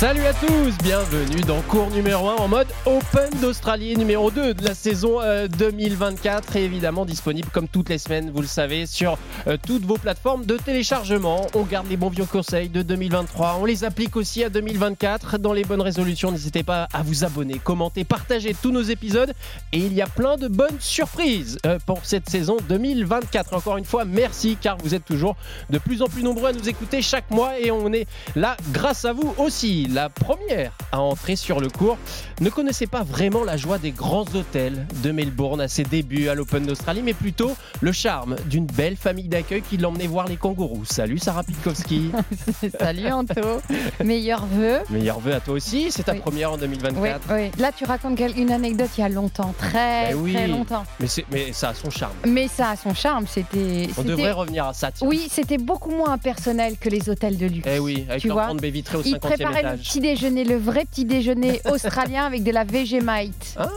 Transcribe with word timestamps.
Salut 0.00 0.24
à 0.24 0.32
tous, 0.32 0.78
bienvenue 0.82 1.42
dans 1.42 1.60
cours 1.60 1.90
numéro 1.90 2.30
1 2.30 2.36
en 2.36 2.48
mode 2.48 2.68
Open 2.86 3.28
d'Australie 3.42 3.98
numéro 3.98 4.30
2 4.30 4.54
de 4.54 4.64
la 4.64 4.74
saison 4.74 5.20
euh, 5.20 5.46
2024 5.46 6.56
et 6.56 6.64
évidemment 6.64 7.04
disponible 7.04 7.50
comme 7.52 7.68
toutes 7.68 7.90
les 7.90 7.98
semaines, 7.98 8.30
vous 8.30 8.40
le 8.40 8.46
savez, 8.46 8.86
sur 8.86 9.18
euh, 9.46 9.58
toutes 9.62 9.84
vos 9.84 9.98
plateformes 9.98 10.46
de 10.46 10.56
téléchargement. 10.56 11.46
On 11.52 11.64
garde 11.64 11.86
les 11.86 11.98
bons 11.98 12.08
vieux 12.08 12.24
conseils 12.24 12.70
de 12.70 12.80
2023, 12.80 13.58
on 13.60 13.66
les 13.66 13.84
applique 13.84 14.16
aussi 14.16 14.42
à 14.42 14.48
2024 14.48 15.36
dans 15.36 15.52
les 15.52 15.64
bonnes 15.64 15.82
résolutions. 15.82 16.32
N'hésitez 16.32 16.62
pas 16.62 16.88
à 16.94 17.02
vous 17.02 17.22
abonner, 17.24 17.60
commenter, 17.62 18.04
partager 18.04 18.54
tous 18.54 18.70
nos 18.70 18.80
épisodes 18.80 19.34
et 19.72 19.80
il 19.80 19.92
y 19.92 20.00
a 20.00 20.06
plein 20.06 20.38
de 20.38 20.48
bonnes 20.48 20.80
surprises 20.80 21.58
euh, 21.66 21.78
pour 21.84 22.06
cette 22.06 22.30
saison 22.30 22.56
2024. 22.70 23.52
Encore 23.52 23.76
une 23.76 23.84
fois, 23.84 24.06
merci 24.06 24.56
car 24.58 24.78
vous 24.78 24.94
êtes 24.94 25.04
toujours 25.04 25.36
de 25.68 25.76
plus 25.76 26.00
en 26.00 26.06
plus 26.06 26.22
nombreux 26.22 26.48
à 26.48 26.52
nous 26.54 26.70
écouter 26.70 27.02
chaque 27.02 27.30
mois 27.30 27.60
et 27.60 27.70
on 27.70 27.92
est 27.92 28.06
là 28.34 28.56
grâce 28.72 29.04
à 29.04 29.12
vous 29.12 29.34
aussi 29.36 29.89
la 29.92 30.08
première 30.08 30.72
à 30.92 31.00
entrer 31.00 31.36
sur 31.36 31.60
le 31.60 31.68
cours, 31.68 31.98
ne 32.40 32.48
connaissait 32.50 32.86
pas 32.86 33.02
vraiment 33.02 33.44
la 33.44 33.56
joie 33.56 33.78
des 33.78 33.90
grands 33.90 34.24
hôtels 34.34 34.86
de 35.02 35.10
Melbourne 35.10 35.60
à 35.60 35.68
ses 35.68 35.82
débuts 35.82 36.28
à 36.28 36.34
l'Open 36.34 36.64
d'Australie, 36.64 37.02
mais 37.02 37.12
plutôt 37.12 37.52
le 37.80 37.92
charme 37.92 38.36
d'une 38.46 38.66
belle 38.66 38.96
famille 38.96 39.28
d'accueil 39.28 39.62
qui 39.62 39.76
l'emmenait 39.76 40.06
voir 40.06 40.26
les 40.26 40.36
kangourous. 40.36 40.84
Salut 40.84 41.18
Sarah 41.18 41.42
Pitkowski. 41.44 42.10
Salut 42.78 43.10
Anto, 43.10 43.60
meilleurs 44.04 44.46
vœux. 44.46 44.80
Meilleurs 44.90 45.20
vœux 45.20 45.34
à 45.34 45.40
toi 45.40 45.54
aussi, 45.54 45.90
c'est 45.90 46.04
ta 46.04 46.12
Oui. 46.12 46.20
première 46.20 46.52
en 46.52 46.56
2024. 46.56 47.20
Oui, 47.28 47.34
oui. 47.34 47.50
Là, 47.58 47.70
tu 47.76 47.84
racontes 47.84 48.18
une 48.36 48.52
anecdote 48.52 48.90
il 48.96 49.00
y 49.00 49.04
a 49.04 49.08
longtemps, 49.08 49.54
très, 49.58 50.14
oui. 50.14 50.34
très 50.34 50.48
longtemps. 50.48 50.84
Mais, 51.30 51.52
ça 51.52 51.70
a 51.70 51.74
son 51.74 51.90
charme. 51.90 52.12
Mais 52.26 52.48
ça 52.48 52.70
a 52.70 52.76
son 52.76 52.94
charme. 52.94 53.26
C'était. 53.26 53.88
On 53.96 54.02
devrait 54.02 54.32
revenir 54.32 54.66
à 54.66 54.72
ça. 54.74 54.90
tiens. 54.92 55.06
Oui, 55.06 55.26
c'était 55.30 55.58
beaucoup 55.58 55.90
moins 55.90 56.18
personnel 56.18 56.76
que 56.78 56.88
les 56.88 57.08
hôtels 57.08 57.36
de 57.36 57.46
luxe. 57.46 57.68
Eh 57.70 57.78
oui, 57.78 58.06
avec 58.08 58.20
Tu 58.20 58.28
leur 58.28 58.36
vois, 58.36 58.46
grande 58.46 58.60
baie 58.60 58.70
vitrée 58.70 58.98
au 58.98 59.02
Ils 59.02 59.14
50e 59.16 59.18
préparaient 59.18 59.62
le 59.62 59.68
étage. 59.68 59.79
Petit 59.82 60.00
déjeuner, 60.00 60.44
le 60.44 60.56
vrai 60.56 60.84
petit 60.84 61.04
déjeuner 61.04 61.60
australien 61.70 62.24
avec 62.24 62.42
de 62.42 62.50
la 62.50 62.64
Vegemite. 62.64 63.56
Ah, 63.58 63.68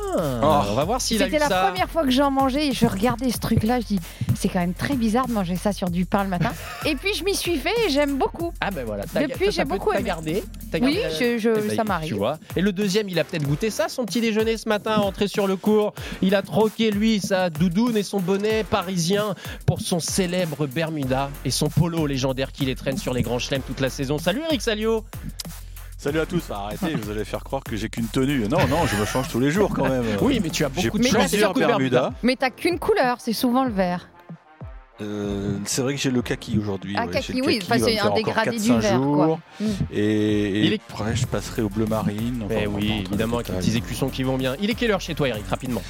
on 0.69 0.73
va 0.75 0.83
voir 0.85 1.01
s'il 1.01 1.21
a 1.21 1.25
eu 1.27 1.29
C'était 1.29 1.39
la 1.39 1.49
ça. 1.49 1.63
première 1.65 1.89
fois 1.89 2.03
que 2.03 2.11
j'en 2.11 2.31
mangeais 2.31 2.67
et 2.67 2.73
je 2.73 2.85
regardais 2.85 3.31
ce 3.31 3.39
truc-là. 3.39 3.79
Je 3.79 3.85
dis, 3.87 3.99
c'est 4.35 4.49
quand 4.49 4.59
même 4.59 4.73
très 4.73 4.95
bizarre 4.95 5.27
de 5.27 5.33
manger 5.33 5.55
ça 5.55 5.71
sur 5.73 5.89
du 5.89 6.05
pain 6.05 6.23
le 6.23 6.29
matin. 6.29 6.51
et 6.85 6.95
puis 6.95 7.13
je 7.13 7.23
m'y 7.23 7.33
suis 7.35 7.57
fait 7.57 7.73
et 7.87 7.89
j'aime 7.89 8.17
beaucoup. 8.17 8.51
Ah 8.61 8.71
ben 8.71 8.85
voilà. 8.85 9.03
t'as- 9.11 9.27
Depuis, 9.27 9.51
j'ai 9.51 9.65
beaucoup 9.65 9.91
aimé. 9.93 10.03
gardé. 10.03 10.43
Oui, 10.73 10.79
gardé, 10.79 10.99
je- 11.19 11.37
je- 11.37 11.49
Eh 11.57 11.67
ben, 11.69 11.75
ça 11.75 11.83
m'arrive. 11.83 12.09
Tu 12.09 12.15
vois. 12.15 12.37
Et 12.55 12.61
le 12.61 12.71
deuxième, 12.71 13.07
il 13.09 13.19
a 13.19 13.23
peut-être 13.23 13.43
goûté 13.47 13.69
ça, 13.69 13.89
son 13.89 14.05
petit 14.05 14.21
déjeuner 14.21 14.57
ce 14.57 14.67
matin, 14.67 14.97
entré 14.97 15.27
sur 15.27 15.47
le 15.47 15.55
cours. 15.55 15.93
Il 16.21 16.35
a 16.35 16.41
troqué 16.41 16.91
lui 16.91 17.19
sa 17.19 17.49
doudoune 17.49 17.95
et 17.97 18.03
son 18.03 18.19
bonnet 18.19 18.63
parisien 18.63 19.35
pour 19.65 19.81
son 19.81 19.99
célèbre 19.99 20.67
Bermuda 20.67 21.29
et 21.45 21.51
son 21.51 21.69
polo 21.69 22.05
légendaire 22.07 22.51
qui 22.51 22.65
les 22.65 22.75
traîne 22.75 22.97
sur 22.97 23.13
les 23.13 23.21
grands 23.21 23.39
chelems 23.39 23.61
toute 23.61 23.79
la 23.79 23.89
saison. 23.89 24.17
Salut 24.17 24.41
Eric 24.49 24.61
Salio. 24.61 25.03
Salut 26.03 26.19
à 26.19 26.25
tous, 26.25 26.43
Enfin, 26.49 26.63
arrêtez, 26.65 26.95
vous 26.95 27.11
allez 27.11 27.23
faire 27.23 27.45
croire 27.45 27.63
que 27.63 27.77
j'ai 27.77 27.87
qu'une 27.87 28.07
tenue. 28.07 28.39
Non, 28.49 28.57
non, 28.67 28.85
je 28.85 28.97
me 28.97 29.05
change 29.05 29.29
tous 29.29 29.39
les 29.39 29.51
jours 29.51 29.71
quand 29.73 29.87
même. 29.87 30.03
Oui, 30.21 30.41
mais 30.43 30.49
tu 30.49 30.65
as 30.65 30.69
beaucoup 30.69 30.97
de 30.99 31.07
plusieurs 31.07 31.53
Bermudas. 31.53 32.11
Mais 32.23 32.35
t'as 32.35 32.49
qu'une 32.49 32.77
couleur, 32.77 33.21
c'est 33.21 33.31
souvent 33.31 33.63
le 33.63 33.71
vert. 33.71 34.09
Euh, 35.01 35.57
c'est 35.63 35.81
vrai 35.81 35.95
que 35.95 36.01
j'ai 36.01 36.11
le 36.11 36.21
kaki 36.21 36.59
aujourd'hui. 36.59 36.93
Ah, 36.97 37.05
ouais, 37.05 37.13
kaki, 37.13 37.41
oui, 37.41 37.59
kaki, 37.59 37.65
enfin, 37.65 37.85
c'est 37.85 37.99
un 37.99 38.11
dégradé 38.11 38.57
4-5 38.57 38.61
du 38.61 38.79
vert, 38.81 38.99
quoi. 39.01 39.25
jours. 39.25 39.39
Mm. 39.59 39.65
Et, 39.91 39.99
et 39.99 40.65
Il 40.65 40.73
est- 40.73 40.81
après, 40.89 41.15
je 41.15 41.25
passerai 41.25 41.61
au 41.61 41.69
bleu 41.69 41.85
marine. 41.85 42.43
enfin, 42.45 42.55
Eh 42.63 42.67
oui, 42.67 43.03
évidemment, 43.07 43.37
avec 43.37 43.47
le 43.47 43.55
les 43.55 43.59
petits 43.59 43.77
écussons 43.77 44.09
qui 44.09 44.23
vont 44.23 44.37
bien. 44.37 44.55
Il 44.61 44.69
est 44.69 44.75
quelle 44.75 44.91
heure 44.91 45.01
chez 45.01 45.15
toi, 45.15 45.29
Eric, 45.29 45.47
rapidement? 45.49 45.81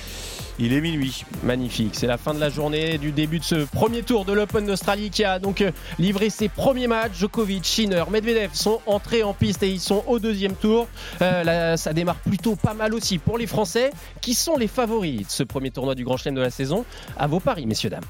Il 0.60 0.72
est 0.74 0.82
minuit. 0.82 1.26
Magnifique, 1.44 1.96
c'est 1.96 2.06
la 2.06 2.18
fin 2.18 2.34
de 2.34 2.40
la 2.40 2.50
journée 2.50 3.00
du 3.00 3.12
début 3.12 3.40
de 3.40 3.44
ce 3.44 3.66
premier 3.66 4.04
tour 4.04 4.24
de 4.24 4.34
l'Open 4.34 4.68
d'Australie 4.68 5.10
qui 5.10 5.24
a 5.24 5.40
donc 5.40 5.62
euh, 5.62 5.72
livré 5.98 6.30
ses 6.30 6.48
premiers 6.48 6.86
matchs. 6.86 7.18
Djokovic, 7.18 7.66
Schiner, 7.66 8.04
Medvedev 8.12 8.54
sont 8.54 8.80
entrés 8.86 9.24
en 9.24 9.34
piste 9.34 9.64
et 9.64 9.70
ils 9.70 9.80
sont 9.80 10.04
au 10.06 10.20
deuxième 10.20 10.56
tour. 10.56 10.88
Euh, 11.22 11.76
ça 11.76 11.94
démarre 11.94 12.18
plutôt 12.18 12.56
pas 12.56 12.76
mal 12.76 12.94
aussi 12.94 13.18
pour 13.18 13.40
les 13.40 13.48
Français 13.48 13.92
qui 14.22 14.36
sont 14.36 14.56
les 14.56 14.68
favoris 14.68 15.26
de 15.26 15.32
ce 15.32 15.44
premier 15.44 15.72
tournoi 15.72 15.96
du 15.96 16.04
Grand 16.04 16.18
Chelem 16.18 16.36
de 16.36 16.42
la 16.42 16.52
saison. 16.52 16.86
À 17.18 17.26
vos 17.26 17.40
paris, 17.40 17.66
messieurs, 17.66 17.90
dames. 17.90 18.04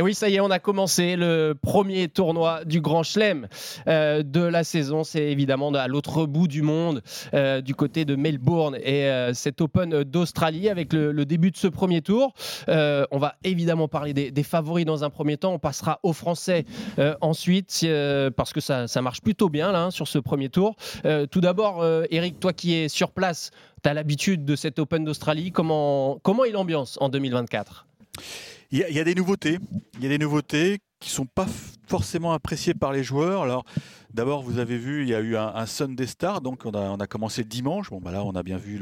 Et 0.00 0.02
oui, 0.02 0.14
ça 0.14 0.30
y 0.30 0.36
est, 0.36 0.40
on 0.40 0.50
a 0.50 0.58
commencé 0.58 1.14
le 1.14 1.54
premier 1.60 2.08
tournoi 2.08 2.64
du 2.64 2.80
Grand 2.80 3.02
Chelem 3.02 3.48
euh, 3.86 4.22
de 4.22 4.40
la 4.40 4.64
saison. 4.64 5.04
C'est 5.04 5.24
évidemment 5.24 5.74
à 5.74 5.88
l'autre 5.88 6.24
bout 6.24 6.48
du 6.48 6.62
monde, 6.62 7.02
euh, 7.34 7.60
du 7.60 7.74
côté 7.74 8.06
de 8.06 8.16
Melbourne 8.16 8.78
et 8.82 9.10
euh, 9.10 9.34
cet 9.34 9.60
Open 9.60 10.04
d'Australie 10.04 10.70
avec 10.70 10.94
le, 10.94 11.12
début 11.26 11.50
de 11.50 11.58
ce 11.58 11.66
premier 11.66 12.00
tour. 12.00 12.32
On 12.66 13.18
va 13.18 13.34
évidemment 13.44 13.88
parler 13.88 14.14
des, 14.14 14.42
favoris 14.42 14.86
dans 14.86 15.04
un 15.04 15.10
premier 15.10 15.36
temps. 15.36 15.52
On 15.52 15.58
passera 15.58 16.00
aux 16.02 16.14
Français 16.14 16.64
ensuite 17.20 17.86
parce 18.38 18.54
que 18.54 18.60
ça, 18.60 18.86
marche 19.02 19.20
plutôt 19.20 19.50
bien 19.50 19.70
là 19.70 19.82
hein, 19.82 19.90
sur 19.90 20.08
ce 20.08 20.18
premier 20.18 20.48
tour. 20.48 20.76
Tout 21.30 21.40
d'abord, 21.42 21.84
Eric, 22.08 22.40
toi 22.40 22.54
qui 22.54 22.72
es 22.72 22.88
sur 22.88 23.10
place, 23.10 23.50
tu 23.82 23.90
as 23.90 23.92
l'habitude 23.92 24.46
de 24.46 24.56
cet 24.56 24.78
Open 24.78 25.04
d'Australie. 25.04 25.52
Comment 25.52 26.18
est 26.46 26.52
l'ambiance 26.52 26.96
en 27.02 27.10
2024 27.10 27.84
Il 28.72 28.78
y, 28.78 29.00
a, 29.00 29.04
des 29.04 29.16
nouveautés. 29.16 29.58
Il 29.94 30.04
y 30.04 30.06
a 30.06 30.10
des 30.10 30.18
nouveautés 30.18 30.78
qui 31.00 31.10
sont 31.10 31.26
pas 31.26 31.48
forcément 31.88 32.32
appréciées 32.32 32.72
par 32.72 32.92
les 32.92 33.02
joueurs. 33.02 33.42
Alors, 33.42 33.64
d'abord, 34.14 34.42
vous 34.42 34.58
avez 34.58 34.78
vu, 34.78 35.02
il 35.02 35.08
y 35.08 35.14
a 35.14 35.18
eu 35.18 35.36
un, 35.36 35.48
un 35.48 35.66
Sunday 35.66 36.06
Star, 36.06 36.40
donc 36.40 36.64
on 36.64 36.70
a, 36.72 37.06
commencé 37.08 37.42
le 37.42 37.48
dimanche. 37.48 37.90
Bon, 37.90 38.00
bah 38.00 38.12
là, 38.12 38.22
on 38.24 38.30
a 38.36 38.44
bien 38.44 38.58
vu 38.58 38.80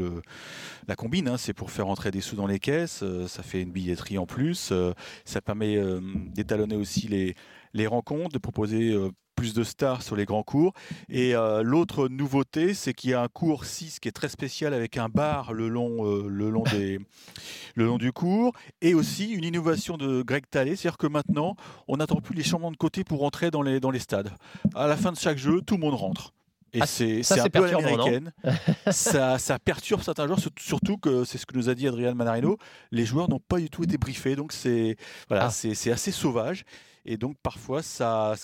la 0.86 0.94
combine. 0.94 1.26
hein, 1.28 1.38
c'est 1.38 1.54
pour 1.54 1.70
faire 1.70 1.88
entrer 1.88 2.10
des 2.10 2.20
sous 2.20 2.36
dans 2.36 2.46
les 2.46 2.58
caisses. 2.58 3.02
euh, 3.02 3.26
ça 3.28 3.42
fait 3.42 3.62
une 3.62 3.72
billetterie 3.72 4.18
en 4.18 4.26
plus. 4.26 4.70
euh, 4.72 4.92
ça 5.24 5.40
permet 5.40 5.76
euh, 5.76 6.00
d'étalonner 6.34 6.76
aussi 6.76 7.08
les, 7.72 7.86
rencontres, 7.86 8.32
de 8.32 8.38
proposer 8.38 8.94
plus 9.38 9.54
de 9.54 9.62
stars 9.62 10.02
sur 10.02 10.16
les 10.16 10.24
grands 10.24 10.42
cours. 10.42 10.72
Et 11.08 11.34
euh, 11.34 11.62
l'autre 11.62 12.08
nouveauté, 12.08 12.74
c'est 12.74 12.92
qu'il 12.92 13.10
y 13.10 13.14
a 13.14 13.22
un 13.22 13.28
cours 13.28 13.64
6 13.64 14.00
qui 14.00 14.08
est 14.08 14.12
très 14.12 14.28
spécial 14.28 14.74
avec 14.74 14.96
un 14.96 15.08
bar 15.08 15.52
le 15.52 15.68
long, 15.68 16.04
euh, 16.06 16.26
le 16.28 16.50
long, 16.50 16.64
des, 16.64 16.98
le 17.76 17.84
long 17.86 17.98
du 17.98 18.12
cours. 18.12 18.52
Et 18.82 18.94
aussi 18.94 19.30
une 19.30 19.44
innovation 19.44 19.96
de 19.96 20.22
Greg 20.22 20.44
Talley, 20.50 20.76
c'est-à-dire 20.76 20.98
que 20.98 21.06
maintenant, 21.06 21.54
on 21.86 21.96
n'attend 21.98 22.20
plus 22.20 22.34
les 22.34 22.42
changements 22.42 22.72
de 22.72 22.76
côté 22.76 23.04
pour 23.04 23.20
rentrer 23.20 23.50
dans 23.50 23.62
les, 23.62 23.80
dans 23.80 23.90
les 23.90 24.00
stades. 24.00 24.30
À 24.74 24.86
la 24.86 24.96
fin 24.96 25.12
de 25.12 25.16
chaque 25.18 25.38
jeu, 25.38 25.60
tout 25.62 25.74
le 25.74 25.80
monde 25.80 25.94
rentre. 25.94 26.32
Et 26.74 26.80
Ah, 26.82 26.86
c'est 26.86 27.22
un 27.40 27.48
peu 27.48 27.64
l'américaine. 27.70 28.32
ça, 28.90 29.38
ça 29.38 29.58
perturbe 29.58 30.02
certains 30.02 30.26
joueurs, 30.26 30.38
surt- 30.38 30.60
surtout 30.60 30.98
que 30.98 31.24
c'est 31.24 31.38
ce 31.38 31.46
que 31.46 31.56
nous 31.56 31.70
a 31.70 31.74
dit 31.74 31.88
Adrian 31.88 32.14
Manarino. 32.14 32.58
Les 32.90 33.06
joueurs 33.06 33.30
n'ont 33.30 33.40
pas 33.40 33.58
du 33.58 33.70
tout 33.70 33.84
été 33.84 33.96
briefés, 33.96 34.36
donc 34.36 34.52
c'est 34.52 34.96
voilà, 35.28 35.46
Ah. 35.46 35.50
c'est 35.50 35.74
c'est 35.74 35.90
assez 35.90 36.12
sauvage. 36.12 36.64
Et 37.10 37.16
donc 37.16 37.36
parfois 37.42 37.82
ça, 37.82 38.34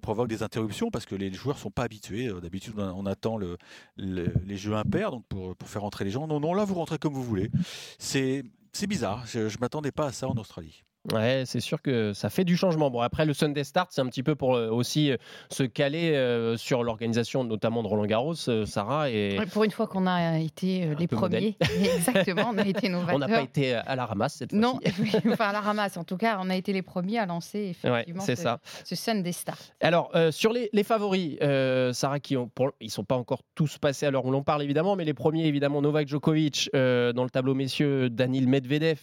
provoque 0.00 0.28
des 0.28 0.42
interruptions 0.42 0.90
parce 0.90 1.04
que 1.04 1.14
les 1.14 1.30
joueurs 1.34 1.58
sont 1.58 1.70
pas 1.70 1.82
habitués. 1.82 2.28
Euh, 2.28 2.40
D'habitude 2.40 2.72
on, 2.78 3.04
attend 3.04 3.36
le, 3.36 3.58
le- 3.98 4.32
les 4.46 4.56
jeux 4.56 4.74
impairs 4.74 5.10
donc 5.10 5.26
pour, 5.28 5.54
pour 5.54 5.68
faire 5.68 5.82
rentrer 5.82 6.06
les 6.06 6.10
gens. 6.10 6.26
Non, 6.26 6.40
non, 6.40 6.54
là 6.54 6.64
vous 6.64 6.74
rentrez 6.76 6.96
comme 6.98 7.12
vous 7.12 7.22
voulez. 7.22 7.50
C'est 7.98 8.42
bizarre, 8.88 9.26
je 9.26 9.40
ne 9.40 9.60
m'attendais 9.60 9.92
pas 9.92 10.06
à 10.06 10.12
ça 10.12 10.28
en 10.28 10.34
Australie. 10.38 10.82
Ouais, 11.12 11.44
c'est 11.46 11.60
sûr 11.60 11.80
que 11.82 12.12
ça 12.12 12.30
fait 12.30 12.44
du 12.44 12.56
changement. 12.56 12.90
Bon, 12.90 13.00
après, 13.00 13.24
le 13.24 13.32
Sunday 13.32 13.64
Start, 13.64 13.88
c'est 13.92 14.00
un 14.00 14.06
petit 14.06 14.22
peu 14.22 14.34
pour 14.34 14.56
euh, 14.56 14.68
aussi 14.70 15.10
euh, 15.12 15.16
se 15.50 15.62
caler 15.62 16.12
euh, 16.14 16.56
sur 16.56 16.82
l'organisation, 16.82 17.44
notamment 17.44 17.82
de 17.82 17.88
Roland 17.88 18.06
Garros, 18.06 18.34
Sarah. 18.34 19.10
Et 19.10 19.38
Pour 19.52 19.64
une 19.64 19.70
fois 19.70 19.86
qu'on 19.86 20.06
a 20.06 20.38
été 20.38 20.94
les 20.98 21.06
premiers. 21.06 21.56
Exactement, 21.96 22.50
on 22.52 22.58
a 22.58 22.66
été 22.66 22.88
novateurs. 22.88 23.14
on 23.16 23.18
n'a 23.18 23.28
pas 23.28 23.42
été 23.42 23.74
à 23.74 23.96
la 23.96 24.06
ramasse 24.06 24.34
cette 24.34 24.52
Non, 24.52 24.80
fois-ci. 24.82 25.16
enfin 25.32 25.48
à 25.48 25.52
la 25.52 25.60
ramasse. 25.60 25.96
En 25.96 26.04
tout 26.04 26.16
cas, 26.16 26.38
on 26.40 26.50
a 26.50 26.56
été 26.56 26.72
les 26.72 26.82
premiers 26.82 27.18
à 27.18 27.26
lancer 27.26 27.74
effectivement 27.82 28.22
ce, 28.22 28.34
ça. 28.34 28.60
ce 28.84 28.94
Sunday 28.94 29.32
Star. 29.32 29.56
Alors, 29.80 30.10
euh, 30.14 30.30
sur 30.30 30.52
les, 30.52 30.70
les 30.72 30.82
favoris, 30.82 31.36
euh, 31.42 31.92
Sarah, 31.92 32.20
qui 32.20 32.36
ont, 32.36 32.48
pour, 32.48 32.72
ils 32.80 32.90
sont 32.90 33.04
pas 33.04 33.16
encore 33.16 33.42
tous 33.54 33.78
passés 33.78 34.06
à 34.06 34.10
l'heure 34.10 34.24
où 34.24 34.30
l'on 34.30 34.42
parle, 34.42 34.62
évidemment, 34.62 34.96
mais 34.96 35.04
les 35.04 35.14
premiers, 35.14 35.46
évidemment, 35.46 35.82
Novak 35.82 36.08
Djokovic, 36.08 36.70
euh, 36.74 37.12
dans 37.12 37.24
le 37.24 37.30
tableau 37.30 37.54
messieurs, 37.54 38.10
Daniil 38.10 38.48
Medvedev 38.48 39.00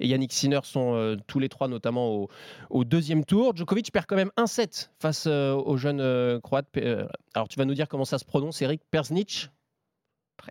et 0.00 0.08
Yannick 0.08 0.32
Sinner 0.32 0.60
sont 0.62 1.16
tous 1.26 1.38
les 1.38 1.43
trois, 1.48 1.68
notamment 1.68 2.08
au, 2.10 2.28
au 2.70 2.84
deuxième 2.84 3.24
tour. 3.24 3.54
Djokovic 3.56 3.90
perd 3.92 4.06
quand 4.06 4.16
même 4.16 4.30
un 4.36 4.46
set 4.46 4.90
face 4.98 5.24
euh, 5.26 5.54
au 5.54 5.76
jeune 5.76 6.00
euh, 6.00 6.40
croate. 6.40 6.66
Euh, 6.76 7.06
alors, 7.34 7.48
tu 7.48 7.58
vas 7.58 7.64
nous 7.64 7.74
dire 7.74 7.88
comment 7.88 8.04
ça 8.04 8.18
se 8.18 8.24
prononce, 8.24 8.60
Eric 8.62 8.80
Persnich? 8.90 9.50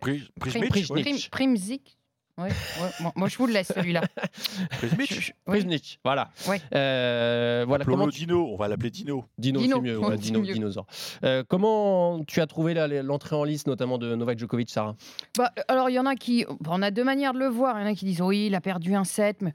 Prim- 0.00 0.28
Prismic, 0.40 0.68
Prismic. 0.70 0.90
oui. 0.90 1.02
Prim- 1.02 1.30
Primzik. 1.30 1.98
Ouais, 2.36 2.48
ouais, 2.48 2.90
moi, 2.98 3.12
moi, 3.14 3.28
je 3.28 3.38
vous 3.38 3.46
le 3.46 3.52
laisse 3.52 3.70
celui-là. 3.72 4.02
Prismic. 4.70 5.34
Prisnich, 5.44 6.00
voilà. 6.04 6.30
Ouais. 6.48 6.60
Euh, 6.74 7.64
voilà 7.68 7.84
comment 7.84 8.08
tu- 8.08 8.18
Dino, 8.20 8.48
on 8.52 8.56
va 8.56 8.66
l'appeler 8.66 8.90
Dino. 8.90 9.24
Dino, 9.38 9.60
Dino, 9.60 9.76
c'est 9.76 9.82
mieux, 9.82 9.98
ouais, 10.00 10.16
Dino, 10.16 10.40
mieux. 10.40 10.52
dinosaure. 10.52 10.86
Euh, 11.22 11.44
comment 11.46 12.24
tu 12.24 12.40
as 12.40 12.46
trouvé 12.48 12.74
l'entrée 13.04 13.36
en 13.36 13.44
liste, 13.44 13.68
notamment 13.68 13.98
de 13.98 14.16
Novak 14.16 14.36
Djokovic, 14.38 14.68
Sarah? 14.68 14.96
Bah, 15.38 15.52
alors, 15.68 15.90
il 15.90 15.92
y 15.92 15.98
en 16.00 16.06
a 16.06 16.16
qui. 16.16 16.44
On 16.66 16.82
a 16.82 16.90
deux 16.90 17.04
manières 17.04 17.34
de 17.34 17.38
le 17.38 17.46
voir. 17.46 17.78
Il 17.78 17.82
y 17.84 17.88
en 17.88 17.92
a 17.92 17.94
qui 17.94 18.04
disent 18.04 18.20
oui, 18.22 18.46
il 18.46 18.54
a 18.56 18.60
perdu 18.60 18.96
un 18.96 19.04
set, 19.04 19.40
mais 19.40 19.52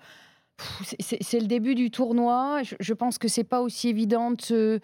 c'est- 1.00 1.40
le 1.40 1.48
début 1.48 1.76
du 1.76 1.92
tournoi. 1.92 2.62
Je, 2.80 2.94
pense 2.94 3.18
que 3.18 3.28
c'est 3.28 3.44
pas 3.44 3.62
aussi 3.62 3.90
évident 3.90 4.32
de 4.32 4.80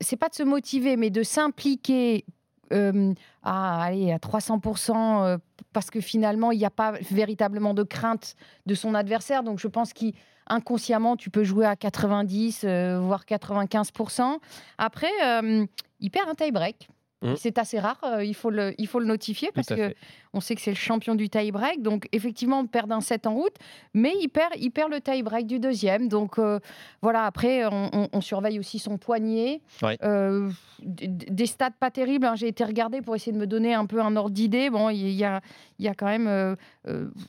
c'est 0.00 0.16
pas 0.16 0.28
de 0.28 0.34
se 0.34 0.42
motiver, 0.42 0.96
mais 0.96 1.10
de 1.10 1.22
s'impliquer 1.22 2.24
euh, 2.72 3.14
à, 3.42 3.82
allez, 3.84 4.12
à 4.12 4.18
300%, 4.18 5.24
euh, 5.24 5.38
parce 5.72 5.90
que 5.90 6.00
finalement, 6.00 6.52
il 6.52 6.58
n'y 6.58 6.64
a 6.64 6.70
pas 6.70 6.92
véritablement 7.10 7.74
de 7.74 7.82
crainte 7.82 8.34
de 8.66 8.74
son 8.74 8.94
adversaire. 8.94 9.42
Donc, 9.42 9.58
je 9.58 9.68
pense 9.68 9.92
qu'inconsciemment, 9.92 11.16
tu 11.16 11.30
peux 11.30 11.44
jouer 11.44 11.66
à 11.66 11.74
90%, 11.74 12.66
euh, 12.66 13.00
voire 13.00 13.24
95%. 13.24 14.38
Après, 14.76 15.10
euh, 15.24 15.66
il 16.00 16.10
perd 16.10 16.28
un 16.28 16.34
tie-break. 16.34 16.88
Mmh. 17.20 17.34
C'est 17.36 17.58
assez 17.58 17.80
rare, 17.80 17.98
euh, 18.04 18.22
il, 18.24 18.34
faut 18.34 18.50
le, 18.50 18.74
il 18.78 18.86
faut 18.86 19.00
le 19.00 19.06
notifier 19.06 19.50
parce 19.52 19.66
que 19.90 19.94
on 20.34 20.40
sait 20.40 20.54
que 20.54 20.60
c'est 20.60 20.70
le 20.70 20.76
champion 20.76 21.14
du 21.16 21.28
tie-break. 21.28 21.82
Donc, 21.82 22.06
effectivement, 22.12 22.60
on 22.60 22.66
perd 22.66 22.92
un 22.92 23.00
set 23.00 23.26
en 23.26 23.34
route, 23.34 23.54
mais 23.92 24.12
il 24.20 24.28
perd, 24.28 24.52
il 24.56 24.70
perd 24.70 24.92
le 24.92 25.00
tie-break 25.00 25.46
du 25.46 25.58
deuxième. 25.58 26.08
Donc, 26.08 26.38
euh, 26.38 26.60
voilà, 27.02 27.24
après, 27.24 27.64
on, 27.66 27.90
on- 27.92 28.08
on 28.12 28.20
surveille 28.20 28.58
aussi 28.60 28.78
son 28.78 28.98
poignet. 28.98 29.62
Ouais. 29.82 29.98
Euh, 30.04 30.48
des 30.80 31.46
stats 31.46 31.70
pas 31.72 31.90
terribles. 31.90 32.26
hein. 32.26 32.36
J'ai 32.36 32.48
été 32.48 32.62
regarder 32.62 33.02
pour 33.02 33.16
essayer 33.16 33.32
de 33.32 33.38
me 33.38 33.46
donner 33.48 33.74
un 33.74 33.86
peu 33.86 34.00
un 34.00 34.14
ordre 34.14 34.30
d'idée. 34.30 34.70
Bon, 34.70 34.88
il 34.90 35.10
y 35.10 35.24
a, 35.24 35.40
y 35.80 35.88
a 35.88 35.94
quand 35.94 36.06
même 36.06 36.56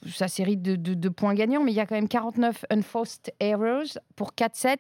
sa 0.08 0.28
série 0.28 0.58
de, 0.58 0.76
de- 0.76 0.94
de 0.94 1.10
points 1.10 1.34
gagnants, 1.34 1.64
mais 1.64 1.72
il 1.72 1.76
y 1.76 1.80
a 1.80 1.86
quand 1.88 1.96
même 1.96 2.08
49 2.10 2.66
unforced 2.70 3.32
errors 3.40 3.98
pour 4.16 4.34
4-7. 4.34 4.78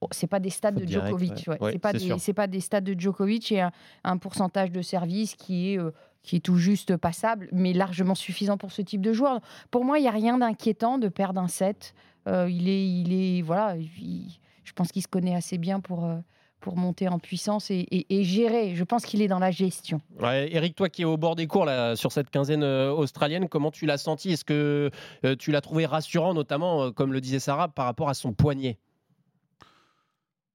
Bon, 0.00 0.08
c'est 0.10 0.26
pas 0.26 0.40
des 0.40 0.50
stats 0.50 0.72
Faute 0.72 0.82
de 0.82 0.86
Djokovic. 0.88 1.32
ouais. 1.32 1.48
ouais. 1.48 1.58
Ouais, 1.60 1.72
c'est 1.72 1.78
pas 1.78 1.92
c'est 1.92 1.98
des, 1.98 2.04
sûr. 2.04 2.20
c'est 2.20 2.32
pas 2.34 2.46
des 2.46 2.60
stats 2.60 2.80
de 2.80 2.94
Djokovic 2.98 3.52
et 3.52 3.60
un, 3.60 3.72
un 4.04 4.16
pourcentage 4.18 4.70
de 4.70 4.82
service 4.82 5.34
qui 5.34 5.72
est 5.72 5.78
euh, 5.78 5.92
qui 6.22 6.36
est 6.36 6.40
tout 6.40 6.56
juste 6.56 6.96
passable, 6.96 7.48
mais 7.52 7.72
largement 7.74 8.14
suffisant 8.14 8.56
pour 8.56 8.72
ce 8.72 8.80
type 8.80 9.02
de 9.02 9.12
joueur. 9.12 9.40
Pour 9.70 9.84
moi, 9.84 9.98
il 9.98 10.02
n'y 10.02 10.08
a 10.08 10.12
rien 10.12 10.38
d'inquiétant 10.38 10.96
de 10.98 11.08
perdre 11.08 11.40
un 11.40 11.48
set. 11.48 11.94
Euh, 12.26 12.48
il 12.50 12.66
est, 12.68 12.86
il 12.88 13.12
est, 13.12 13.42
voilà, 13.42 13.76
il- 13.76 14.38
je 14.64 14.72
pense 14.72 14.90
qu'il 14.90 15.02
se 15.02 15.08
connaît 15.08 15.34
assez 15.34 15.58
bien 15.58 15.80
pour. 15.80 16.04
euh, 16.06 16.16
pour 16.60 16.78
monter 16.78 17.08
en 17.08 17.18
puissance 17.18 17.70
et, 17.70 17.80
et- 17.90 18.06
et 18.20 18.24
gérer. 18.24 18.74
Je 18.74 18.84
pense 18.84 19.04
qu'il 19.04 19.20
est 19.20 19.28
dans 19.28 19.38
la 19.38 19.50
gestion. 19.50 20.00
Ouais, 20.18 20.50
Eric, 20.50 20.74
toi 20.74 20.88
qui 20.88 21.02
es 21.02 21.04
au 21.04 21.18
bord 21.18 21.36
des 21.36 21.46
cours 21.46 21.66
là, 21.66 21.94
sur 21.94 22.10
cette 22.10 22.30
quinzaine 22.30 22.64
australienne, 22.64 23.50
comment 23.50 23.70
tu 23.70 23.84
l'as 23.84 23.98
senti? 23.98 24.30
Est-ce 24.32 24.46
que 24.46 24.90
euh, 25.26 25.36
tu 25.36 25.52
l'as 25.52 25.60
trouvé 25.60 25.84
rassurant, 25.84 26.32
notamment, 26.32 26.84
euh, 26.84 26.90
comme 26.90 27.12
le 27.12 27.20
disait 27.20 27.38
Sarah, 27.38 27.68
par 27.68 27.84
rapport 27.84 28.08
à 28.08 28.14
son 28.14 28.32
poignet? 28.32 28.78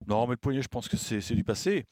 Non, 0.07 0.25
mais 0.25 0.31
le 0.31 0.38
poignet, 0.38 0.62
je 0.62 0.68
pense 0.68 0.88
que 0.88 0.98
c'est 0.98 1.36
du 1.36 1.44
passé. 1.44 1.86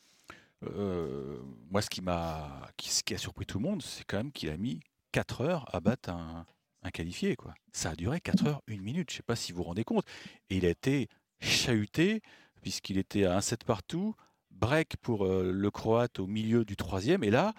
Euh, 0.63 1.39
moi, 1.69 1.81
ce 1.81 1.89
qui 1.89 2.01
m'a, 2.01 2.71
ce 2.81 3.03
qui 3.03 3.13
a 3.13 3.17
surpris 3.17 3.45
tout 3.45 3.59
le 3.59 3.63
monde, 3.63 3.81
c'est 3.81 4.03
quand 4.05 4.17
même 4.17 4.31
qu'il 4.31 4.49
a 4.49 4.57
mis 4.57 4.79
4 5.11 5.41
heures 5.41 5.75
à 5.75 5.79
battre 5.79 6.09
un, 6.09 6.45
qualifié. 6.93 7.35
Quoi. 7.35 7.53
Ça 7.73 7.89
a 7.89 7.95
duré 7.95 8.21
4 8.21 8.47
heures, 8.47 8.61
1 8.69 8.77
minute. 8.77 9.11
Je 9.11 9.15
ne 9.15 9.17
sais 9.17 9.23
pas 9.23 9.35
si 9.35 9.51
vous 9.51 9.57
vous 9.57 9.63
rendez 9.63 9.83
compte. 9.83 10.05
Et 10.49 10.57
il 10.57 10.65
a 10.65 10.69
été 10.69 11.09
chahuté, 11.41 12.21
puisqu'il 12.61 12.97
était 12.97 13.25
à 13.25 13.35
1 13.35 13.41
set 13.41 13.65
partout. 13.65 14.15
Break 14.51 14.95
pour 14.97 15.25
euh, 15.25 15.51
le 15.51 15.69
Croate 15.69 16.19
au 16.19 16.27
milieu 16.27 16.63
du 16.63 16.77
troisième. 16.77 17.23
Et 17.23 17.29
là, 17.29 17.53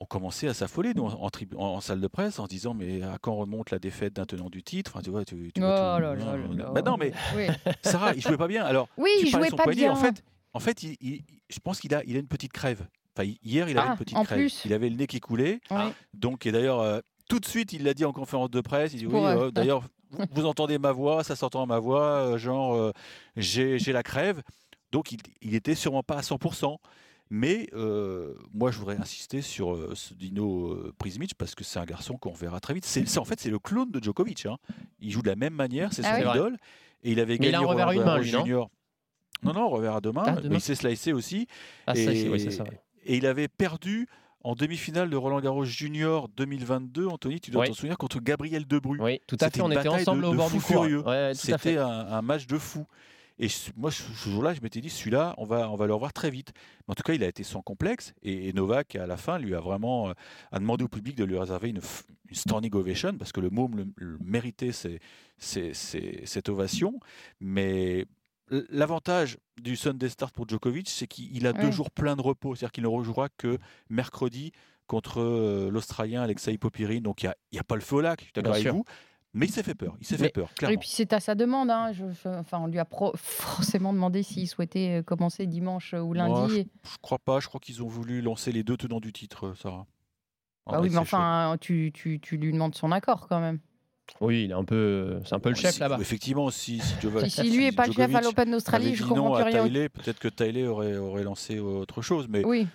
on 0.00 0.06
commençait 0.06 0.48
à 0.48 0.54
s'affoler 0.54 0.92
nous, 0.94 1.04
en, 1.06 1.80
salle 1.80 2.00
de 2.00 2.06
presse 2.08 2.38
en 2.38 2.44
se 2.44 2.48
disant 2.48 2.74
mais 2.74 3.02
à 3.02 3.16
quand 3.20 3.34
remonte 3.36 3.70
la 3.70 3.78
défaite 3.78 4.14
d'un 4.14 4.24
tenant 4.26 4.50
du 4.50 4.62
titre? 4.62 4.90
Enfin, 4.94 5.02
tu 5.02 5.10
vois, 5.10 5.24
tu, 5.24 5.50
tu 5.54 5.60
vois 5.60 5.96
Oh 5.96 6.00
là 6.00 6.14
là 6.14 6.36
là 6.36 6.46
là. 6.56 6.70
Bah 6.72 6.82
non 6.82 6.96
mais 6.96 7.12
Oui, 7.36 7.46
Sarah 7.82 8.12
il 8.14 8.20
jouait 8.20 8.36
pas 8.36 8.48
bien 8.48 8.64
alors 8.64 8.88
oui 8.96 9.10
tu 9.20 9.26
il 9.26 9.30
jouait 9.30 9.50
son 9.50 9.56
pas 9.56 9.64
poignet, 9.64 9.82
bien. 9.82 9.92
En 9.92 9.96
fait, 9.96 10.22
en 10.52 10.60
fait 10.60 10.82
il- 10.82 10.96
il- 11.00 11.22
je 11.48 11.58
pense 11.60 11.80
qu'il 11.80 11.94
a, 11.94 12.02
il 12.04 12.16
a 12.16 12.20
une 12.20 12.26
petite 12.26 12.52
crève. 12.52 12.86
Enfin, 13.16 13.30
hier, 13.44 13.68
il 13.68 13.78
avait 13.78 13.88
Ah, 13.88 13.92
une 13.92 13.98
petite 13.98 14.18
crève. 14.24 14.38
plus. 14.40 14.62
Il 14.64 14.72
avait 14.72 14.90
le 14.90 14.96
nez 14.96 15.06
qui 15.06 15.20
coulait. 15.20 15.60
Oui. 15.70 15.76
Donc, 16.14 16.46
et 16.46 16.52
d'ailleurs, 16.52 16.80
euh, 16.80 16.98
tout 17.28 17.38
de 17.38 17.44
suite, 17.46 17.72
il 17.72 17.84
l'a 17.84 17.94
dit 17.94 18.04
en 18.04 18.12
conférence 18.12 18.50
de 18.50 18.60
presse. 18.60 18.92
Il 18.92 18.98
dit 18.98 19.04
Pour, 19.06 19.22
Oui, 19.22 19.28
euh, 19.30 19.46
euh, 19.46 19.50
d'ailleurs, 19.52 19.82
vous, 20.10 20.24
vous 20.32 20.44
entendez 20.46 20.78
ma 20.78 20.90
voix, 20.90 21.22
ça 21.22 21.36
s'entend 21.36 21.62
à 21.62 21.66
ma 21.66 21.78
voix, 21.78 22.02
euh, 22.02 22.38
genre, 22.38 22.92
j'ai 23.36 23.78
j'ai 23.78 23.92
la 23.92 24.02
crève. 24.02 24.42
Donc, 24.90 25.12
il, 25.12 25.20
il 25.42 25.54
était 25.54 25.76
sûrement 25.76 26.02
pas 26.02 26.16
à 26.16 26.20
100%. 26.22 26.76
Mais 27.30 27.68
euh, 27.72 28.34
moi, 28.52 28.70
je 28.70 28.78
voudrais 28.78 28.96
insister 28.98 29.40
sur 29.42 29.74
euh, 29.74 29.92
ce 29.94 30.14
Dino 30.14 30.72
euh, 30.72 30.92
Prismic 30.98 31.34
parce 31.34 31.54
que 31.54 31.64
c'est 31.64 31.78
un 31.78 31.84
garçon 31.84 32.16
qu'on 32.16 32.32
verra 32.32 32.60
très 32.60 32.74
vite. 32.74 32.84
C'est 32.84 33.18
en 33.18 33.24
fait 33.24 33.40
c'est 33.40 33.50
le 33.50 33.58
clone 33.58 33.90
de 33.90 34.02
Djokovic. 34.02 34.46
hein. 34.46 34.56
Il 35.00 35.10
joue 35.10 35.22
de 35.22 35.28
la 35.28 35.36
même 35.36 35.54
manière, 35.54 35.92
c'est 35.92 36.02
Ah 36.04 36.12
son 36.12 36.18
oui. 36.20 36.24
Vrai. 36.24 36.36
idole. 36.38 36.56
Et 37.02 37.12
il 37.12 37.20
avait 37.20 37.38
Mais 37.38 37.46
il 37.46 37.52
gagné 37.52 37.64
a 37.64 37.68
revers 37.68 37.90
une 37.92 38.04
main, 38.04 38.20
junior. 38.22 38.70
Non, 39.42 39.52
non, 39.52 39.68
revers 39.68 39.96
à 39.96 40.00
deux 40.00 40.12
mains. 40.12 40.22
Ah, 40.26 40.36
mais 40.48 40.56
il 40.56 40.60
s'est 40.60 40.74
slicé 40.74 41.12
aussi. 41.12 41.46
Ah, 41.86 41.94
ça, 41.94 42.00
et, 42.00 42.04
c'est- 42.22 42.28
oui, 42.28 42.40
c'est 42.40 42.50
ça. 42.50 42.64
ouais. 42.64 42.80
et 43.04 43.16
il 43.16 43.26
avait 43.26 43.48
perdu 43.48 44.06
en 44.42 44.54
demi-finale 44.54 45.08
de 45.10 45.16
Roland 45.16 45.40
Garros 45.40 45.64
Junior 45.64 46.28
2022. 46.28 47.06
Anthony, 47.08 47.40
tu 47.40 47.50
dois 47.50 47.62
Oui. 47.62 47.68
t'en 47.68 47.74
souvenir 47.74 47.96
contre 47.98 48.20
Gabriel 48.20 48.66
Debru. 48.66 48.98
Oui, 49.00 49.20
tout 49.26 49.36
à 49.40 49.50
fait. 49.50 49.60
On 49.62 49.70
était 49.70 49.88
ensemble 49.88 50.22
de- 50.22 50.26
au 50.28 50.32
de 50.32 50.36
bord 50.36 50.50
du 50.50 50.58
cours. 50.60 50.66
furieux. 50.84 51.02
Ouais. 51.06 51.32
C'était 51.34 51.78
un, 51.78 51.88
un 51.88 52.22
match 52.22 52.46
de 52.46 52.58
fou. 52.58 52.86
Et 53.38 53.48
moi, 53.76 53.90
ce 53.90 54.30
jour-là, 54.30 54.54
je 54.54 54.60
m'étais 54.60 54.80
dit, 54.80 54.90
celui-là, 54.90 55.34
on 55.38 55.44
va, 55.44 55.68
on 55.70 55.76
va 55.76 55.86
le 55.86 55.94
revoir 55.94 56.12
très 56.12 56.30
vite. 56.30 56.52
Mais 56.86 56.92
en 56.92 56.94
tout 56.94 57.02
cas, 57.02 57.14
il 57.14 57.24
a 57.24 57.26
été 57.26 57.42
sans 57.42 57.62
complexe. 57.62 58.14
Et, 58.22 58.48
et 58.48 58.52
Novak, 58.52 58.94
à 58.94 59.06
la 59.06 59.16
fin, 59.16 59.38
lui 59.38 59.54
a 59.54 59.60
vraiment 59.60 60.10
euh, 60.10 60.12
a 60.52 60.58
demandé 60.60 60.84
au 60.84 60.88
public 60.88 61.16
de 61.16 61.24
lui 61.24 61.36
réserver 61.36 61.70
une, 61.70 61.80
une 62.28 62.36
standing 62.36 62.72
ovation, 62.74 63.16
parce 63.18 63.32
que 63.32 63.40
le 63.40 63.50
môme 63.50 63.76
le, 63.76 63.86
le 63.96 64.18
méritait 64.22 64.70
cette 65.38 66.48
ovation. 66.48 67.00
Mais 67.40 68.06
l'avantage 68.70 69.38
du 69.60 69.74
Sunday 69.74 70.08
Start 70.08 70.34
pour 70.34 70.48
Djokovic, 70.48 70.88
c'est 70.88 71.08
qu'il 71.08 71.46
a 71.46 71.52
deux 71.52 71.72
jours 71.72 71.90
pleins 71.90 72.16
de 72.16 72.22
repos. 72.22 72.54
C'est-à-dire 72.54 72.72
qu'il 72.72 72.84
ne 72.84 72.88
rejouera 72.88 73.28
que 73.30 73.58
mercredi 73.90 74.52
contre 74.86 75.20
euh, 75.20 75.70
l'Australien 75.70 76.22
Alexei 76.22 76.56
Popirine. 76.58 77.02
Donc, 77.02 77.22
il 77.22 77.32
n'y 77.52 77.58
a, 77.58 77.64
pas 77.64 77.74
le 77.74 77.80
feu 77.80 77.96
au 77.96 78.00
lac, 78.00 78.20
je 78.20 78.24
suis 78.24 78.32
d'accord 78.34 78.52
avec 78.52 78.64
sûr. 78.64 78.74
vous. 78.74 78.84
Mais 79.34 79.46
il 79.46 79.52
s'est 79.52 79.62
fait 79.64 79.74
peur. 79.74 79.96
Il 80.00 80.06
s'est 80.06 80.16
fait 80.16 80.28
peur, 80.28 80.48
Et 80.52 80.54
clairement. 80.54 80.78
puis 80.78 80.88
c'est 80.90 81.12
à 81.12 81.18
sa 81.20 81.34
demande. 81.34 81.68
hein. 81.70 81.92
Je- 81.92 82.04
je- 82.22 82.28
enfin, 82.28 82.58
on 82.60 82.66
lui 82.68 82.78
a 82.78 82.84
pro- 82.84 83.12
forcément 83.16 83.92
demandé 83.92 84.22
s'il 84.22 84.48
souhaitait 84.48 85.00
euh, 85.00 85.02
commencer 85.02 85.46
dimanche 85.46 85.92
euh, 85.94 85.98
ou 86.00 86.14
Moi, 86.14 86.28
lundi. 86.48 86.68
Je 86.84 86.96
crois 87.02 87.18
pas, 87.18 87.40
je 87.40 87.48
crois 87.48 87.60
qu'ils 87.60 87.82
ont 87.82 87.88
voulu 87.88 88.20
lancer 88.22 88.52
les 88.52 88.62
deux 88.62 88.76
tenants 88.76 89.00
du 89.00 89.12
titre, 89.12 89.46
euh, 89.48 89.54
Sarah. 89.60 89.86
Ah 90.66 90.74
Ah 90.76 90.80
oui, 90.80 90.88
mais 90.90 90.96
enfin, 90.98 91.56
tu, 91.60 91.90
tu, 91.92 92.20
tu 92.20 92.36
lui 92.36 92.52
demandes 92.52 92.74
son 92.74 92.92
accord 92.92 93.26
quand 93.28 93.40
même. 93.40 93.58
Oui, 94.20 94.44
il 94.44 94.50
est 94.50 94.54
un 94.54 94.64
peu, 94.64 95.18
c'est 95.26 95.34
un 95.34 95.40
peu 95.40 95.48
le 95.48 95.54
chef 95.54 95.74
si- 95.74 95.80
là-bas. 95.80 95.98
Effectivement, 96.00 96.50
si, 96.50 96.78
si, 96.80 96.94
Djokovic- 97.02 97.28
Si, 97.28 97.40
si 97.48 97.56
lui 97.56 97.64
est 97.66 97.72
pas 97.72 97.86
le 97.86 97.92
chef 97.92 98.14
à 98.14 98.20
l'Open 98.20 98.50
d'Australie, 98.50 98.94
je 98.94 99.02
comprends 99.04 99.30
non 99.30 99.34
plus 99.34 99.42
à 99.56 99.62
rien. 99.62 99.88
Peut-être 99.88 100.18
que 100.18 100.28
Tyler 100.28 100.66
aurait, 100.66 100.96
aurait 100.96 101.22
lancé 101.24 101.58
autre 101.58 102.02
chose. 102.02 102.26
Mais 102.28 102.44
Oui, 102.44 102.66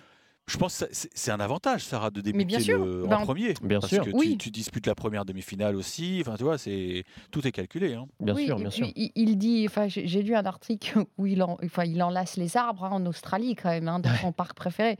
je 0.50 0.56
pense 0.58 0.78
que 0.80 0.86
c'est- 0.92 1.30
un 1.30 1.40
avantage, 1.40 1.84
Sarah, 1.84 2.10
de 2.10 2.20
débuter 2.20 2.44
bien 2.44 2.58
sûr. 2.60 2.84
le- 2.84 3.06
Ben, 3.06 3.18
en 3.18 3.22
premier. 3.24 3.54
Bien 3.62 3.78
parce 3.80 3.92
sûr. 3.92 4.04
que 4.04 4.10
Oui. 4.12 4.30
tu, 4.32 4.38
tu 4.38 4.50
disputes 4.50 4.86
la 4.86 4.94
première 4.94 5.24
demi-finale 5.24 5.76
aussi. 5.76 6.18
Enfin, 6.20 6.34
tu 6.36 6.42
vois, 6.44 6.58
c'est 6.58 7.04
tout 7.30 7.46
est 7.46 7.52
calculé. 7.52 7.94
hein. 7.94 8.06
Bien 8.18 8.34
oui, 8.34 8.46
sûr, 8.46 8.56
et 8.56 8.60
bien 8.60 8.68
puis 8.70 8.76
sûr. 8.78 8.88
il, 8.96 9.10
il 9.14 9.38
dit, 9.38 9.64
enfin, 9.68 9.86
j'ai 9.88 10.22
lu 10.22 10.34
un 10.34 10.44
article 10.44 11.04
où 11.18 11.26
il, 11.26 11.42
en, 11.42 11.56
enfin, 11.64 11.84
il 11.84 12.02
enlace 12.02 12.36
les 12.36 12.56
arbres 12.56 12.84
hein, 12.84 12.90
en 12.92 13.06
Australie 13.06 13.54
quand 13.54 13.70
même, 13.70 13.88
hein, 13.88 14.00
dans 14.00 14.14
son 14.16 14.32
parc 14.32 14.54
préféré. 14.54 14.98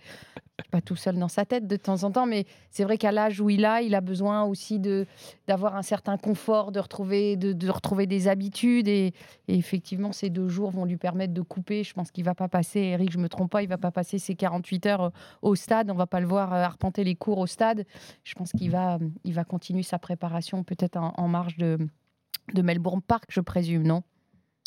Pas 0.70 0.82
tout 0.82 0.94
seul 0.94 1.18
dans 1.18 1.26
sa 1.28 1.46
tête 1.46 1.66
de 1.66 1.76
temps 1.76 2.04
en 2.04 2.10
temps, 2.10 2.26
mais 2.26 2.44
c'est 2.70 2.84
vrai 2.84 2.98
qu'à 2.98 3.12
l'âge 3.12 3.40
où 3.40 3.48
il 3.48 3.64
a, 3.64 3.80
il 3.80 3.94
a 3.94 4.02
besoin 4.02 4.44
aussi 4.44 4.78
de 4.78 5.06
d'avoir 5.48 5.74
un 5.74 5.80
certain 5.80 6.18
confort, 6.18 6.70
de 6.70 6.78
retrouver, 6.78 7.36
de, 7.36 7.54
de 7.54 7.70
retrouver 7.70 8.06
des 8.06 8.28
habitudes 8.28 8.86
et, 8.86 9.14
et 9.48 9.54
effectivement 9.54 10.12
ces 10.12 10.28
deux 10.28 10.48
jours 10.48 10.70
vont 10.70 10.84
lui 10.84 10.98
permettre 10.98 11.32
de 11.32 11.40
couper. 11.40 11.82
Je 11.82 11.94
pense 11.94 12.10
qu'il 12.10 12.24
va 12.24 12.34
pas 12.34 12.48
passer, 12.48 12.78
Eric, 12.80 13.10
je 13.10 13.16
me 13.16 13.30
trompe 13.30 13.50
pas, 13.50 13.62
il 13.62 13.70
va 13.70 13.78
pas 13.78 13.90
passer 13.90 14.18
ses 14.18 14.34
48 14.34 14.84
heures 14.84 15.12
au 15.42 15.54
stade. 15.54 15.90
On 15.90 15.94
va 15.94 16.06
pas 16.06 16.20
le 16.20 16.26
voir 16.26 16.52
euh, 16.52 16.62
arpenter 16.62 17.04
les 17.04 17.16
cours 17.16 17.38
au 17.38 17.46
stade. 17.46 17.84
Je 18.24 18.34
pense 18.34 18.52
qu'il 18.52 18.70
va, 18.70 18.98
il 19.24 19.34
va 19.34 19.44
continuer 19.44 19.82
sa 19.82 19.98
préparation 19.98 20.64
peut-être 20.64 20.96
en, 20.96 21.14
en 21.16 21.28
marge 21.28 21.56
de 21.56 21.78
de 22.54 22.62
Melbourne 22.62 23.02
Park, 23.02 23.24
je 23.28 23.40
présume, 23.40 23.84
non? 23.84 24.02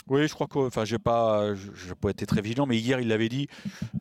Oui, 0.09 0.27
je 0.27 0.33
crois 0.33 0.47
que, 0.47 0.59
enfin, 0.59 0.83
j'ai 0.83 0.99
pas, 0.99 1.55
je 1.55 1.89
n'ai 1.89 1.95
pas 1.95 2.09
été 2.09 2.25
très 2.25 2.41
vigilant, 2.41 2.65
mais 2.65 2.77
hier 2.77 2.99
il 2.99 3.07
l'avait 3.07 3.29
dit, 3.29 3.47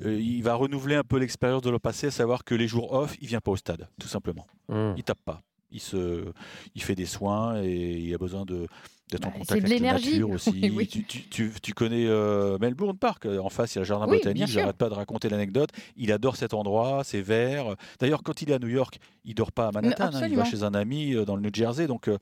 euh, 0.05 0.21
il 0.21 0.43
va 0.43 0.55
renouveler 0.55 0.97
un 0.97 1.05
peu 1.05 1.19
l'expérience 1.19 1.63
de 1.63 1.71
l'an 1.71 1.79
passé, 1.79 2.09
à 2.09 2.11
savoir 2.11 2.43
que 2.43 2.57
les 2.57 2.67
jours 2.67 2.93
off, 2.93 3.17
il 3.21 3.29
vient 3.29 3.41
pas 3.41 3.53
au 3.53 3.57
stade, 3.57 3.89
tout 4.01 4.09
simplement. 4.09 4.47
Hum. 4.69 4.95
Il 4.97 5.05
tape 5.05 5.21
pas. 5.25 5.43
Il, 5.73 5.81
se, 5.81 6.25
il 6.75 6.83
fait 6.83 6.95
des 6.95 7.07
soins 7.07 7.63
et 7.63 7.93
il 7.99 8.15
a 8.15 8.19
besoin 8.19 8.45
de, 8.45 8.67
d'être 9.11 9.27
en 9.27 9.31
Bah, 9.31 9.39
contact 9.39 9.65
avec 9.65 9.81
la 9.81 9.93
nature 9.93 10.31
aussi. 10.35 10.51
Oui, 10.63 10.71
oui. 10.71 10.87
Tu, 10.87 11.05
tu- 11.05 11.29
tu- 11.29 11.53
tu 11.63 11.73
connais 11.75 12.07
euh, 12.07 12.59
Melbourne 12.61 12.97
Park, 12.97 13.27
en 13.27 13.49
face 13.49 13.75
il 13.75 13.77
y 13.77 13.79
a 13.79 13.83
le 13.83 13.87
jardin 13.87 14.07
Oui, 14.07 14.19
botanique, 14.19 14.47
j'arrête 14.49 14.77
pas 14.77 14.89
de 14.89 14.95
raconter 14.95 15.29
l'anecdote. 15.29 15.71
Il 15.97 16.13
adore 16.13 16.37
cet 16.37 16.55
endroit, 16.55 17.03
c'est 17.05 17.21
vert. 17.23 17.75
D'ailleurs, 18.01 18.23
quand 18.23 18.43
il 18.43 18.51
est 18.51 18.55
à 18.55 18.59
New 18.59 18.69
York, 18.69 18.99
il 19.25 19.35
dort 19.35 19.53
pas 19.53 19.69
à 19.69 19.73
Manhattan, 19.73 20.11
hein, 20.15 20.27
il 20.27 20.37
va 20.37 20.45
chez 20.45 20.63
un 20.63 20.75
ami 20.75 21.15
euh, 21.15 21.25
dans 21.25 21.37
le 21.37 21.43
New 21.43 21.51
Jersey. 21.53 21.87
Donc, 21.87 22.09
euh, 22.09 22.19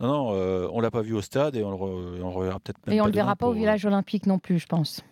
non, 0.00 0.08
non, 0.08 0.30
euh, 0.34 0.68
on 0.72 0.80
l'a 0.80 0.90
pas 0.90 1.02
vu 1.02 1.14
au 1.14 1.20
stade 1.22 1.56
et 1.56 1.62
on 1.64 1.70
le, 1.70 1.76
re- 1.76 2.22
on 2.22 2.28
le 2.30 2.36
reverra 2.36 2.60
peut-être 2.60 2.78
même 2.86 2.96
Et 2.96 3.00
on 3.00 3.04
pas 3.04 3.08
le 3.10 3.14
verra 3.14 3.36
pas 3.36 3.46
au 3.48 3.52
euh, 3.52 3.54
village 3.54 3.84
olympique 3.84 4.26
non 4.26 4.38
plus, 4.38 4.58
je 4.58 4.66
pense, 4.66 5.02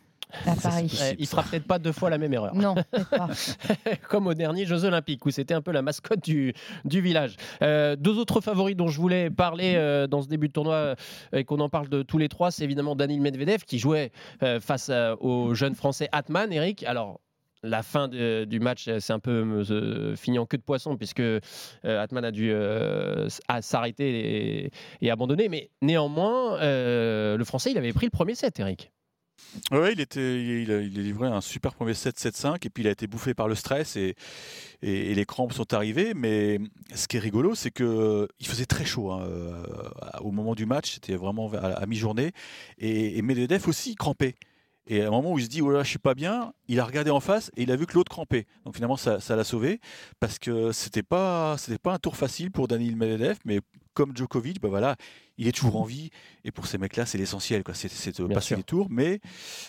à 0.47 0.55
Paris. 0.57 0.83
possible. 0.89 1.17
Il 1.19 1.27
fera 1.27 1.43
peut-être 1.43 1.67
pas 1.67 1.79
deux 1.79 1.93
fois 1.93 2.11
la 2.11 2.19
même 2.19 2.33
erreur. 2.33 2.55
Non, 2.55 2.75
peut-être 2.91 3.11
pas. 3.11 3.29
comme 4.09 4.27
aux 4.27 4.35
derniers 4.35 4.67
Jeux 4.67 4.85
Olympiques, 4.85 5.25
où 5.27 5.31
c'était 5.31 5.55
un 5.55 5.63
peu 5.63 5.73
la 5.73 5.83
mascotte 5.83 6.23
du, 6.25 6.55
du 6.85 7.01
village. 7.01 7.37
Euh, 7.63 7.97
deux 7.97 8.19
autres 8.19 8.41
favoris 8.41 8.77
dont 8.77 8.89
je 8.89 9.01
voulais 9.01 9.31
parler 9.31 9.75
euh, 9.77 10.07
dans 10.07 10.23
ce 10.23 10.29
début 10.29 10.49
de 10.49 10.53
tournoi 10.53 10.75
euh, 10.75 10.95
et 11.33 11.45
qu'on 11.45 11.61
en 11.61 11.69
parle 11.69 11.89
de 11.89 12.03
tous 12.03 12.19
les 12.19 12.29
trois, 12.29 12.51
c'est 12.51 12.65
évidemment 12.65 12.97
Daniil 12.97 13.21
Medvedev 13.21 13.65
qui 13.67 13.79
jouait 13.79 14.13
euh, 14.43 14.61
face 14.61 14.89
euh, 14.91 15.15
au 15.21 15.55
jeune 15.55 15.75
français 15.75 16.09
Atman, 16.13 16.53
Eric. 16.53 16.83
Alors, 16.85 17.21
la 17.65 17.85
fin 17.85 18.09
de- 18.09 18.45
du 18.45 18.59
match, 18.59 18.89
c'est 18.99 19.13
un 19.13 19.21
peu 19.21 19.65
euh, 19.71 20.17
fini 20.17 20.39
en 20.41 20.47
queue 20.47 20.57
de 20.59 20.63
poisson 20.65 20.97
puisque 20.97 21.21
euh, 21.21 21.39
Atman 21.85 22.25
a 22.25 22.33
dû 22.33 22.51
euh, 22.51 23.29
s'arrêter 23.61 24.65
et, 24.65 24.71
et 25.01 25.11
abandonner. 25.13 25.49
Mais 25.49 25.71
néanmoins, 25.81 26.59
euh, 26.61 27.37
le 27.37 27.45
français, 27.45 27.71
il 27.71 27.79
avait 27.79 27.93
pris 27.93 28.07
le 28.07 28.11
premier 28.11 28.35
set, 28.35 28.59
Eric. 28.59 28.91
Oui, 29.71 29.91
il, 29.93 30.01
était, 30.01 30.63
il, 30.63 30.71
a, 30.71 30.81
livré 30.81 31.29
un 31.29 31.41
super 31.41 31.75
premier 31.75 31.93
7-7-5 31.93 32.67
et 32.67 32.71
puis 32.71 32.83
il 32.83 32.87
a 32.87 32.91
été 32.91 33.07
bouffé 33.07 33.35
par 33.35 33.49
le 33.49 33.55
stress 33.55 33.97
et, 33.97 34.17
et, 34.83 35.15
les 35.15 35.25
crampes 35.27 35.53
sont 35.53 35.75
arrivées. 35.75 36.15
Mais 36.15 36.59
ce 36.95 37.07
qui 37.07 37.19
est 37.19 37.21
rigolo, 37.21 37.55
c'est 37.55 37.71
que 37.71 38.29
il 38.41 38.47
faisait 38.47 38.67
très 38.67 38.85
chaud 38.85 39.11
hein, 39.11 39.23
euh, 39.23 39.63
au 40.21 40.31
moment 40.31 40.55
du 40.55 40.67
match. 40.67 40.95
C'était 40.95 41.17
vraiment 41.17 41.53
à, 41.53 41.67
à 41.67 41.87
mi-journée 41.87 42.33
et, 42.79 43.19
et 43.19 43.23
Medvedev 43.23 43.69
aussi 43.69 43.95
crampé. 43.95 44.35
Et 44.89 45.03
à 45.03 45.07
un 45.07 45.11
moment 45.11 45.33
où 45.33 45.39
il 45.39 45.45
se 45.45 45.49
dit, 45.49 45.63
oh 45.63 45.71
là, 45.71 45.83
je 45.85 45.89
suis 45.91 45.99
pas 46.01 46.15
bien, 46.15 46.53
il 46.67 46.81
a 46.81 46.85
regardé 46.85 47.11
en 47.11 47.21
face 47.21 47.51
et 47.57 47.63
il 47.63 47.71
a 47.71 47.77
vu 47.77 47.87
que 47.87 47.95
l'autre 47.95 48.11
crampait. 48.11 48.47
Donc 48.65 48.75
finalement, 48.75 48.97
ça 48.97 49.21
ça 49.21 49.37
l'a 49.37 49.45
sauvé 49.45 49.81
parce 50.19 50.39
que 50.41 50.73
c'était 50.73 51.05
pas, 51.05 51.57
c'était 51.57 51.79
pas 51.79 51.95
un 51.95 51.99
tour 51.99 52.17
facile 52.17 52.51
pour 52.51 52.67
Daniil 52.67 52.97
Medvedev, 52.97 53.39
mais 53.45 53.61
comme 53.95 54.17
Djokovic, 54.17 54.61
bah 54.61 54.69
voilà, 54.69 54.97
il 55.39 55.47
est 55.47 55.53
toujours 55.53 55.81
en 55.81 55.85
vie. 55.85 56.11
Et 56.45 56.51
pour 56.51 56.67
ces 56.67 56.79
mecs-là, 56.79 57.07
c'est 57.07 57.17
l'essentiel, 57.19 57.63
quoi. 57.63 57.75
C'est, 57.75 57.89
de 58.21 58.27
Bien 58.27 58.35
passer 58.35 58.49
sûr. 58.49 58.57
les 58.57 58.65
tours, 58.65 58.89
mais 58.91 59.21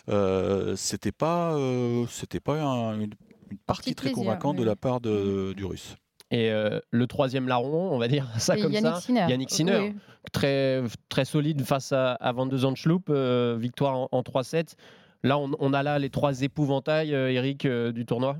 euh, 0.09 0.75
c'était 0.75 1.11
pas, 1.11 1.53
euh, 1.55 2.05
c'était 2.09 2.39
pas 2.39 2.61
un- 2.61 2.95
une, 2.99 3.13
une 3.51 3.57
partie 3.65 3.93
très 3.95 4.09
plaisir, 4.09 4.23
convaincante 4.23 4.55
de 4.57 4.63
la 4.63 4.75
part 4.75 4.99
de, 5.01 5.53
du 5.55 5.65
Russe. 5.65 5.95
Et 6.31 6.49
euh, 6.51 6.79
le 6.89 7.05
troisième 7.05 7.47
larron, 7.47 7.91
on 7.91 7.99
va 7.99 8.07
dire 8.07 8.27
ça 8.39 8.57
Et 8.57 8.61
comme 8.61 8.71
Yannick 8.71 8.93
ça. 8.95 9.01
Sinner. 9.01 9.25
Yannick 9.29 9.51
Sinner, 9.51 9.79
Oui. 9.79 9.95
très, 10.31 10.81
très 11.09 11.25
solide 11.25 11.63
face 11.63 11.91
à, 11.91 12.13
à 12.13 12.31
Van 12.31 12.47
de 12.47 12.57
Zandschloop, 12.57 13.09
euh, 13.09 13.55
victoire 13.59 13.93
en, 13.95 14.09
en 14.11 14.21
3-7. 14.23 14.73
Là, 15.23 15.37
on, 15.37 15.51
on 15.59 15.73
a 15.73 15.83
là 15.83 15.99
les 15.99 16.09
trois 16.09 16.41
épouvantails, 16.41 17.13
euh, 17.15 17.31
Eric, 17.31 17.65
euh, 17.65 17.91
du 17.91 18.05
tournoi? 18.05 18.37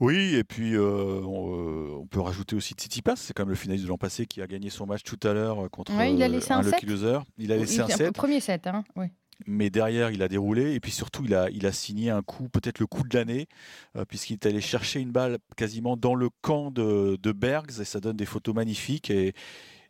Oui, 0.00 0.34
et 0.36 0.44
puis 0.44 0.74
euh, 0.74 1.20
on, 1.24 1.52
euh, 1.52 1.96
on 2.00 2.06
peut 2.06 2.20
rajouter 2.20 2.54
aussi 2.54 2.74
Tsitsipas, 2.74 3.16
c'est 3.16 3.32
quand 3.34 3.42
même 3.42 3.50
le 3.50 3.56
finaliste 3.56 3.84
de 3.84 3.88
l'an 3.88 3.98
passé 3.98 4.26
qui 4.26 4.40
a 4.40 4.46
gagné 4.46 4.70
son 4.70 4.86
match 4.86 5.02
tout 5.02 5.18
à 5.26 5.32
l'heure 5.32 5.68
contre 5.70 5.92
Ouais, 5.96 6.12
il 6.14 6.22
a 6.22 6.28
laissé 6.28 6.52
un 6.52 6.58
un 6.58 6.62
Lucky 6.62 6.80
set. 6.80 6.88
Loser. 6.88 7.18
Il 7.36 7.50
a 7.52 7.56
laissé 7.56 7.76
Il- 7.76 7.80
un 7.82 7.88
set. 7.88 8.12
Premier 8.14 8.38
set, 8.40 8.66
hein. 8.68 8.84
oui. 8.96 9.06
Mais 9.46 9.70
derrière 9.70 10.10
il 10.10 10.22
a 10.22 10.28
déroulé 10.28 10.74
et 10.74 10.80
puis 10.80 10.92
surtout 10.92 11.24
il 11.24 11.34
a, 11.34 11.48
il 11.50 11.66
a 11.66 11.72
signé 11.72 12.10
un 12.10 12.22
coup, 12.22 12.48
peut-être 12.48 12.80
le 12.80 12.86
coup 12.86 13.02
de 13.06 13.16
l'année, 13.16 13.46
euh, 13.96 14.04
puisqu'il 14.04 14.34
est 14.34 14.46
allé 14.46 14.60
chercher 14.60 15.00
une 15.00 15.12
balle 15.12 15.38
quasiment 15.56 15.96
dans 15.96 16.14
le 16.14 16.28
camp 16.42 16.70
de, 16.70 17.16
de 17.20 17.32
Bergs 17.32 17.80
et 17.80 17.84
ça 17.84 18.00
donne 18.00 18.16
des 18.16 18.26
photos 18.26 18.54
magnifiques 18.54 19.10
et, 19.10 19.34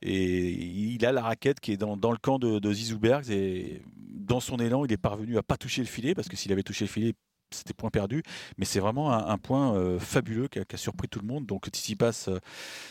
et 0.02 0.50
il 0.50 1.04
a 1.04 1.12
la 1.12 1.22
raquette 1.22 1.60
qui 1.60 1.72
est 1.72 1.76
dans, 1.76 1.96
dans 1.96 2.12
le 2.12 2.18
camp 2.18 2.38
de, 2.38 2.58
de 2.58 2.72
Zizou 2.72 2.98
Bergs 2.98 3.30
et 3.30 3.82
dans 3.96 4.40
son 4.40 4.58
élan 4.58 4.84
il 4.84 4.92
est 4.92 4.98
parvenu 4.98 5.38
à 5.38 5.42
pas 5.42 5.56
toucher 5.56 5.80
le 5.80 5.88
filet 5.88 6.14
parce 6.14 6.28
que 6.28 6.36
s'il 6.36 6.52
avait 6.52 6.62
touché 6.62 6.84
le 6.84 6.90
filet 6.90 7.14
c'était 7.50 7.72
point 7.72 7.88
perdu, 7.88 8.22
mais 8.58 8.66
c'est 8.66 8.78
vraiment 8.78 9.10
un, 9.10 9.38
point 9.38 9.74
euh, 9.74 9.98
fabuleux 9.98 10.48
qui 10.48 10.58
a, 10.58 10.76
surpris 10.76 11.08
tout 11.08 11.18
le 11.20 11.26
monde. 11.26 11.46
Donc 11.46 11.66
Tsitsipas 11.66 12.26
euh, 12.28 12.40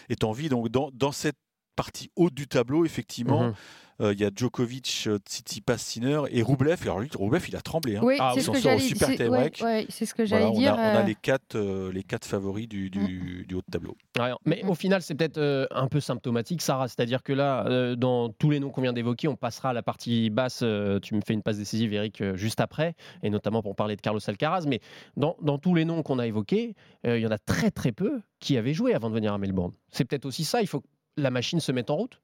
est 0.09 0.23
en 0.23 0.31
vie. 0.31 0.49
Donc 0.49 0.69
dans, 0.69 0.89
dans 0.93 1.11
cette 1.11 1.37
partie 1.75 2.09
haute 2.15 2.33
du 2.33 2.47
tableau, 2.47 2.83
effectivement, 2.83 3.49
Mhm. 3.49 3.53
Il 3.99 4.19
y 4.19 4.23
a 4.25 4.29
Djokovic, 4.35 5.05
euh, 5.07 5.17
Tsitsipas, 5.17 5.77
Sinner 5.77 6.21
et 6.29 6.41
Roublev. 6.41 6.77
Alors 6.83 6.99
lui, 6.99 7.09
Roublev, 7.15 7.43
il 7.47 7.55
a 7.55 7.61
tremblé. 7.61 7.97
hein. 7.97 8.01
Oui, 8.03 8.15
Ah, 8.19 8.31
c'est 8.33 8.41
ils 8.41 8.43
ce 8.43 8.51
ouais, 8.51 9.27
break. 9.29 9.61
ouais, 9.63 9.85
c'est 9.89 10.05
ce 10.05 10.13
que 10.13 10.23
Voilà, 10.27 10.45
j'allais 10.45 10.55
on, 10.55 10.59
dire. 10.59 10.73
a, 10.73 10.77
on 10.77 10.79
a 10.79 11.01
euh, 11.01 11.03
les 11.03 11.15
quatre, 11.15 11.55
euh, 11.55 11.91
les 11.91 12.03
quatre 12.03 12.25
favoris 12.25 12.67
du, 12.67 12.89
du, 12.89 13.45
du 13.47 13.55
haut 13.55 13.61
de 13.65 13.71
tableau. 13.71 13.95
Ouais, 14.19 14.31
mais 14.45 14.63
au 14.65 14.75
final, 14.75 15.01
c'est 15.01 15.15
peut-être 15.15 15.37
euh, 15.37 15.65
un 15.71 15.87
peu 15.87 15.99
symptomatique, 15.99 16.61
Sarah. 16.61 16.87
C'est-à-dire 16.87 17.23
que 17.23 17.33
là, 17.33 17.65
euh, 17.67 17.95
dans 17.95 18.29
tous 18.29 18.49
les 18.51 18.59
noms 18.59 18.69
qu'on 18.69 18.81
vient 18.81 18.93
d'évoquer, 18.93 19.27
on 19.27 19.35
passera 19.35 19.69
à 19.69 19.73
la 19.73 19.81
partie 19.83 20.29
basse. 20.29 20.59
euh, 20.63 20.99
tu 20.99 21.15
me 21.15 21.21
fais 21.21 21.33
une 21.33 21.41
passe 21.43 21.57
décisive, 21.57 21.93
Eric, 21.93 22.21
euh, 22.21 22.35
juste 22.35 22.59
après, 22.61 22.95
et 23.23 23.29
notamment 23.29 23.61
pour 23.61 23.75
parler 23.75 23.95
de 23.95 24.01
Carlos 24.01 24.19
Alcaraz. 24.27 24.65
Mais 24.67 24.79
dans, 25.15 25.35
dans 25.41 25.57
tous 25.57 25.73
les 25.75 25.85
noms 25.85 26.03
qu'on 26.03 26.19
a 26.19 26.27
évoqués, 26.27 26.75
euh, 27.05 27.17
il 27.17 27.23
y 27.23 27.27
en 27.27 27.31
a 27.31 27.37
très 27.37 27.71
très 27.71 27.91
peu 27.91 28.21
qui 28.39 28.57
avaient 28.57 28.73
joué 28.73 28.93
avant 28.93 29.09
de 29.09 29.15
venir 29.15 29.33
à 29.33 29.37
Melbourne. 29.37 29.71
C'est 29.91 30.05
peut-être 30.05 30.25
aussi 30.25 30.43
ça. 30.45 30.61
Il 30.61 30.67
faut 30.67 30.81
que 30.81 30.87
la 31.17 31.31
machine 31.31 31.59
se 31.59 31.71
mette 31.71 31.89
en 31.89 31.95
route. 31.95 32.21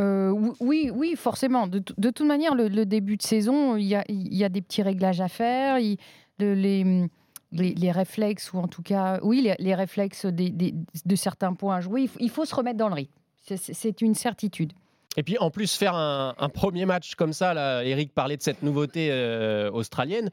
Euh, 0.00 0.30
ou- 0.30 0.54
oui, 0.60 0.90
oui, 0.94 1.14
forcément. 1.16 1.66
De, 1.66 1.78
toute 1.78 2.20
manière, 2.20 2.54
le, 2.54 2.84
début 2.84 3.16
de 3.16 3.22
saison, 3.22 3.76
il 3.76 3.86
y 3.86 3.94
a, 4.44 4.48
des 4.48 4.62
petits 4.62 4.82
réglages 4.82 5.20
à 5.20 5.28
faire. 5.28 5.78
le- 6.38 7.08
les, 7.52 7.90
réflexes, 7.92 8.52
ou 8.52 8.58
en 8.58 8.68
tout 8.68 8.82
cas, 8.82 9.18
oui, 9.22 9.48
les, 9.58 9.74
réflexes 9.74 10.26
de 10.26 11.16
certains 11.16 11.54
points 11.54 11.76
à 11.76 11.80
jouer, 11.80 12.08
il 12.20 12.30
faut, 12.30 12.44
se 12.44 12.54
remettre 12.54 12.78
dans 12.78 12.88
le 12.88 12.94
rythme. 12.94 13.12
C'est- 13.42 14.00
une 14.00 14.14
certitude. 14.14 14.72
Et 15.16 15.22
puis 15.22 15.38
en 15.38 15.50
plus, 15.50 15.74
faire 15.76 15.94
un, 15.94 16.48
premier 16.52 16.84
match 16.84 17.14
comme 17.14 17.32
ça, 17.32 17.84
Eric 17.84 18.12
parlait 18.12 18.36
de 18.36 18.42
cette 18.42 18.62
nouveauté 18.62 19.08
euh, 19.10 19.70
australienne, 19.70 20.30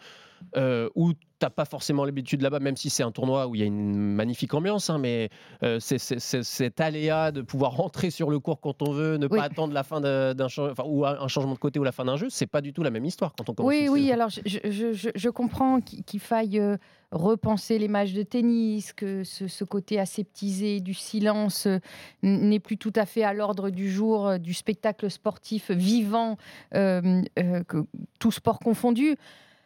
euh, 0.56 0.90
où 0.96 1.14
t'as 1.40 1.50
pas 1.50 1.66
forcément 1.66 2.06
l'habitude 2.06 2.42
là-bas, 2.42 2.60
même 2.60 2.78
si 2.78 2.90
c'est 2.90 3.04
un 3.04 3.12
tournoi 3.12 3.48
où 3.48 3.56
il 3.56 3.60
y 3.60 3.64
a 3.64 3.68
une 3.68 3.96
magnifique 3.98 4.54
ambiance, 4.54 4.90
hein, 4.90 4.98
mais 4.98 5.30
euh, 5.64 5.78
c'est 5.82 5.98
cet 6.00 6.80
aléa 6.80 7.32
de 7.34 7.42
pouvoir 7.42 7.74
rentrer 7.76 8.12
sur 8.12 8.30
le 8.30 8.40
court 8.40 8.62
quand 8.62 8.82
on 8.82 8.94
veut, 8.94 9.18
ne 9.18 9.28
Oui. 9.30 9.38
pas 9.40 9.44
attendre 9.46 9.74
la 9.74 9.84
fin 9.84 10.00
d'un 10.00 10.48
cha- 10.48 10.72
enfin, 10.72 10.84
ou 10.88 11.06
un 11.06 11.28
changement 11.28 11.54
de 11.54 11.60
côté 11.60 11.80
ou 11.80 11.84
la 11.84 11.92
fin 11.92 12.06
d'un 12.06 12.16
jeu, 12.16 12.28
c'est 12.30 12.48
pas 12.48 12.62
du 12.62 12.72
tout 12.72 12.82
la 12.82 12.92
même 12.92 13.04
histoire 13.04 13.34
quand 13.38 13.50
on 13.50 13.54
commence. 13.54 13.70
Oui, 13.74 13.88
oui, 13.90 14.10
alors 14.12 14.30
je, 14.30 14.40
je- 14.46 14.94
je- 14.94 15.10
je 15.14 15.30
comprends 15.30 15.82
qu'il 15.82 16.20
faille 16.22 16.60
euh, 16.60 16.78
repenser 17.12 17.78
les 17.78 17.90
matchs 17.90 18.14
de 18.14 18.24
tennis, 18.24 18.94
que 18.94 19.24
ce, 19.26 19.48
ce 19.50 19.64
côté 19.66 20.00
aseptisé 20.00 20.80
du 20.80 20.94
silence 20.94 21.68
euh, 21.68 21.80
n'est 22.22 22.60
plus 22.62 22.78
tout 22.78 22.94
à 22.96 23.06
fait 23.06 23.24
à 23.24 23.34
l'ordre 23.34 23.70
du 23.70 23.92
jour 23.92 24.40
du 24.40 24.54
spectacle 24.54 25.12
sportif 25.12 25.72
vivant, 25.72 26.38
euh, 26.74 27.22
euh, 27.38 27.64
que, 27.66 27.86
tout 28.20 28.32
sport 28.32 28.60
confondu. 28.60 29.18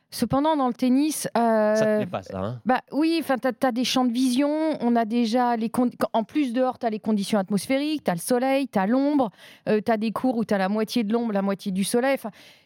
Cependant, 0.10 0.56
dans 0.56 0.68
le 0.68 0.74
tennis, 0.74 1.28
Ça 1.36 1.74
te 1.76 1.84
euh, 1.84 1.98
plaît 1.98 2.06
pas 2.06 2.24
ça 2.24 2.40
hein? 2.40 2.62
bah 2.66 2.80
oui, 2.94 3.18
enfin 3.22 3.36
tu 3.38 3.48
as, 3.66 3.72
des 3.74 3.84
champs 3.84 4.06
de 4.06 4.12
vision, 4.14 4.50
on 4.80 4.96
a 4.96 5.04
déjà 5.04 5.58
les 5.58 5.70
en 6.14 6.24
plus 6.24 6.54
dehors 6.54 6.80
tu 6.80 6.86
as 6.86 6.90
les 6.90 7.00
conditions 7.00 7.38
atmosphériques, 7.38 8.06
tu 8.06 8.12
as 8.12 8.14
le 8.14 8.20
soleil, 8.22 8.70
tu 8.70 8.80
as 8.80 8.88
l'ombre, 8.88 9.32
tu 9.66 9.92
as 9.92 9.98
des 9.98 10.12
cours 10.12 10.38
où 10.38 10.46
tu 10.46 10.54
as 10.54 10.58
la 10.58 10.70
moitié 10.70 11.04
de 11.04 11.12
l'ombre, 11.12 11.34
la 11.34 11.42
moitié 11.42 11.74
du 11.74 11.84
soleil. 11.84 12.18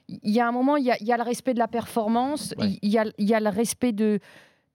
Il 0.07 0.31
y 0.31 0.39
a 0.39 0.47
un 0.47 0.51
moment 0.51 0.77
il 0.77 0.85
y 0.85 0.91
a, 0.91 0.97
il 1.01 1.07
y 1.07 1.13
a 1.13 1.17
le 1.17 1.23
respect 1.23 1.53
de 1.55 1.59
la 1.59 1.67
performance, 1.67 2.53
il 2.59 2.63
Ouais. 2.63 2.79
y, 2.83 2.97
a, 2.99 3.05
il 3.17 3.27
y 3.27 3.33
a 3.33 3.39
le 3.39 3.49
respect 3.49 3.91
de 3.91 4.19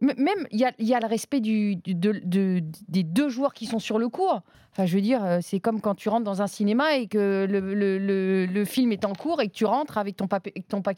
même 0.01 0.47
il 0.51 0.59
y 0.61 0.65
a, 0.65 0.73
il 0.79 0.87
y 0.87 0.95
a 0.95 1.01
le 1.01 1.07
respect 1.07 1.41
du, 1.41 1.77
du- 1.77 1.95
de- 1.95 2.21
de- 2.25 2.63
des 2.89 3.03
deux 3.03 3.29
joueurs 3.29 3.55
qui 3.55 3.67
sont 3.67 3.79
sur 3.79 3.99
le 3.99 4.09
cours. 4.09 4.43
Enfin, 4.73 4.85
je 4.85 4.95
veux 4.95 5.01
dire, 5.01 5.25
euh, 5.25 5.39
c'est 5.41 5.59
comme 5.59 5.81
quand 5.81 5.95
tu 5.95 6.11
rentres 6.11 6.25
dans 6.25 6.43
un 6.43 6.47
cinéma 6.47 6.97
et 6.97 7.07
que 7.07 7.47
le, 7.49 7.61
le- 7.75 7.99
le- 7.99 8.45
le 8.45 8.65
film 8.67 8.93
est 8.93 9.07
en 9.07 9.15
cours 9.15 9.41
et 9.41 9.49
que 9.49 9.55
tu 9.55 9.65
rentres 9.65 9.97
avec 9.97 10.17
ton, 10.19 10.27
paquet 10.29 10.53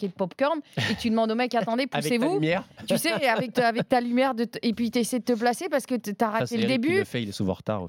de 0.08 0.12
popcorn 0.12 0.58
et 0.90 0.94
que 0.94 1.00
tu 1.00 1.10
demandes 1.10 1.30
au 1.30 1.36
mec, 1.36 1.54
attendez, 1.54 1.86
Avec 1.92 1.92
ta 1.92 2.16
poussez-vous 2.16 2.34
lumière, 2.34 2.64
tu 2.88 2.98
sais, 2.98 3.12
avec 3.28 3.52
ta, 3.52 3.68
avec 3.68 3.88
ta 3.88 4.00
lumière, 4.00 4.34
de 4.34 4.46
t- 4.46 4.58
et 4.66 4.72
puis 4.74 4.90
tu 4.90 4.98
essaies 4.98 5.20
de 5.20 5.24
te 5.24 5.32
placer 5.34 5.68
parce 5.68 5.86
que 5.86 5.94
tu 5.94 6.12
as 6.20 6.28
raté 6.28 6.56
le 6.56 6.64
Eric 6.64 6.74
qui 6.74 6.78
début. 6.88 6.98
le 6.98 7.04
fait, 7.04 7.22
il 7.22 7.28
est 7.28 7.32
souvent 7.32 7.52
en 7.52 7.54
retard. 7.54 7.86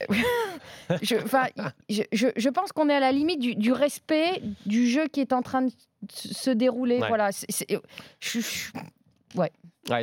Je, 1.01 1.15
je, 1.89 2.03
je- 2.13 2.27
je 2.35 2.49
pense 2.49 2.71
qu'on 2.71 2.87
est 2.89 2.93
à 2.93 2.99
la 2.99 3.11
limite 3.11 3.39
du, 3.39 3.55
du 3.55 3.71
respect 3.71 4.43
du 4.67 4.87
jeu 4.87 5.07
qui 5.07 5.21
est 5.21 5.33
en 5.33 5.41
train 5.41 5.63
de 5.63 5.71
se 6.11 6.51
dérouler. 6.51 6.99
Ouais. 6.99 7.07
Voilà. 7.07 7.31
je- 7.31 7.75
je- 8.19 8.71
Ouais, 9.35 9.51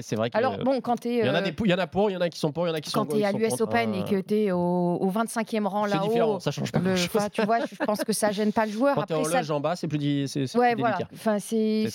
c'est 0.02 0.16
vrai 0.16 0.30
que 0.30 0.37
Alors, 0.38 0.59
bon, 0.59 0.80
quand 0.80 0.97
tu 1.00 1.09
il 1.09 1.16
y 1.25 1.28
en 1.28 1.35
a 1.35 1.38
es. 1.40 1.42
des 1.50 1.54
il 1.64 1.71
y 1.71 1.75
en 1.75 1.78
a 1.78 1.87
pour, 1.87 2.11
il 2.11 2.14
y 2.14 2.16
en 2.16 2.21
a 2.21 2.28
qui 2.28 2.38
sont 2.40 2.50
pour, 2.50 2.66
il 2.66 2.71
y 2.71 2.73
en 2.73 2.75
a 2.75 2.80
qui 2.80 2.90
sont 2.90 3.00
Quand 3.00 3.06
tu 3.06 3.16
es 3.16 3.21
qui 3.21 3.25
à 3.26 3.33
l'US. 3.33 3.61
Open 3.61 3.95
et 3.95 4.00
Euh, 4.00 4.02
que 4.04 4.21
tu 4.21 4.35
es 4.35 4.50
au, 4.50 4.59
au 4.59 5.11
25e 5.11 5.66
rang 5.66 5.87
c'est 5.87 5.99
différent, 5.99 6.28
là-haut, 6.28 6.40
ça 6.40 6.50
change 6.50 6.73
pas 6.73 6.78
le- 6.78 6.95
tu 7.30 7.42
vois, 7.42 7.59
je 7.66 7.75
pense 7.85 8.02
que 8.02 8.12
ça 8.12 8.33
gêne 8.33 8.52
pas 8.52 8.64
le 8.66 8.73
joueur. 8.73 8.95
Quand 8.95 9.02
t'es 9.02 9.14
en 9.14 9.25
ça, 9.25 9.38
loge 9.38 9.50
en 9.50 9.61
bas, 9.61 9.76
c'est 9.76 9.87
plus, 9.87 9.99
di- 9.99 10.26
c'est, 10.28 10.56
Ouais, 10.56 10.73
plus 10.73 10.80
voilà. 10.80 10.99
Enfin, 11.12 11.38
c'est, 11.38 11.88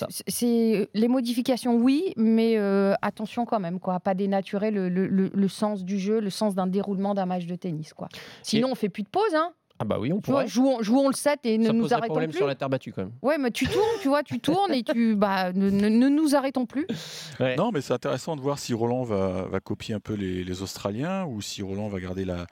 les 0.93 1.07
modifications, 1.07 1.75
oui, 1.75 2.13
mais 2.17 2.57
euh, 2.57 2.93
attention 3.01 3.45
quand 3.45 3.59
même, 3.59 3.79
quoi, 3.79 3.99
pas 3.99 4.13
dénaturer 4.13 4.71
le, 4.71 4.87
le- 4.87 5.07
le- 5.07 5.31
le 5.33 5.47
sens 5.47 5.83
du 5.83 5.99
jeu, 5.99 6.19
le 6.19 6.29
sens 6.29 6.55
d'un 6.55 6.67
déroulement 6.67 7.13
d'un 7.13 7.25
match 7.25 7.45
de 7.45 7.55
tennis, 7.55 7.93
quoi. 7.93 8.09
Sinon, 8.43 8.69
on 8.71 8.75
fait 8.75 8.89
plus 8.89 9.03
de 9.03 9.09
pause, 9.09 9.33
hein. 9.35 9.51
Ah 9.81 9.83
bah 9.83 9.97
oui, 9.99 10.13
on 10.13 10.21
Tu 10.21 10.29
vois, 10.29 10.41
pourrait. 10.41 10.47
jouons, 10.47 10.83
jouons 10.83 11.07
le 11.07 11.13
7 11.15 11.39
et 11.45 11.57
ne 11.57 11.65
ça 11.65 11.73
nous 11.73 11.81
poserait 11.81 11.95
arrêtons 11.97 12.13
problème 12.13 12.29
plus. 12.29 12.37
sur 12.37 12.45
la 12.45 12.53
terre 12.53 12.69
battue 12.69 12.91
quand 12.93 13.01
même. 13.01 13.13
Ouais, 13.23 13.39
mais 13.39 13.49
tu 13.49 13.65
tournes, 13.65 13.83
tu 13.99 14.09
vois, 14.09 14.21
tu 14.21 14.39
tournes 14.39 14.73
et 14.73 14.83
tu, 14.83 15.15
bah, 15.17 15.51
ne, 15.53 15.71
ne- 15.71 15.89
ne 15.89 16.07
nous 16.07 16.35
arrêtons 16.35 16.67
plus. 16.67 16.85
Ouais. 17.39 17.55
Non, 17.55 17.71
mais 17.73 17.81
c'est 17.81 17.93
intéressant 17.93 18.35
de 18.35 18.41
voir 18.41 18.59
si 18.59 18.75
Roland 18.75 19.03
va, 19.03 19.47
va 19.49 19.59
copier 19.59 19.95
un 19.95 19.99
peu 19.99 20.13
les, 20.13 20.43
les 20.43 20.61
Australiens 20.61 21.25
ou 21.25 21.41
si 21.41 21.63
Roland 21.63 21.87
va 21.89 21.99
garder 21.99 22.25
la, 22.25 22.45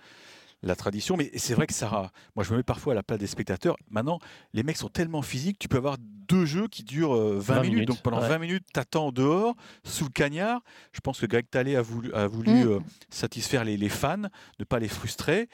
la 0.62 0.75
tradition. 0.75 1.16
Mais 1.18 1.32
c'est 1.36 1.54
vrai 1.54 1.68
que 1.68 1.74
Sarah, 1.74 2.12
moi 2.36 2.44
je 2.44 2.51
me 2.51 2.58
mets 2.58 2.63
parfois 2.63 2.94
à 2.94 2.96
la 2.96 3.04
place 3.04 3.20
des 3.20 3.28
spectateurs. 3.28 3.75
Maintenant, 3.89 4.20
les 4.54 4.63
mecs 4.63 4.78
sont 4.78 4.89
tellement 4.89 5.22
physiques, 5.22 5.58
tu 5.60 5.68
peux 5.68 5.78
avoir 5.78 5.98
deux 6.00 6.46
jeux 6.46 6.68
qui 6.68 6.84
durent 6.84 7.16
euh, 7.16 7.39
20, 7.39 7.54
20 7.56 7.62
minutes. 7.62 7.74
minutes, 7.74 7.88
Donc 7.89 8.01
pendant 8.01 8.22
ouais. 8.22 8.28
20 8.30 8.39
minutes, 8.39 8.66
t'attends 8.74 9.12
dehors, 9.12 9.56
sous 9.84 10.04
le 10.06 10.10
cagnard. 10.12 10.62
Je 10.92 11.00
pense 11.00 11.20
que 11.20 11.25
Greg 11.25 11.50
Talley 11.50 11.75
a 11.75 11.82
voulu, 11.82 12.13
a 12.13 12.28
voulu 12.28 12.51
Mm. 12.51 12.68
euh, 12.68 12.80
satisfaire 13.10 13.63
les, 13.63 13.78
les 13.78 13.89
fans, 13.89 14.18
ne 14.60 14.63
pas 14.66 14.80
les 14.80 14.88
frustrer. 14.89 15.50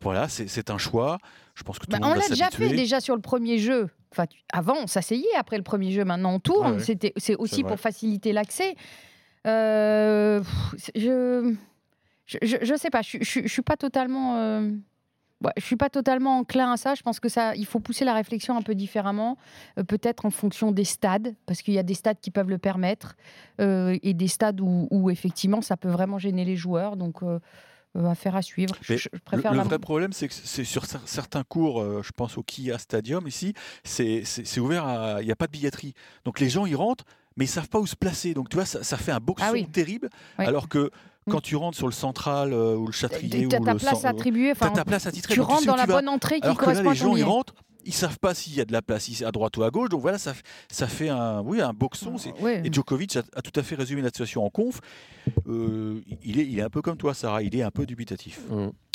Voilà, 0.00 0.28
c'est 0.28 0.70
un 0.70 0.78
choix. 0.78 1.18
Je 1.54 1.62
pense 1.62 1.78
que 1.78 1.86
tout 1.86 1.92
Bah, 1.92 1.98
on 2.02 2.14
l'a 2.14 2.28
déjà 2.28 2.50
fait 2.50 2.68
déjà 2.70 3.00
sur 3.00 3.14
le 3.14 3.20
premier 3.22 3.58
jeu. 3.58 3.88
Enfin, 4.10 4.26
tu- 4.26 4.40
avant, 4.52 4.74
on 4.82 4.86
s'asseyait 4.88 5.24
après 5.38 5.56
le 5.56 5.62
premier 5.62 5.92
jeu. 5.92 6.04
Maintenant, 6.04 6.34
on 6.34 6.40
tourne. 6.40 6.78
Ouais, 6.80 7.12
c'est 7.16 7.36
aussi 7.36 7.62
pour 7.62 7.78
faciliter 7.78 8.32
l'accès. 8.32 8.74
Euh, 9.46 10.42
je, 10.96 11.54
je, 12.42 12.56
je 12.62 12.74
sais 12.76 12.90
pas. 12.90 13.02
Je, 13.02 13.18
je 13.20 13.46
suis 13.48 13.62
pas 13.62 13.76
totalement. 13.76 14.36
euh, 14.38 14.70
ouais, 15.44 15.52
je 15.56 15.64
suis 15.64 15.76
pas 15.76 15.90
totalement 15.90 16.38
enclin 16.38 16.72
à 16.72 16.76
ça. 16.76 16.94
Je 16.94 17.02
pense 17.02 17.20
que 17.20 17.28
ça, 17.28 17.54
il 17.56 17.66
faut 17.66 17.80
pousser 17.80 18.04
la 18.04 18.14
réflexion 18.14 18.56
un 18.56 18.62
peu 18.62 18.74
différemment, 18.74 19.36
euh, 19.78 19.82
peut-être 19.84 20.24
en 20.26 20.30
fonction 20.30 20.72
des 20.72 20.84
stades, 20.84 21.34
parce 21.46 21.62
qu'il 21.62 21.74
y 21.74 21.78
a 21.78 21.82
des 21.82 21.94
stades 21.94 22.18
qui 22.20 22.30
peuvent 22.30 22.48
le 22.50 22.58
permettre 22.58 23.16
euh, 23.60 23.98
et 24.02 24.14
des 24.14 24.28
stades 24.28 24.60
où, 24.60 24.88
où, 24.90 25.10
effectivement 25.10 25.60
ça 25.62 25.76
peut 25.76 25.90
vraiment 25.90 26.18
gêner 26.18 26.44
les 26.44 26.56
joueurs. 26.56 26.96
Donc, 26.96 27.22
euh, 27.22 27.38
euh, 27.94 28.06
affaire 28.06 28.34
à 28.36 28.40
suivre. 28.40 28.74
Je, 28.80 28.92
Mais 28.94 28.98
je 28.98 29.08
Le, 29.12 29.18
préfère 29.18 29.50
le 29.52 29.58
la- 29.58 29.64
vrai 29.64 29.78
problème, 29.78 30.14
c'est 30.14 30.26
que 30.26 30.32
c'est 30.32 30.64
sur 30.64 30.84
cer- 30.84 31.02
certains 31.04 31.42
cours, 31.44 31.82
euh, 31.82 32.00
je 32.02 32.10
pense 32.12 32.38
au 32.38 32.42
Kia 32.42 32.78
Stadium 32.78 33.28
ici, 33.28 33.52
c'est 33.84 34.58
ouvert, 34.58 35.18
il 35.20 35.26
n'y 35.26 35.30
a 35.32 35.36
pas 35.36 35.46
de 35.46 35.52
billetterie. 35.52 35.92
Donc 36.24 36.40
les 36.40 36.48
gens, 36.48 36.64
ils 36.64 36.74
rentrent, 36.76 37.04
mais 37.36 37.44
ils 37.44 37.48
savent 37.48 37.68
pas 37.68 37.78
où 37.80 37.86
se 37.86 37.94
placer. 37.96 38.32
Donc 38.32 38.48
tu 38.48 38.56
vois, 38.56 38.64
ça, 38.64 38.82
ça 38.82 38.96
fait 38.96 39.12
un 39.12 39.20
boxon 39.20 39.44
Ah 39.46 39.52
oui. 39.52 39.66
terrible. 39.66 40.08
Oui. 40.38 40.46
Alors 40.46 40.68
que 40.70 40.90
quand 41.30 41.40
tu 41.40 41.56
rentres 41.56 41.76
sur 41.76 41.86
le 41.86 41.92
central 41.92 42.52
euh, 42.52 42.76
ou 42.76 42.86
le 42.86 42.92
châtrier 42.92 43.46
Tu 43.48 43.54
as 43.56 43.60
ou 43.60 43.64
ta 43.64 43.72
le 43.74 43.78
place 43.78 44.04
attribuée. 44.04 44.52
t'as 44.58 44.66
enfin, 44.66 44.74
ta 44.74 44.84
place 44.84 45.06
attitrée. 45.06 45.34
tu 45.34 45.40
rentres 45.40 45.66
dans 45.66 45.76
la 45.76 45.84
tu 45.84 45.88
vas. 45.90 45.94
bonne 45.96 46.08
entrée 46.08 46.40
qui 46.40 46.44
Alors 46.46 46.56
que 46.56 46.62
là, 46.62 46.74
correspond 46.74 46.90
les 46.90 46.96
à 46.98 47.00
ton 47.04 47.10
gens, 47.10 47.16
ils 47.16 47.24
rentrent, 47.24 47.54
ils 47.84 47.94
savent 47.94 48.18
pas 48.18 48.34
s'il 48.34 48.54
y 48.54 48.60
a 48.60 48.64
de 48.64 48.72
la 48.72 48.82
place 48.82 49.22
à 49.22 49.30
droite 49.32 49.56
ou 49.56 49.62
à 49.62 49.70
gauche. 49.70 49.88
Donc 49.88 50.00
voilà, 50.00 50.18
ça, 50.18 50.34
fait 50.86 51.08
un, 51.08 51.40
oui, 51.42 51.60
un 51.60 51.72
boxon. 51.72 52.16
Ouais. 52.40 52.62
Et 52.64 52.72
Djokovic 52.72 53.16
a, 53.16 53.22
a 53.34 53.42
tout 53.42 53.58
à 53.58 53.62
fait 53.62 53.74
résumé 53.74 54.02
la 54.02 54.08
situation 54.08 54.44
en 54.44 54.50
conf. 54.50 54.80
Euh, 55.48 56.00
il, 56.22 56.40
est, 56.40 56.46
il 56.46 56.58
est 56.58 56.62
un 56.62 56.70
peu 56.70 56.82
comme 56.82 56.96
toi, 56.96 57.14
Sarah. 57.14 57.42
Il 57.42 57.56
est 57.56 57.62
un 57.62 57.70
peu 57.70 57.86
dubitatif. 57.86 58.40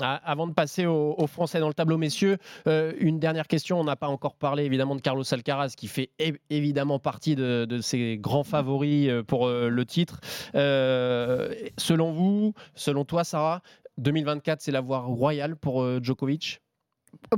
Ah, 0.01 0.21
avant 0.23 0.47
de 0.47 0.53
passer 0.53 0.85
aux, 0.85 1.15
aux 1.17 1.27
Français 1.27 1.59
dans 1.59 1.67
le 1.67 1.73
tableau, 1.73 1.97
messieurs, 1.97 2.37
euh, 2.67 2.93
une 2.99 3.19
dernière 3.19 3.47
question. 3.47 3.79
On 3.79 3.83
n'a 3.83 3.95
pas 3.95 4.07
encore 4.07 4.35
parlé 4.35 4.63
évidemment 4.63 4.95
de 4.95 5.01
Carlos 5.01 5.23
Alcaraz, 5.31 5.73
qui 5.75 5.87
fait 5.87 6.11
évidemment 6.49 6.99
partie 6.99 7.35
de, 7.35 7.65
de 7.65 7.81
ces 7.81 8.17
grands 8.17 8.43
favoris 8.43 9.09
euh, 9.09 9.23
pour 9.23 9.47
euh, 9.47 9.69
le 9.69 9.85
titre. 9.85 10.19
Euh, 10.55 11.53
selon 11.77 12.11
vous, 12.11 12.53
selon 12.75 13.05
toi, 13.05 13.23
Sarah, 13.23 13.61
2024, 13.97 14.61
c'est 14.61 14.71
la 14.71 14.81
voie 14.81 14.99
royale 14.99 15.55
pour 15.55 15.81
euh, 15.81 15.99
Djokovic? 16.01 16.61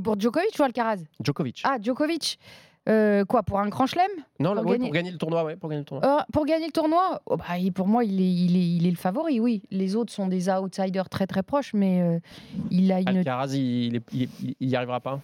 Pour 0.03 0.19
Djokovic 0.19 0.57
ou 0.59 0.63
Alcaraz? 0.63 0.99
Djokovic. 1.23 1.61
Ah, 1.63 1.77
Djokovic. 1.81 2.37
Euh, 2.87 3.23
quoi, 3.25 3.43
pour 3.43 3.59
un 3.59 3.67
grand 3.69 3.85
chelem? 3.85 4.09
Non, 4.39 4.55
pour 4.55 4.63
oui, 4.65 4.71
gagner- 4.71 4.85
pour 4.87 4.93
gagner 4.93 5.11
le 5.11 5.17
tournoi, 5.17 5.43
ouais, 5.43 5.55
pour 5.57 5.69
gagner 5.69 5.81
le 5.81 5.85
tournoi. 5.85 6.07
Euh, 6.07 6.23
Pour 6.31 6.45
gagner 6.45 6.65
le 6.65 6.71
tournoi? 6.71 7.21
Oh, 7.27 7.37
bah, 7.37 7.57
il- 7.59 7.71
Pour 7.71 7.87
moi, 7.87 8.03
il 8.03 8.19
est, 8.19 8.33
il, 8.33 8.55
est, 8.55 8.67
il 8.77 8.87
est 8.87 8.91
le 8.91 8.95
favori, 8.97 9.39
oui. 9.39 9.61
Les 9.69 9.95
autres 9.95 10.11
sont 10.11 10.27
des 10.27 10.49
outsiders 10.49 11.07
très 11.09 11.27
très 11.27 11.43
proches, 11.43 11.73
mais 11.73 12.01
euh, 12.01 12.19
il 12.71 12.91
a 12.91 12.99
une 13.01 13.09
Alcaraz, 13.09 13.53
il, 13.53 13.97
est- 13.97 14.03
il, 14.13 14.23
est- 14.23 14.55
il 14.59 14.69
y 14.69 14.75
arrivera 14.75 14.99
pas. 15.01 15.19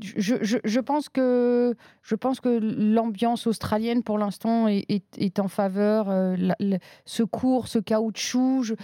je, 0.00 0.36
je- 0.40 0.56
je 0.64 0.80
pense 0.80 1.08
que 1.10 1.74
je 2.02 2.14
pense 2.14 2.40
que 2.40 2.48
l'ambiance 2.48 3.46
australienne 3.46 4.02
pour 4.02 4.18
l'instant 4.18 4.66
est, 4.66 4.84
est- 4.88 5.18
est 5.18 5.38
en 5.38 5.48
faveur. 5.48 6.08
euh, 6.10 6.34
la- 6.38 6.78
ce 7.04 7.22
cours, 7.22 7.68
ce 7.68 7.78
caoutchouc, 7.78 8.62
je, 8.62 8.74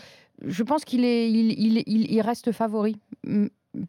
je 0.44 0.62
pense 0.62 0.84
qu'il 0.84 1.04
est, 1.04 1.30
il, 1.30 1.52
il- 1.58 1.82
il- 1.86 2.12
il 2.12 2.20
reste 2.20 2.52
favori. 2.52 2.98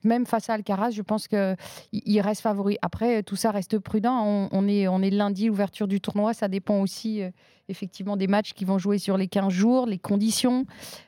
Même 0.04 0.26
face 0.26 0.50
à 0.50 0.54
Alcaraz, 0.54 0.92
je 0.92 1.02
pense 1.02 1.28
qu'il 1.28 1.56
il 1.92 2.22
reste 2.22 2.42
favori. 2.42 2.78
Après, 2.82 3.24
tout 3.24 3.36
ça 3.36 3.52
reste 3.52 3.80
prudent. 3.80 4.50
On, 4.52 4.68
est, 4.68 5.10
lundi, 5.10 5.50
ouverture 5.50 5.88
du 5.88 6.02
tournoi. 6.02 6.34
Ça 6.34 6.48
dépend 6.48 6.82
aussi 6.82 7.22
euh, 7.22 7.30
effectivement 7.68 8.18
des 8.18 8.28
matchs 8.28 8.54
qui 8.54 8.66
vont 8.66 8.78
jouer 8.78 8.98
sur 8.98 9.18
les 9.18 9.28
15 9.28 9.52
jours, 9.52 9.86
les 9.86 9.98
conditions, 9.98 10.66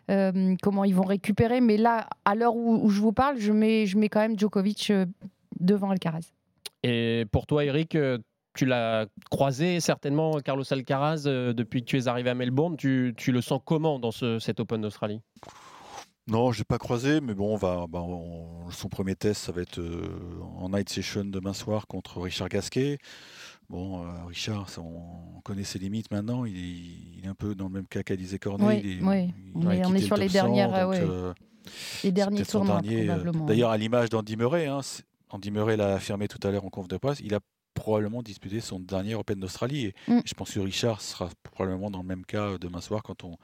euh, 0.09 0.55
comment 0.61 0.83
ils 0.83 0.95
vont 0.95 1.05
récupérer. 1.05 1.61
Mais 1.61 1.77
là, 1.77 2.07
à 2.25 2.35
l'heure 2.35 2.55
où, 2.55 2.89
je 2.89 3.01
vous 3.01 3.13
parle, 3.13 3.37
je 3.37 3.51
mets, 3.51 3.85
quand 4.09 4.21
même 4.21 4.37
Djokovic 4.37 4.89
euh, 4.91 5.05
devant 5.59 5.89
Alcaraz. 5.89 6.31
Et 6.83 7.25
pour 7.31 7.45
toi, 7.45 7.63
Eric, 7.63 7.95
tu 8.55 8.65
l'as 8.65 9.05
croisé 9.29 9.79
certainement, 9.79 10.39
Carlos 10.43 10.63
Alcaraz, 10.71 11.23
depuis 11.25 11.81
que 11.81 11.85
tu 11.85 11.97
es 11.97 12.07
arrivé 12.07 12.31
à 12.31 12.33
Melbourne. 12.33 12.75
Tu, 12.75 13.13
tu 13.15 13.31
le 13.31 13.41
sens 13.41 13.61
comment 13.63 13.99
dans 13.99 14.11
ce, 14.11 14.39
cet 14.39 14.59
Open 14.59 14.81
d'Australie? 14.81 15.21
Non, 16.27 16.51
je 16.51 16.59
l'ai 16.59 16.63
pas 16.65 16.77
croisé, 16.77 17.19
mais 17.19 17.33
bon, 17.33 17.53
on 17.53 17.57
va, 17.57 17.85
bah, 17.89 17.99
on- 18.01 18.69
son 18.69 18.87
premier 18.89 19.15
test, 19.15 19.41
ça 19.41 19.51
va 19.51 19.61
être 19.61 19.79
euh, 19.79 20.07
en 20.57 20.69
night 20.69 20.87
session 20.89 21.25
demain 21.25 21.53
soir 21.53 21.87
contre 21.87 22.21
Richard 22.21 22.47
Gasquet. 22.49 22.99
Bon, 23.69 24.03
euh, 24.05 24.25
Richard, 24.27 24.69
ça, 24.69 24.81
on, 24.81 25.37
on 25.37 25.41
connaît 25.41 25.63
ses 25.63 25.79
limites 25.79 26.11
maintenant. 26.11 26.45
Il 26.45 26.55
est, 26.57 27.17
il 27.17 27.21
est 27.25 27.27
un 27.27 27.33
peu 27.33 27.55
dans 27.55 27.65
le 27.67 27.71
même 27.73 27.87
cas 27.87 28.03
qu'Alizé 28.03 28.37
Cornet. 28.37 28.65
Oui, 28.65 28.81
il 28.83 28.99
est, 28.99 29.03
oui. 29.03 29.33
il 29.45 29.51
On 29.67 29.71
est- 29.71 29.85
on 29.85 29.91
le 29.91 29.99
sur 29.99 30.15
les 30.15 30.27
top 30.27 30.35
100, 30.35 30.43
dernières, 30.43 30.73
euh, 30.75 30.81
donc, 30.83 30.91
ouais. 30.91 30.99
euh, 31.01 31.33
Les 32.03 32.11
derniers 32.11 32.43
tournois. 32.45 32.81
D'ailleurs, 33.47 33.71
à 33.71 33.77
l'image 33.77 34.09
d'Andy 34.09 34.37
Murray, 34.37 34.67
hein, 34.67 34.81
Andy 35.29 35.51
Murray 35.51 35.75
l'a 35.77 35.95
affirmé 35.95 36.27
tout 36.27 36.39
à 36.47 36.51
l'heure 36.51 36.65
en 36.65 36.69
conf 36.69 36.87
de 36.87 36.97
presse, 36.97 37.19
il 37.23 37.33
a 37.33 37.39
probablement 37.73 38.21
disputé 38.21 38.59
son 38.61 38.79
dernier 38.79 39.15
Open 39.15 39.39
d'Australie. 39.39 39.85
Et 39.87 39.95
Mm. 40.07 40.21
je 40.25 40.33
pense 40.33 40.51
que 40.51 40.59
Richard 40.59 41.01
sera 41.01 41.29
probablement 41.43 41.89
dans 41.91 42.01
le 42.01 42.07
même 42.07 42.25
cas 42.25 42.57
demain 42.59 42.81
soir 42.81 43.01
quand 43.03 43.23
on, 43.23 43.37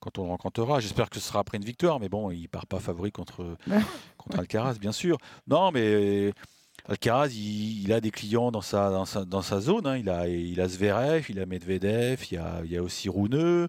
quand 0.00 0.18
on 0.18 0.24
le 0.24 0.28
rencontrera. 0.30 0.80
J'espère 0.80 1.08
que 1.10 1.18
ce 1.20 1.26
sera 1.28 1.40
après 1.40 1.58
une 1.58 1.64
victoire, 1.64 2.00
mais 2.00 2.08
bon, 2.08 2.30
il 2.30 2.48
part 2.48 2.66
pas 2.66 2.80
favori 2.80 3.12
contre, 3.12 3.56
contre 4.18 4.38
Alcaraz, 4.40 4.74
bien 4.78 4.92
sûr. 4.92 5.16
Non, 5.46 5.70
mais 5.72 6.32
Alcaraz, 6.88 7.28
il, 7.28 7.82
il 7.84 7.92
a 7.92 8.00
des 8.00 8.10
clients 8.10 8.50
dans 8.50 8.60
sa, 8.62 8.90
dans 8.90 9.04
sa, 9.04 9.24
dans 9.24 9.42
sa 9.42 9.60
zone. 9.60 9.86
hein. 9.86 9.96
Il, 9.96 10.08
a, 10.08 10.26
il 10.28 10.60
a 10.60 10.68
Zverev, 10.68 11.26
il 11.28 11.38
a 11.40 11.46
Medvedev, 11.46 12.24
il 12.30 12.34
y 12.34 12.38
a, 12.38 12.62
il 12.64 12.76
a 12.76 12.82
aussi 12.82 13.08
Rouneux. 13.08 13.68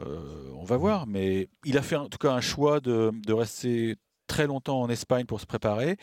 Euh, 0.00 0.50
on 0.56 0.64
va 0.64 0.76
voir, 0.76 1.06
mais 1.06 1.48
il 1.64 1.78
a 1.78 1.82
fait 1.82 1.96
en 1.96 2.08
tout 2.08 2.18
cas 2.18 2.32
un 2.32 2.40
choix 2.40 2.80
de, 2.80 3.12
de 3.26 3.32
rester 3.32 3.96
très 4.26 4.46
longtemps 4.46 4.80
en 4.80 4.88
Espagne 4.88 5.24
pour 5.26 5.40
se 5.40 5.46
préparer. 5.46 5.96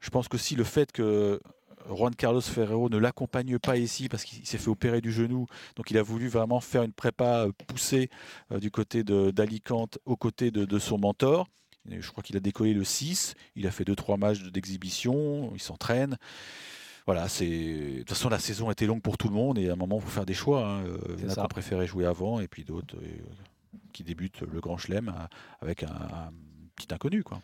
Je 0.00 0.10
pense 0.10 0.28
que 0.28 0.36
si 0.38 0.54
le 0.54 0.64
fait 0.64 0.92
que 0.92 1.40
Juan 1.88 2.14
Carlos 2.14 2.40
Ferrero 2.40 2.88
ne 2.88 2.96
l'accompagne 2.98 3.58
pas 3.58 3.76
ici 3.76 4.08
parce 4.08 4.24
qu'il 4.24 4.46
s'est 4.46 4.58
fait 4.58 4.68
opérer 4.68 5.00
du 5.00 5.12
genou, 5.12 5.46
donc 5.76 5.90
il 5.90 5.98
a 5.98 6.02
voulu 6.02 6.28
vraiment 6.28 6.60
faire 6.60 6.82
une 6.82 6.92
prépa 6.92 7.46
euh, 7.46 7.52
poussée 7.66 8.08
euh, 8.52 8.58
du 8.58 8.70
côté 8.70 9.04
d'Alicante 9.04 9.98
aux 10.04 10.16
côtés 10.16 10.50
de, 10.50 10.64
de 10.64 10.78
son 10.78 10.98
mentor. 10.98 11.48
Et 11.90 12.00
je 12.00 12.10
crois 12.10 12.22
qu'il 12.22 12.36
a 12.36 12.40
décollé 12.40 12.72
le 12.72 12.82
6, 12.84 13.34
il 13.56 13.66
a 13.66 13.70
fait 13.70 13.84
2-3 13.84 14.18
matchs 14.18 14.42
d'exhibition, 14.44 15.50
il 15.54 15.60
s'entraîne. 15.60 16.16
Voilà, 17.06 17.28
c'est 17.28 17.46
de 17.46 17.98
toute 17.98 18.08
façon 18.08 18.30
la 18.30 18.38
saison 18.38 18.70
était 18.70 18.86
longue 18.86 19.02
pour 19.02 19.18
tout 19.18 19.28
le 19.28 19.34
monde 19.34 19.58
et 19.58 19.68
à 19.68 19.74
un 19.74 19.76
moment 19.76 19.96
il 19.98 20.02
faut 20.02 20.08
faire 20.08 20.24
des 20.24 20.32
choix. 20.32 20.66
hein. 20.66 20.84
Euh, 20.86 20.98
Il 21.18 21.24
y 21.24 21.26
en 21.26 21.28
a 21.28 21.34
ça. 21.34 21.40
qui 21.42 21.44
ont 21.44 21.48
préféré 21.48 21.86
jouer 21.86 22.06
avant 22.06 22.40
et 22.40 22.48
puis 22.48 22.64
d'autres 22.64 22.96
qui 23.92 24.02
débutent 24.04 24.40
le 24.40 24.60
Grand 24.60 24.78
Chelem 24.78 25.12
avec 25.60 25.82
un, 25.82 25.88
un 25.88 26.32
petit 26.74 26.92
inconnu 26.94 27.22
quoi. 27.22 27.40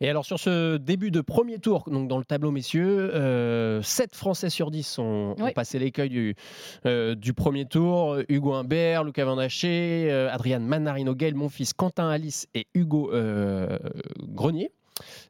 Et 0.00 0.08
alors 0.08 0.24
sur 0.24 0.40
ce 0.40 0.78
début 0.78 1.12
de 1.12 1.20
premier 1.20 1.58
tour, 1.60 1.84
donc 1.86 2.08
dans 2.08 2.18
le 2.18 2.24
tableau 2.24 2.50
messieurs, 2.50 3.14
euh, 3.14 3.80
7 3.82 4.16
Français 4.16 4.50
sur 4.50 4.72
10 4.72 4.98
ont, 4.98 5.36
passé 5.54 5.78
l'écueil 5.78 6.08
du, 6.08 6.34
euh, 6.86 7.14
du 7.14 7.32
premier 7.34 7.66
tour. 7.66 8.18
Hugo 8.28 8.54
Humbert, 8.54 9.04
Lucas 9.04 9.24
Van 9.24 9.38
Haché, 9.38 10.08
euh, 10.10 10.32
Adrian 10.32 10.58
Manarino, 10.60 11.14
Gaël 11.14 11.36
Monfils, 11.36 11.72
Quentin 11.76 12.08
Alice 12.08 12.48
et 12.54 12.66
Hugo 12.74 13.12
euh, 13.12 13.78
Grenier. 14.20 14.72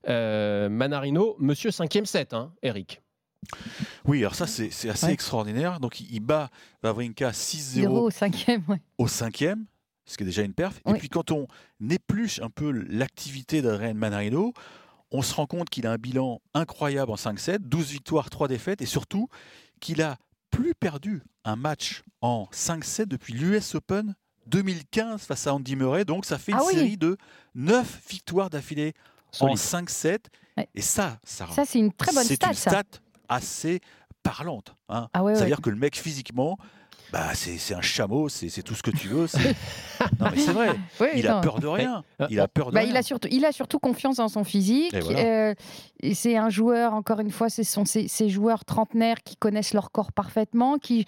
Euh, 0.08 0.68
Manarino, 0.68 1.36
monsieur 1.38 1.70
5e 1.70 2.06
set, 2.06 2.32
hein, 2.32 2.52
Eric. 2.62 3.02
Oui, 4.06 4.20
alors 4.20 4.34
ça 4.34 4.46
c'est 4.46 4.68
assez 4.88 5.06
Ouais. 5.06 5.12
extraordinaire. 5.12 5.80
Donc 5.80 6.00
il, 6.00 6.20
bat 6.20 6.48
Wawrinka 6.82 7.30
6-0 7.30 7.60
Zéro 7.60 8.06
au 8.06 8.10
cinquième, 8.10 8.62
ouais. 8.68 8.80
au 8.98 9.08
cinquième, 9.08 9.66
ce 10.04 10.16
qui 10.16 10.22
est 10.22 10.26
déjà 10.26 10.42
une 10.42 10.54
perf. 10.54 10.80
Et 10.86 10.94
puis 10.94 11.08
quand 11.08 11.30
on 11.30 11.46
épluche 11.88 12.40
un 12.40 12.50
peu 12.50 12.70
l'activité 12.70 13.62
d'Adrien 13.62 13.94
Manarino, 13.94 14.52
on 15.10 15.22
se 15.22 15.34
rend 15.34 15.46
compte 15.46 15.68
qu'il 15.70 15.86
a 15.86 15.92
un 15.92 15.98
bilan 15.98 16.40
incroyable 16.54 17.12
en 17.12 17.16
5-7, 17.16 17.58
12 17.58 17.90
victoires, 17.90 18.30
3 18.30 18.48
défaites, 18.48 18.80
et 18.82 18.86
surtout 18.86 19.28
qu'il 19.80 20.00
a 20.02 20.16
plus 20.50 20.74
perdu 20.74 21.22
un 21.44 21.56
match 21.56 22.02
en 22.20 22.48
5-7 22.52 23.06
depuis 23.06 23.34
l'US 23.34 23.74
Open 23.74 24.14
2015 24.46 25.22
face 25.22 25.46
à 25.46 25.54
Andy 25.54 25.76
Murray. 25.76 26.04
Donc 26.04 26.24
ça 26.24 26.38
fait 26.38 26.52
une 26.52 26.58
Ah 26.58 26.64
oui. 26.66 26.74
série 26.74 26.96
de 26.96 27.16
9 27.54 28.00
victoires 28.08 28.50
d'affilée 28.50 28.92
en 29.40 29.54
Solide. 29.56 29.88
5-7. 29.88 30.18
Ouais. 30.56 30.68
Et 30.74 30.82
ça, 30.82 31.18
ça, 31.24 31.46
Ça, 31.50 31.64
c'est 31.64 31.78
une 31.78 31.92
très 31.92 32.12
bonne 32.12 32.24
c'est 32.24 32.34
stat, 32.36 32.48
une 32.48 32.54
ça. 32.54 32.70
stat 32.70 32.82
assez 33.28 33.80
parlante. 34.22 34.74
hein. 34.88 35.08
Ah 35.12 35.22
ouais, 35.22 35.32
ouais. 35.32 35.38
C'est-à-dire 35.38 35.60
que 35.60 35.70
le 35.70 35.76
mec 35.76 35.96
physiquement, 35.96 36.58
bah, 37.12 37.34
c'est 37.34 37.58
c'est 37.58 37.74
un 37.74 37.80
chameau, 37.82 38.28
c'est 38.28 38.48
c'est 38.48 38.62
tout 38.62 38.74
ce 38.74 38.82
que 38.82 38.90
tu 38.90 39.08
veux. 39.08 39.26
c'est- 39.26 39.54
non 40.20 40.26
mais 40.30 40.38
c'est 40.38 40.52
vrai, 40.52 40.70
Oui, 41.00 41.08
il 41.16 41.26
a 41.28 41.40
peur 41.40 41.60
de 41.60 41.66
rien. 41.66 42.02
euh, 42.20 42.26
Il 42.30 42.40
a 42.40 42.48
peur 42.48 42.70
de 42.70 42.74
Bah, 42.74 42.80
rien. 42.80 42.90
il, 42.90 42.96
a 42.96 43.02
surtout, 43.02 43.28
il 43.30 43.44
a 43.44 43.52
surtout 43.52 43.78
confiance 43.78 44.18
en 44.18 44.28
son 44.28 44.44
physique. 44.44 44.94
Et 44.94 45.00
voilà. 45.00 45.18
Euh, 45.20 45.54
c'est 46.14 46.36
un 46.36 46.48
joueur, 46.50 46.94
encore 46.94 47.20
une 47.20 47.30
fois, 47.30 47.48
ce 47.50 47.62
sont 47.62 47.84
ces, 47.84 48.08
ces 48.08 48.28
joueurs 48.28 48.64
trentenaires 48.64 49.22
qui 49.22 49.36
connaissent 49.36 49.74
leur 49.74 49.90
corps 49.92 50.10
parfaitement, 50.12 50.78
qui, 50.78 51.04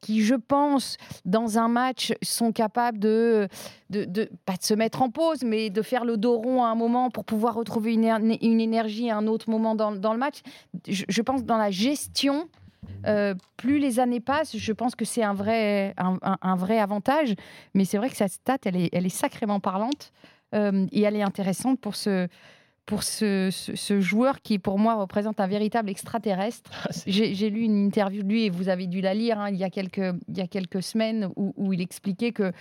qui, 0.00 0.22
je 0.22 0.34
pense, 0.34 0.98
dans 1.24 1.58
un 1.58 1.68
match, 1.68 2.12
sont 2.22 2.52
capables 2.52 2.98
de, 2.98 3.48
de, 3.90 4.04
de- 4.04 4.30
pas 4.44 4.56
de 4.56 4.62
se 4.62 4.74
mettre 4.74 5.02
en 5.02 5.10
pause, 5.10 5.42
mais 5.42 5.70
de 5.70 5.82
faire 5.82 6.04
le 6.04 6.16
dos 6.16 6.36
rond 6.36 6.62
à 6.62 6.68
un 6.68 6.74
moment 6.76 7.10
pour 7.10 7.24
pouvoir 7.24 7.54
retrouver 7.54 7.94
une, 7.94 8.36
une 8.42 8.60
énergie 8.60 9.10
à 9.10 9.16
un 9.16 9.26
autre 9.26 9.48
moment 9.50 9.74
dans, 9.74 9.90
dans 9.92 10.12
le 10.12 10.18
match. 10.18 10.40
Je, 10.86 11.04
je 11.08 11.22
pense 11.22 11.42
dans 11.44 11.56
la 11.56 11.70
gestion. 11.70 12.46
Euh, 13.06 13.34
plus 13.56 13.78
les 13.78 14.00
années 14.00 14.20
passent, 14.20 14.56
je 14.56 14.72
pense 14.72 14.94
que 14.94 15.04
c'est 15.04 15.22
un 15.22 15.34
vrai, 15.34 15.94
un, 15.98 16.18
un- 16.22 16.38
un 16.42 16.56
vrai 16.56 16.78
avantage. 16.78 17.34
Mais 17.74 17.84
c'est 17.84 17.98
vrai 17.98 18.10
que 18.10 18.16
sa 18.16 18.28
stat, 18.28 18.58
elle 18.64 18.76
est, 18.76 18.88
elle 18.92 19.06
est 19.06 19.10
sacrément 19.10 19.60
parlante. 19.60 20.12
Euh, 20.54 20.86
et 20.92 21.02
elle 21.02 21.16
est 21.16 21.22
intéressante 21.22 21.80
pour 21.80 21.96
ce, 21.96 22.28
pour 22.86 23.02
ce, 23.02 23.50
ce- 23.50 23.74
ce 23.74 24.00
joueur 24.00 24.40
qui, 24.42 24.58
pour 24.60 24.78
moi, 24.78 24.94
représente 24.94 25.40
un 25.40 25.46
véritable 25.48 25.90
extraterrestre. 25.90 26.70
Ah, 26.84 26.90
J'ai 27.06 27.34
j'ai 27.34 27.50
lu 27.50 27.62
une 27.62 27.86
interview 27.86 28.22
de 28.22 28.28
lui, 28.28 28.44
et 28.44 28.50
vous 28.50 28.68
avez 28.68 28.86
dû 28.86 29.00
la 29.00 29.12
lire, 29.12 29.40
hein, 29.40 29.50
il, 29.50 29.56
y 29.56 29.64
a 29.64 29.70
quelques, 29.70 30.14
il 30.28 30.36
y 30.38 30.40
a 30.40 30.46
quelques 30.46 30.82
semaines, 30.82 31.28
où, 31.36 31.52
où 31.56 31.72
il 31.72 31.80
expliquait 31.80 32.30
que... 32.32 32.52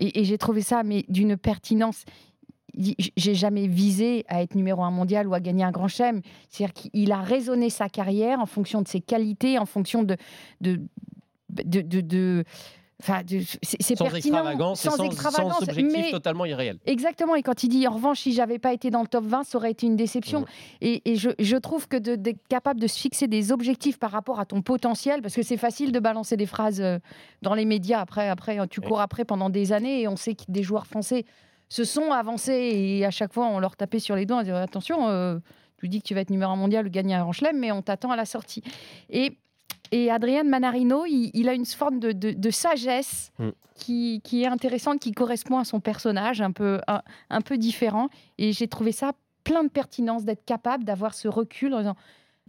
Et, 0.00 0.20
et 0.20 0.24
j'ai 0.24 0.38
trouvé 0.38 0.62
ça 0.62 0.84
mais 0.84 1.04
d'une 1.08 1.36
pertinence. 1.36 2.04
J'ai 3.16 3.34
jamais 3.34 3.66
visé 3.66 4.24
à 4.28 4.42
être 4.42 4.54
numéro 4.54 4.82
un 4.84 4.90
mondial 4.90 5.26
ou 5.26 5.34
à 5.34 5.40
gagner 5.40 5.64
un 5.64 5.70
grand 5.72 5.88
chelem. 5.88 6.20
C'est-à-dire 6.48 6.72
qu'il 6.74 7.10
a 7.12 7.20
raisonné 7.20 7.70
sa 7.70 7.88
carrière 7.88 8.40
en 8.40 8.46
fonction 8.46 8.82
de 8.82 8.88
ses 8.88 9.00
qualités, 9.00 9.58
en 9.58 9.66
fonction 9.66 10.02
de, 10.02 10.16
de, 10.60 10.80
de, 11.50 11.80
de- 11.82 12.00
de- 12.00 12.44
Enfin, 13.00 13.22
de- 13.22 13.38
c'est 13.62 13.80
c'est 13.80 13.94
Sans 13.96 14.06
pertinent, 14.06 14.38
extravagance 14.38 14.80
sans 14.80 14.90
sans, 14.96 15.04
extravagance, 15.04 15.52
sans 15.58 15.62
objectif 15.62 15.96
mais 15.96 16.10
totalement 16.10 16.44
irréel. 16.46 16.78
Exactement, 16.84 17.36
et 17.36 17.44
quand 17.44 17.62
il 17.62 17.68
dit 17.68 17.86
en 17.86 17.92
revanche, 17.92 18.18
si 18.22 18.32
j'avais 18.32 18.58
pas 18.58 18.72
été 18.72 18.90
dans 18.90 19.02
le 19.02 19.06
top 19.06 19.24
20, 19.24 19.44
ça 19.44 19.56
aurait 19.56 19.70
été 19.70 19.86
une 19.86 19.94
déception. 19.94 20.44
Et, 20.80 21.08
et 21.08 21.14
je, 21.14 21.30
je 21.38 21.56
trouve 21.56 21.86
que 21.86 21.96
d'être 21.96 22.40
capable 22.48 22.80
de 22.80 22.88
se 22.88 22.98
fixer 22.98 23.28
des 23.28 23.52
objectifs 23.52 24.00
par 24.00 24.10
rapport 24.10 24.40
à 24.40 24.46
ton 24.46 24.62
potentiel, 24.62 25.22
parce 25.22 25.36
que 25.36 25.44
c'est 25.44 25.56
facile 25.56 25.92
de 25.92 26.00
balancer 26.00 26.36
des 26.36 26.46
phrases 26.46 26.80
euh, 26.80 26.98
dans 27.40 27.54
les 27.54 27.66
médias, 27.66 28.00
après, 28.00 28.28
après 28.28 28.58
tu 28.66 28.80
cours 28.80 29.00
après 29.00 29.24
pendant 29.24 29.48
des 29.48 29.72
années, 29.72 30.00
et 30.02 30.08
on 30.08 30.16
sait 30.16 30.34
que 30.34 30.42
des 30.48 30.64
joueurs 30.64 30.88
français 30.88 31.24
se 31.68 31.84
sont 31.84 32.10
avancés, 32.12 32.52
et 32.52 33.04
à 33.04 33.10
chaque 33.10 33.32
fois 33.32 33.46
on 33.46 33.58
leur 33.58 33.76
tapait 33.76 33.98
sur 33.98 34.16
les 34.16 34.26
doigts, 34.26 34.38
on 34.38 34.42
disait 34.42 34.52
attention, 34.54 35.08
euh, 35.08 35.38
tu 35.78 35.88
dis 35.88 36.00
que 36.02 36.06
tu 36.08 36.14
vas 36.14 36.20
être 36.22 36.30
numéro 36.30 36.50
un 36.50 36.56
mondial, 36.56 36.88
gagner 36.90 37.14
un 37.14 37.22
grand 37.22 37.32
chelem, 37.32 37.58
mais 37.58 37.70
on 37.72 37.82
t'attend 37.82 38.10
à 38.10 38.16
la 38.16 38.24
sortie. 38.24 38.62
Et, 39.10 39.38
et 39.92 40.10
Adrien 40.10 40.42
Manarino, 40.44 41.04
il, 41.06 41.30
il 41.34 41.48
a 41.48 41.54
une 41.54 41.64
forme 41.66 41.98
de, 42.00 42.12
de- 42.12 42.32
de 42.32 42.50
sagesse 42.50 43.30
Mm. 43.38 43.50
qui, 43.76 44.20
qui 44.24 44.42
est 44.42 44.46
intéressante, 44.48 44.98
qui 44.98 45.12
correspond 45.12 45.58
à 45.58 45.64
son 45.64 45.78
personnage, 45.80 46.40
un 46.40 46.50
peu, 46.50 46.80
un, 46.88 47.02
un 47.30 47.40
peu 47.40 47.56
différent. 47.58 48.08
Et 48.38 48.52
j'ai 48.52 48.66
trouvé 48.66 48.90
ça 48.92 49.12
plein 49.44 49.62
de 49.62 49.68
pertinence 49.68 50.24
d'être 50.24 50.44
capable 50.44 50.82
d'avoir 50.84 51.14
ce 51.14 51.28
recul 51.28 51.72
en 51.74 51.78
disant 51.78 51.94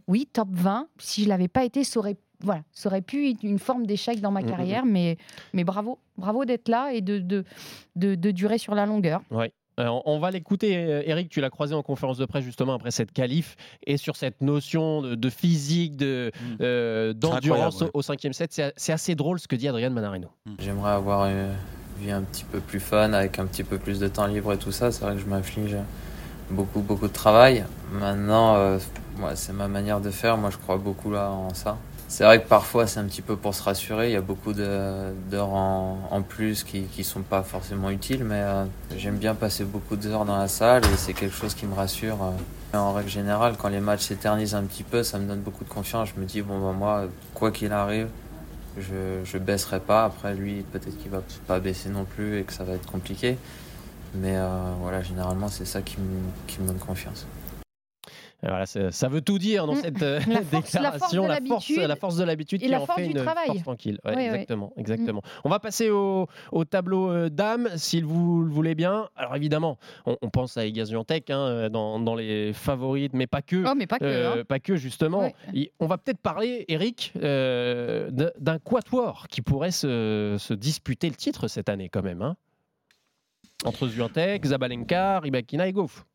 oui, 0.07 0.25
top 0.25 0.47
20, 0.51 0.87
si 0.97 1.23
je 1.23 1.29
l'avais 1.29 1.47
pas 1.47 1.63
été, 1.63 1.83
ça 1.83 1.99
aurait, 1.99 2.17
voilà, 2.41 2.61
ça 2.71 2.89
aurait 2.89 3.01
pu 3.01 3.29
être 3.29 3.43
une 3.43 3.59
forme 3.59 3.85
d'échec 3.85 4.21
dans 4.21 4.31
ma 4.31 4.41
Mm, 4.41 4.45
mm, 4.45 4.49
carrière, 4.49 4.85
mais, 4.85 5.17
mais 5.53 5.63
bravo, 5.63 5.99
bravo 6.17 6.45
d'être 6.45 6.67
là 6.69 6.91
et 6.93 7.01
de, 7.01 7.19
de, 7.19 7.43
de, 7.95 8.15
de 8.15 8.31
durer 8.31 8.57
sur 8.57 8.75
la 8.75 8.85
longueur. 8.85 9.21
Alors, 9.77 10.01
on 10.05 10.19
va 10.19 10.29
l'écouter, 10.31 10.75
euh, 10.75 11.03
Eric, 11.05 11.29
tu 11.29 11.39
l'as 11.39 11.49
croisé 11.49 11.73
en 11.73 11.81
conférence 11.83 12.17
de 12.17 12.25
presse 12.25 12.43
justement 12.43 12.73
après 12.73 12.91
cette 12.91 13.13
qualif 13.13 13.55
et 13.87 13.95
sur 13.95 14.17
cette 14.17 14.41
notion 14.41 15.01
de, 15.01 15.15
de 15.15 15.29
physique, 15.29 15.95
de, 15.95 16.31
Mm. 16.35 16.55
euh, 16.61 17.13
d'endurance 17.13 17.79
ouais. 17.81 17.89
au, 17.93 18.01
cinquième 18.01 18.33
set. 18.33 18.51
C'est, 18.51 18.73
c'est 18.75 18.91
assez 18.91 19.15
drôle 19.15 19.39
ce 19.39 19.47
que 19.47 19.55
dit 19.55 19.69
Adrien 19.69 19.89
Manarino. 19.89 20.27
J'aimerais 20.59 20.91
avoir 20.91 21.27
une 21.29 21.53
vie 22.01 22.11
un 22.11 22.23
petit 22.23 22.43
peu 22.43 22.59
plus 22.59 22.81
fun, 22.81 23.13
avec 23.13 23.39
un 23.39 23.45
petit 23.45 23.63
peu 23.63 23.77
plus 23.77 23.99
de 23.99 24.07
temps 24.09 24.27
libre 24.27 24.51
et 24.51 24.57
tout 24.57 24.71
ça. 24.73 24.91
C'est 24.91 25.01
vrai 25.05 25.13
que 25.15 25.21
je 25.21 25.25
m'inflige 25.25 25.77
beaucoup, 26.51 26.81
beaucoup 26.81 27.07
de 27.07 27.13
travail. 27.13 27.63
Maintenant, 27.93 28.55
euh, 28.57 28.77
ouais, 29.21 29.35
c'est 29.35 29.53
ma 29.53 29.69
manière 29.69 30.01
de 30.01 30.09
faire. 30.09 30.35
Moi, 30.37 30.49
je 30.49 30.57
crois 30.57 30.77
beaucoup 30.77 31.09
là 31.11 31.29
en 31.31 31.53
ça. 31.53 31.77
C'est 32.11 32.23
vrai 32.23 32.41
que 32.41 32.47
parfois, 32.47 32.87
c'est 32.87 32.99
un 32.99 33.05
petit 33.05 33.21
peu 33.21 33.35
pour 33.35 33.53
se 33.53 33.61
rassurer. 33.61 34.09
Il 34.09 34.13
y 34.13 34.15
a 34.15 34.21
beaucoup 34.21 34.51
d'heures 34.53 35.53
en, 35.53 35.99
en 36.09 36.21
plus 36.23 36.63
qui 36.63 36.87
ne 36.97 37.03
sont 37.03 37.21
pas 37.21 37.43
forcément 37.43 37.91
utiles, 37.91 38.23
mais 38.23 38.41
euh, 38.41 38.65
j'aime 38.97 39.17
bien 39.17 39.35
passer 39.35 39.63
beaucoup 39.63 39.95
d'heures 39.95 40.25
dans 40.25 40.37
la 40.37 40.47
salle 40.47 40.83
et 40.85 40.97
c'est 40.97 41.13
quelque 41.13 41.35
chose 41.35 41.53
qui 41.53 41.67
me 41.67 41.75
rassure. 41.75 42.17
euh. 42.23 42.77
En 42.77 42.93
règle 42.93 43.09
générale, 43.09 43.55
quand 43.59 43.69
les 43.69 43.79
matchs 43.79 44.05
s'éternisent 44.07 44.55
un 44.55 44.63
petit 44.63 44.81
peu, 44.83 45.03
ça 45.03 45.19
me 45.19 45.27
donne 45.27 45.41
beaucoup 45.41 45.63
de 45.63 45.69
confiance. 45.69 46.09
Je 46.15 46.19
me 46.19 46.25
dis, 46.25 46.41
bon, 46.41 46.59
bah, 46.59 46.73
moi, 46.75 47.03
quoi 47.35 47.51
qu'il 47.51 47.71
arrive, 47.71 48.07
je 48.77 49.21
je 49.23 49.37
baisserai 49.37 49.79
pas. 49.79 50.05
Après, 50.05 50.33
lui, 50.33 50.63
peut-être 50.71 50.97
qu'il 50.97 51.11
va 51.11 51.21
pas 51.47 51.59
baisser 51.59 51.89
non 51.89 52.05
plus 52.05 52.39
et 52.39 52.43
que 52.43 52.53
ça 52.53 52.63
va 52.63 52.73
être 52.73 52.91
compliqué. 52.91 53.37
Mais 54.15 54.35
euh, 54.35 54.47
voilà, 54.81 55.03
généralement, 55.03 55.47
c'est 55.47 55.65
ça 55.65 55.83
qui 55.83 55.97
me, 55.99 56.21
qui 56.47 56.59
me 56.59 56.67
donne 56.67 56.79
confiance. 56.79 57.27
Voilà, 58.41 58.65
ça 58.65 59.07
veut 59.09 59.19
tout 59.21 59.37
dire 59.37 59.67
dans 59.67 59.73
Mm. 59.75 59.81
cette 59.81 60.01
euh, 60.01 60.19
La 60.27 60.41
force- 60.41 60.71
déclaration. 60.71 61.23
de 61.23 61.27
la, 61.27 61.39
force, 61.45 61.69
la 61.75 61.95
force 61.97 62.15
de 62.15 62.23
l'habitude 62.23 62.61
et 62.61 62.65
qui 62.67 62.71
la 62.71 62.81
en 62.81 62.85
force 62.85 62.99
fait 62.99 63.07
du 63.07 63.11
une 63.11 63.23
travail. 63.23 63.47
force 63.47 63.61
tranquille. 63.63 63.99
Ouais, 64.05 64.11
Ouais, 64.11 64.15
ouais. 64.17 64.25
exactement, 64.27 64.71
exactement. 64.77 65.21
On 65.43 65.49
va 65.49 65.59
passer 65.59 65.89
au, 65.89 66.27
au 66.53 66.63
tableau 66.65 67.11
euh, 67.11 67.29
dames, 67.29 67.67
s'il 67.75 68.05
vous 68.05 68.41
le 68.43 68.49
voulez 68.51 68.75
bien. 68.75 69.09
Alors 69.17 69.35
évidemment, 69.35 69.77
on, 70.05 70.15
on 70.21 70.29
pense 70.29 70.55
à 70.55 70.65
Igaziantec 70.65 71.29
hein, 71.29 71.69
dans, 71.69 71.99
dans 71.99 72.15
les 72.15 72.53
favorites, 72.53 73.13
mais 73.13 73.27
pas 73.27 73.41
que. 73.41 73.63
Oh, 73.69 73.73
mais 73.75 73.87
pas 73.87 73.99
que. 73.99 74.05
Euh, 74.05 74.33
hein. 74.39 74.43
pas 74.47 74.59
que 74.59 74.77
justement. 74.77 75.19
Ouais. 75.53 75.71
On 75.81 75.87
va 75.87 75.97
peut-être 75.97 76.19
parler, 76.19 76.63
Eric, 76.69 77.11
euh, 77.21 78.09
d'un- 78.11 78.59
quatuor 78.59 79.27
qui 79.29 79.41
pourrait 79.41 79.71
se, 79.71 80.37
se 80.39 80.53
disputer 80.53 81.09
le 81.09 81.15
titre 81.15 81.47
cette 81.49 81.67
année 81.69 81.89
quand 81.89 82.03
même. 82.03 82.21
hein. 82.21 82.35
Entre 83.65 83.87
Zviantec, 83.89 84.45
Zabalenka, 84.45 85.19
Rybakina 85.19 85.67
et 85.67 85.73
Goff. 85.73 86.05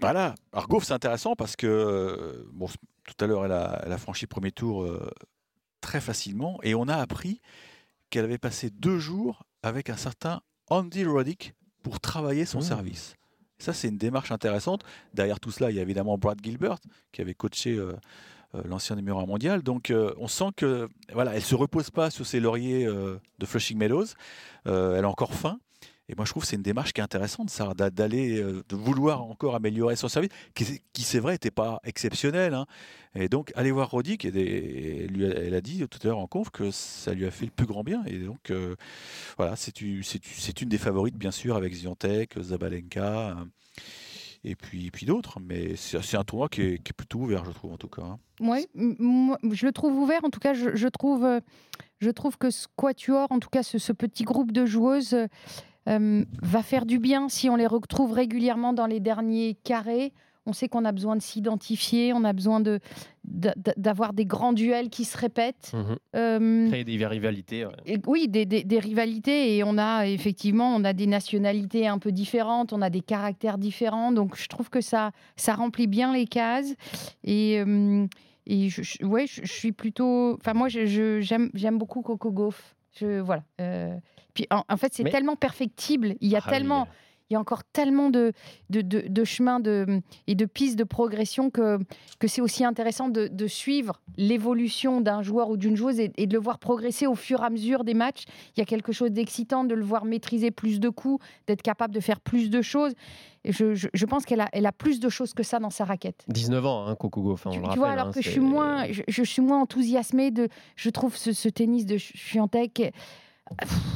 Voilà. 0.00 0.34
Alors 0.52 0.68
Goff, 0.68 0.84
c'est 0.84 0.92
intéressant 0.92 1.34
parce 1.36 1.56
que 1.56 1.66
euh, 1.66 2.44
bon, 2.52 2.66
tout 2.68 3.24
à 3.24 3.26
l'heure, 3.26 3.44
elle 3.44 3.52
a, 3.52 3.80
elle 3.84 3.92
a 3.92 3.98
franchi 3.98 4.24
le 4.24 4.28
premier 4.28 4.52
tour 4.52 4.84
euh, 4.84 5.10
très 5.80 6.00
facilement 6.00 6.58
et 6.62 6.74
on 6.74 6.88
a 6.88 6.96
appris 6.96 7.40
qu'elle 8.10 8.24
avait 8.24 8.38
passé 8.38 8.70
deux 8.70 8.98
jours 8.98 9.44
avec 9.62 9.90
un 9.90 9.96
certain 9.96 10.40
Andy 10.68 11.04
Roddick 11.04 11.54
pour 11.82 12.00
travailler 12.00 12.44
son 12.44 12.58
Mmh. 12.58 12.62
service. 12.62 13.14
Ça, 13.58 13.72
c'est 13.72 13.88
une 13.88 13.96
démarche 13.98 14.32
intéressante. 14.32 14.82
Derrière 15.14 15.40
tout 15.40 15.50
cela, 15.50 15.70
il 15.70 15.76
y 15.76 15.78
a 15.78 15.82
évidemment 15.82 16.18
Brad 16.18 16.38
Gilbert 16.42 16.76
qui 17.12 17.22
avait 17.22 17.32
coaché 17.34 17.74
euh, 17.74 17.92
euh, 18.54 18.62
l'ancien 18.66 18.96
numéro 18.96 19.18
1 19.20 19.26
mondial. 19.26 19.62
Donc, 19.62 19.90
euh, 19.90 20.12
on 20.18 20.28
sent 20.28 20.50
que 20.56 20.88
voilà, 21.12 21.34
elle 21.34 21.42
se 21.42 21.54
repose 21.54 21.90
pas 21.90 22.10
sur 22.10 22.26
ses 22.26 22.38
lauriers 22.38 22.84
de 22.84 23.46
Flushing 23.46 23.78
Meadows. 23.78 24.06
Elle 24.66 25.04
a 25.04 25.08
encore 25.08 25.32
faim. 25.32 25.58
Et 26.08 26.14
moi, 26.14 26.24
je 26.24 26.30
trouve 26.30 26.44
que 26.44 26.48
c'est 26.48 26.54
une 26.56 26.62
démarche 26.62 26.92
qui 26.92 27.00
est 27.00 27.04
intéressante, 27.04 27.50
ça, 27.50 27.74
d'a- 27.74 27.90
d'aller, 27.90 28.40
euh, 28.40 28.62
de 28.68 28.76
vouloir 28.76 29.24
encore 29.24 29.56
améliorer 29.56 29.96
son 29.96 30.06
service, 30.08 30.30
qui, 30.54 30.80
qui, 30.92 31.02
c'est 31.02 31.18
vrai, 31.18 31.32
n'était 31.32 31.50
pas 31.50 31.80
exceptionnel. 31.82 32.54
hein. 32.54 32.66
Et 33.16 33.28
donc, 33.28 33.50
aller 33.56 33.72
voir 33.72 33.88
des- 34.30 34.40
et 34.40 35.08
lui, 35.08 35.24
elle 35.24 35.54
a 35.54 35.60
dit 35.60 35.84
tout 35.88 35.98
à 36.04 36.06
l'heure 36.06 36.18
en 36.18 36.28
conf 36.28 36.50
que 36.50 36.70
ça 36.70 37.12
lui 37.12 37.26
a 37.26 37.30
fait 37.32 37.46
le 37.46 37.50
plus 37.50 37.66
grand 37.66 37.82
bien. 37.82 38.04
Et 38.06 38.18
donc, 38.18 38.50
euh, 38.50 38.76
voilà, 39.36 39.56
c'est 39.56 39.80
une 40.62 40.68
des 40.68 40.78
favorites, 40.78 41.16
bien 41.16 41.32
sûr, 41.32 41.56
avec 41.56 41.74
Zviantec, 41.74 42.38
Zabalenka, 42.40 43.36
et 44.44 44.54
puis, 44.54 44.90
d'autres. 45.06 45.40
Mais 45.40 45.74
c'est 45.74 46.16
un 46.16 46.22
tournoi 46.24 46.48
qui 46.48 46.62
est, 46.62 46.78
qui 46.82 46.92
plutôt 46.94 47.18
ouvert, 47.18 47.44
je 47.44 47.50
trouve, 47.50 47.72
en 47.72 47.78
tout 47.78 47.88
cas. 47.88 48.02
hein. 48.02 48.18
Oui, 48.38 48.66
je 48.76 49.66
le 49.66 49.72
trouve 49.72 49.96
ouvert. 49.96 50.20
En 50.24 50.30
tout 50.30 50.38
cas, 50.40 50.54
je, 50.54 50.70
euh, 51.24 51.40
trouve 52.10 52.36
que 52.38 52.50
ce 52.50 52.68
en 53.30 53.40
tout 53.40 53.48
cas 53.48 53.62
ce 53.78 53.92
petit 53.92 54.22
groupe 54.24 54.52
de 54.52 54.66
joueuses, 54.66 55.16
euh, 55.88 56.24
va 56.42 56.62
faire 56.62 56.86
du 56.86 56.98
bien 56.98 57.28
si 57.28 57.48
on 57.50 57.56
les 57.56 57.66
retrouve 57.66 58.12
régulièrement 58.12 58.72
dans 58.72 58.86
les 58.86 59.00
derniers 59.00 59.56
carrés. 59.64 60.12
On 60.48 60.52
sait 60.52 60.68
qu'on 60.68 60.84
a 60.84 60.92
besoin 60.92 61.16
de 61.16 61.22
s'identifier, 61.22 62.12
on 62.12 62.22
a 62.22 62.32
besoin 62.32 62.60
de 62.60 62.78
d'avoir 63.76 64.12
des 64.12 64.24
grands 64.24 64.52
duels 64.52 64.88
qui 64.88 65.04
se 65.04 65.18
répètent. 65.18 65.72
Euh, 66.14 66.68
Créer 66.68 66.84
des 66.84 67.04
rivalités. 67.04 67.66
ouais. 67.66 67.72
et 67.84 67.98
oui, 68.06 68.28
des, 68.28 68.46
des- 68.46 68.62
des 68.62 68.78
rivalités 68.78 69.56
et 69.56 69.64
on 69.64 69.76
a 69.78 70.06
effectivement, 70.06 70.72
on 70.76 70.84
a 70.84 70.92
des 70.92 71.08
nationalités 71.08 71.88
un 71.88 71.98
peu 71.98 72.12
différentes, 72.12 72.72
on 72.72 72.80
a 72.82 72.90
des 72.90 73.00
caractères 73.00 73.58
différents, 73.58 74.12
donc 74.12 74.36
je 74.36 74.46
trouve 74.46 74.70
que 74.70 74.80
ça, 74.80 75.10
ça 75.34 75.54
remplit 75.54 75.88
bien 75.88 76.12
les 76.12 76.26
cases 76.26 76.74
et, 77.24 77.58
euh, 77.66 78.06
et 78.46 78.68
je, 78.68 78.82
je- 78.82 79.04
ouais, 79.04 79.26
je, 79.26 79.40
je 79.44 79.52
suis 79.52 79.72
plutôt, 79.72 80.34
enfin 80.34 80.54
moi 80.54 80.68
je- 80.68 80.86
je- 80.86 81.20
j'aime 81.20 81.50
j'aime 81.54 81.78
beaucoup 81.78 82.02
Coco 82.02 82.30
Gauff, 82.30 82.75
je 82.98 83.20
voilà. 83.20 83.42
euh, 83.60 83.96
puis 84.34 84.46
en, 84.50 84.64
en 84.68 84.76
fait 84.76 84.92
c'est 84.94 85.02
Mais- 85.04 85.10
tellement 85.10 85.36
perfectible, 85.36 86.14
il 86.20 86.28
y 86.28 86.36
a 86.36 86.40
Ah 86.42 86.46
oui, 86.46 86.52
tellement 86.52 86.88
il 87.30 87.34
y 87.34 87.36
a 87.36 87.40
encore 87.40 87.64
tellement 87.64 88.10
de, 88.10 88.32
de, 88.70 88.80
de, 88.80 89.04
de 89.08 89.24
chemins 89.24 89.60
de, 89.60 90.00
et 90.26 90.34
de 90.34 90.44
pistes 90.44 90.78
de 90.78 90.84
progression 90.84 91.50
que, 91.50 91.78
que 92.18 92.28
c'est 92.28 92.40
aussi 92.40 92.64
intéressant 92.64 93.08
de, 93.08 93.26
de 93.28 93.46
suivre 93.46 94.00
l'évolution 94.16 95.00
d'un 95.00 95.22
joueur 95.22 95.50
ou 95.50 95.56
d'une 95.56 95.76
joueuse 95.76 95.98
et, 96.00 96.12
et 96.16 96.26
de 96.26 96.32
le 96.34 96.38
voir 96.40 96.58
progresser 96.58 97.06
au 97.06 97.14
fur 97.14 97.42
et 97.42 97.46
à 97.46 97.50
mesure 97.50 97.84
des 97.84 97.94
matchs. 97.94 98.24
Il 98.56 98.60
y 98.60 98.62
a 98.62 98.66
quelque 98.66 98.92
chose 98.92 99.10
d'excitant 99.10 99.64
de 99.64 99.74
le 99.74 99.84
voir 99.84 100.04
maîtriser 100.04 100.50
plus 100.50 100.80
de 100.80 100.88
coups, 100.88 101.24
d'être 101.46 101.62
capable 101.62 101.94
de 101.94 102.00
faire 102.00 102.20
plus 102.20 102.50
de 102.50 102.62
choses. 102.62 102.92
Et 103.44 103.52
je, 103.52 103.74
je, 103.74 103.86
je 103.94 104.06
pense 104.06 104.24
qu'elle 104.24 104.40
a, 104.40 104.48
elle 104.52 104.66
a 104.66 104.72
plus 104.72 104.98
de 104.98 105.08
choses 105.08 105.32
que 105.32 105.42
ça 105.44 105.58
dans 105.60 105.70
sa 105.70 105.84
raquette. 105.84 106.24
19 106.28 106.66
ans, 106.66 106.86
hein, 106.86 106.96
Coco 106.96 107.22
Gauff. 107.22 107.46
hein, 107.46 107.50
on 107.50 107.52
Tu, 107.52 107.58
le 107.58 107.62
tu 107.62 107.68
rappelle, 107.68 107.78
vois, 107.80 107.88
alors 107.90 108.06
hein, 108.08 108.12
que 108.12 108.20
je 108.22 108.28
suis 108.30 108.40
moins, 108.40 108.86
je, 108.90 109.02
je 109.06 109.22
suis 109.22 109.40
moins 109.42 109.60
enthousiasmée 109.62 110.30
de, 110.32 110.48
je 110.74 110.90
trouve 110.90 111.16
ce, 111.16 111.32
ce 111.32 111.48
tennis 111.48 111.86
de 111.86 111.96
Chiantec, 111.96 112.92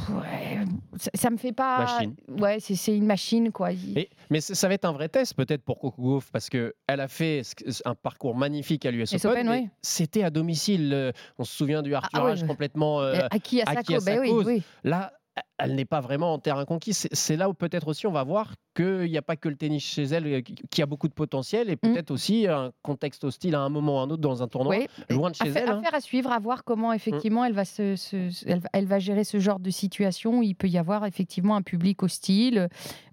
ouais, 0.09 0.59
ça, 0.97 1.11
ça 1.13 1.29
me 1.29 1.37
fait 1.37 1.51
pas, 1.51 1.79
Machine. 1.79 2.15
ouais, 2.39 2.59
c'est 2.59 2.75
c'est 2.75 2.95
une 2.95 3.05
machine 3.05 3.51
quoi. 3.51 3.71
Et- 3.71 4.09
mais 4.29 4.41
ça 4.41 4.67
va 4.67 4.73
être 4.73 4.85
un 4.85 4.91
vrai 4.93 5.09
test 5.09 5.33
peut-être 5.35 5.63
pour 5.63 5.79
Coco 5.79 6.01
Gauff 6.01 6.31
parce 6.31 6.49
que 6.49 6.73
elle 6.87 6.99
a 7.01 7.07
fait 7.07 7.41
un 7.85 7.95
parcours 7.95 8.35
magnifique 8.35 8.85
à 8.85 8.91
l'US 8.91 9.11
US 9.11 9.25
Open. 9.25 9.31
Open, 9.31 9.45
mais 9.49 9.59
oui. 9.63 9.69
C'était 9.81 10.23
à 10.23 10.29
domicile. 10.29 10.91
euh, 10.93 11.11
On 11.37 11.43
se 11.43 11.55
souvient 11.55 11.81
du 11.81 11.93
ouais, 11.93 11.99
ouais. 12.21 12.47
complètement. 12.47 13.01
euh, 13.01 13.27
acquis 13.31 13.61
à 13.61 13.65
sa 13.65 13.71
acquis 13.79 13.93
à 13.93 13.97
cause, 13.97 14.05
ben 14.05 14.15
sa 14.15 14.21
oui, 14.21 14.29
cause. 14.29 14.45
oui. 14.45 14.63
Là, 14.83 15.11
elle 15.57 15.75
n'est 15.75 15.85
pas 15.85 15.99
vraiment 16.01 16.33
en 16.33 16.39
terrain 16.39 16.65
conquis. 16.65 16.93
C'est- 16.93 17.35
là 17.37 17.49
où 17.49 17.53
peut-être 17.53 17.87
aussi 17.87 18.07
on 18.07 18.11
va 18.11 18.23
voir 18.23 18.55
qu'il 18.75 19.09
n'y 19.11 19.17
a 19.17 19.21
pas 19.21 19.35
que 19.35 19.47
le 19.49 19.55
tennis 19.55 19.83
chez 19.83 20.03
elle 20.03 20.25
euh, 20.27 20.41
qui- 20.41 20.81
a 20.81 20.85
beaucoup 20.85 21.07
de 21.07 21.13
potentiel 21.13 21.69
et 21.69 21.75
peut-être 21.75 22.09
aussi 22.11 22.47
un 22.47 22.71
contexte 22.81 23.23
hostile 23.23 23.55
à 23.55 23.61
un 23.61 23.69
moment 23.69 23.95
ou 23.95 23.99
à 23.99 24.01
un 24.03 24.09
autre 24.09 24.21
dans 24.21 24.41
un 24.41 24.47
tournoi. 24.47 24.75
Oui, 24.77 24.87
loin 25.15 25.29
de 25.29 25.35
chez 25.35 25.49
affaire, 25.49 25.63
elle, 25.65 25.69
hein. 25.69 25.79
affaire 25.79 25.93
à 25.95 26.01
suivre, 26.01 26.31
à 26.31 26.39
voir 26.39 26.63
comment 26.63 26.91
effectivement 26.93 27.45
elle, 27.45 27.53
va 27.53 27.65
se, 27.65 27.95
se- 27.95 28.29
se- 28.29 28.45
elle, 28.47 28.59
va- 28.59 28.69
elle 28.73 28.85
va 28.85 28.99
gérer 28.99 29.23
ce 29.23 29.39
genre 29.39 29.59
de 29.59 29.69
situation. 29.69 30.39
où 30.39 30.43
Il 30.43 30.55
peut 30.55 30.67
y 30.69 30.77
avoir 30.77 31.05
effectivement 31.05 31.55
un 31.55 31.61
public 31.61 32.01
hostile, 32.03 32.69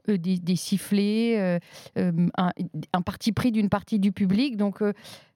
euh, 0.08 0.16
des, 0.16 0.38
des 0.38 0.56
sifflets, 0.56 1.38
euh, 1.38 1.58
euh, 1.98 2.28
un, 2.38 2.50
un 2.92 3.02
parti 3.02 3.32
pris 3.32 3.52
d'une 3.52 3.68
partie 3.68 3.98
du 3.98 4.12
public. 4.12 4.56
Donc, 4.56 4.80
euh, 4.80 4.92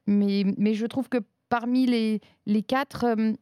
mais, 0.07 0.45
mais 0.57 0.75
je 0.75 0.87
trouve 0.87 1.09
que 1.09 1.19
parmi 1.49 1.85
les, 1.87 2.21
les 2.47 2.63
quatre, 2.63 3.05
euh, 3.05 3.33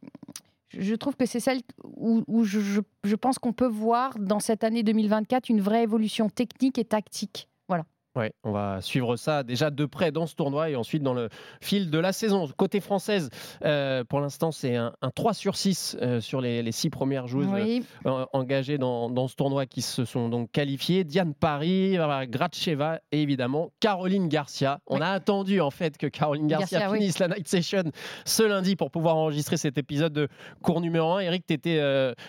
je 0.71 0.95
trouve 0.95 1.17
que 1.17 1.27
c'est 1.27 1.41
celle 1.41 1.61
où, 1.85 2.23
je- 2.45 2.81
je 3.05 3.15
pense 3.17 3.39
qu'on 3.39 3.53
peut 3.53 3.67
voir 3.67 4.19
dans 4.19 4.41
cette 4.41 4.65
année 4.65 4.83
2024 4.83 5.49
une 5.49 5.61
vraie 5.61 5.83
évolution 5.83 6.29
technique 6.29 6.79
et 6.79 6.85
tactique. 6.85 7.49
Voilà. 7.69 7.85
Ouais, 8.17 8.33
on 8.43 8.51
va 8.51 8.81
suivre 8.81 9.15
ça 9.17 9.45
déjà 9.45 9.71
de 9.71 9.87
près 9.87 10.11
dans 10.11 10.27
ce 10.27 10.35
tournoi 10.35 10.69
et 10.71 10.75
ensuite 10.75 11.03
dans 11.05 11.15
le 11.15 11.29
fil 11.63 11.91
de 11.91 11.99
la 11.99 12.13
saison. 12.13 12.49
Côté 12.57 12.81
française, 12.81 13.31
euh, 13.65 14.03
pour 14.03 14.21
l'instant, 14.21 14.51
c'est 14.51 14.75
un, 14.75 14.93
un 15.01 15.11
3 15.11 15.33
sur 15.33 15.55
6 15.57 15.97
euh, 16.03 16.21
sur 16.21 16.41
les, 16.41 16.63
les 16.65 16.73
six 16.73 16.91
premières 16.91 17.29
joueuses 17.29 17.47
Oui. 17.53 17.85
euh, 18.07 18.25
engagées 18.33 18.79
dans, 18.79 19.11
dans 19.11 19.29
ce 19.29 19.37
tournoi 19.37 19.67
qui 19.67 19.81
se 19.81 20.05
sont 20.05 20.29
donc 20.29 20.51
qualifiées. 20.51 21.05
Diane 21.05 21.35
Paris, 21.35 21.97
Gracheva 22.29 22.99
et 23.13 23.23
évidemment 23.23 23.71
Caroline 23.79 24.27
Garcia. 24.29 24.81
On 24.89 24.97
Oui. 24.97 25.03
a 25.03 25.11
attendu 25.13 25.61
en 25.61 25.71
fait 25.71 25.97
que 25.97 26.09
Caroline 26.09 26.49
Garcia, 26.49 26.81
Garcia, 26.81 26.91
oui. 26.93 26.99
finisse 26.99 27.21
la 27.21 27.29
night 27.29 27.47
session 27.47 27.85
ce 28.25 28.43
lundi 28.43 28.75
pour 28.75 28.91
pouvoir 28.91 29.17
enregistrer 29.19 29.57
cet 29.57 29.79
épisode 29.79 30.13
de 30.13 30.27
cours 30.63 30.81
numéro 30.81 31.13
1. 31.13 31.21
Eric, 31.21 31.47
tu 31.47 31.55
étais 31.55 31.81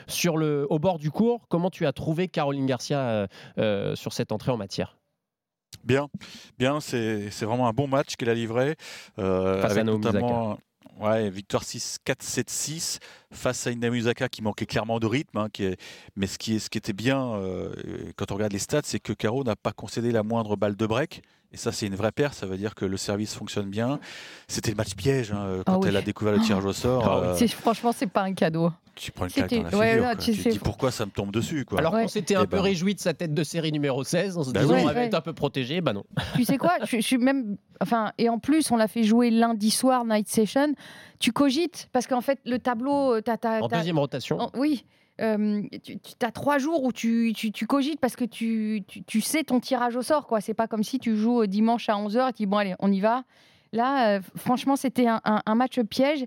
sur 0.07 0.37
le, 0.37 0.67
au 0.69 0.77
bord 0.77 0.99
du 0.99 1.09
cours. 1.09 1.47
Comment 1.49 1.71
tu 1.71 1.87
as 1.87 1.91
trouvé 1.91 2.27
Caroline 2.27 2.67
Garcia 2.67 3.27
sur 3.95 4.13
cette 4.13 4.31
entrée 4.31 4.51
en 4.51 4.57
matière? 4.57 4.95
Bien, 5.83 6.07
bien, 6.59 6.79
c'est 6.79 7.29
c'est 7.31 7.45
vraiment 7.45 7.67
un 7.67 7.73
bon 7.73 7.87
match 7.87 8.15
qu'elle 8.15 8.29
a 8.29 8.33
livré. 8.33 8.75
euh, 9.19 9.61
Face 9.61 9.71
avec 9.71 9.85
notamment 9.85 10.57
ouais, 10.99 11.29
victoire 11.29 11.63
6-4-7-6 11.63 12.99
face 13.31 13.67
à 13.67 13.71
une 13.71 13.83
qui 14.29 14.41
manquait 14.41 14.65
clairement 14.65 14.99
de 14.99 15.07
rythme. 15.07 15.37
hein, 15.37 15.47
qui 15.51 15.65
est, 15.65 15.77
mais 16.15 16.27
ce 16.27 16.37
qui, 16.37 16.55
est, 16.55 16.59
ce 16.59 16.69
qui 16.69 16.77
était 16.77 16.93
bien 16.93 17.33
euh, 17.33 17.73
quand 18.15 18.31
on 18.31 18.35
regarde 18.35 18.53
les 18.53 18.59
stats, 18.59 18.81
c'est 18.83 18.99
que 18.99 19.13
Caro 19.13 19.43
n'a 19.43 19.55
pas 19.55 19.71
concédé 19.73 20.11
la 20.11 20.23
moindre 20.23 20.55
balle 20.55 20.75
de 20.75 20.85
break. 20.85 21.21
Et 21.53 21.57
ça, 21.57 21.71
c'est 21.73 21.85
une 21.85 21.95
vraie 21.95 22.11
paire. 22.13 22.33
Ça 22.33 22.45
veut 22.45 22.55
dire 22.57 22.75
que 22.75 22.85
le 22.85 22.95
service 22.95 23.35
fonctionne 23.35 23.69
bien. 23.69 23.99
C'était 24.47 24.71
le 24.71 24.77
match 24.77 24.95
piège 24.95 25.31
hein, 25.33 25.61
quand 25.65 25.73
Ah 25.73 25.77
oui. 25.79 25.87
elle 25.89 25.97
a 25.97 26.01
découvert 26.01 26.33
le 26.33 26.39
tirage 26.39 26.63
au 26.63 26.71
sort. 26.73 27.03
Ah 27.05 27.33
oui. 27.35 27.43
euh, 27.43 27.47
Franchement, 27.49 27.91
c'est 27.91 28.07
pas 28.07 28.21
un 28.23 28.33
cadeau. 28.33 28.71
tu 28.95 29.11
prends 29.11 29.25
une 29.25 29.31
claque 29.31 29.49
dans 29.53 29.63
la 29.69 29.77
ouais, 29.77 29.89
figure. 29.91 30.03
là, 30.03 30.15
tu 30.15 30.31
Tu, 30.31 30.41
sais- 30.41 30.49
dis 30.51 30.59
pourquoi 30.59 30.91
ça 30.91 31.05
me 31.05 31.11
tombe 31.11 31.31
dessus. 31.31 31.65
Quoi. 31.65 31.79
Alors 31.79 31.93
Ouais. 31.93 32.03
qu'on 32.03 32.07
s'était 32.07 32.35
un 32.35 32.43
Eh 32.43 32.47
peu 32.47 32.57
ben. 32.57 32.63
réjoui 32.63 32.95
de 32.95 32.99
sa 33.01 33.13
tête 33.13 33.33
de 33.33 33.43
série 33.43 33.71
numéro 33.73 34.03
16, 34.03 34.37
on 34.37 34.43
se 34.43 34.51
Bah 34.51 34.61
disait 34.61 34.73
oui. 34.75 34.81
on 34.83 34.93
va 34.93 35.01
être 35.01 35.13
un 35.13 35.19
peu 35.21 35.33
protégé, 35.33 35.81
bah 35.81 35.91
non. 35.91 36.05
Tu 36.35 36.45
sais 36.45 36.57
quoi 36.57 36.75
je, 36.85 36.95
je 36.97 37.01
suis 37.01 37.17
même. 37.17 37.57
Enfin, 37.81 38.13
et 38.17 38.29
en 38.29 38.39
plus, 38.39 38.71
on 38.71 38.77
l'a 38.77 38.87
fait 38.87 39.03
jouer 39.03 39.29
lundi 39.29 39.71
soir, 39.71 40.05
night 40.05 40.29
session. 40.29 40.73
Tu 41.19 41.33
cogites 41.33 41.89
parce 41.91 42.07
qu'en 42.07 42.21
fait, 42.21 42.39
le 42.45 42.59
tableau, 42.59 43.15
euh, 43.15 43.21
t'as, 43.21 43.35
t'as- 43.37 43.61
En 43.61 43.67
t'as- 43.67 43.77
deuxième 43.79 43.99
rotation. 43.99 44.39
en- 44.39 44.51
oui. 44.55 44.85
Euh, 45.21 45.61
tu, 45.83 45.97
as 46.21 46.31
trois 46.31 46.57
jours 46.57 46.83
où 46.83 46.91
tu, 46.91 47.33
tu, 47.35 47.51
tu 47.51 47.67
cogites 47.67 47.99
parce 47.99 48.15
que 48.15 48.25
tu, 48.25 48.83
tu, 48.87 49.03
tu 49.03 49.21
sais 49.21 49.43
ton 49.43 49.59
tirage 49.59 49.95
au 49.95 50.01
sort. 50.01 50.27
quoi. 50.27 50.41
C'est 50.41 50.53
pas 50.53 50.67
comme 50.67 50.83
si 50.83 50.99
tu 50.99 51.15
joues 51.15 51.45
dimanche 51.45 51.87
à 51.89 51.93
11h 51.93 52.29
et 52.29 52.33
tu 52.33 52.37
dis 52.43 52.45
bon, 52.45 52.57
allez, 52.57 52.75
on 52.79 52.91
y 52.91 52.99
va. 52.99 53.23
Là, 53.73 54.17
euh, 54.17 54.21
franchement, 54.35 54.75
c'était 54.75 55.07
un, 55.07 55.21
un- 55.23 55.41
un 55.45 55.55
match 55.55 55.79
piège. 55.81 56.25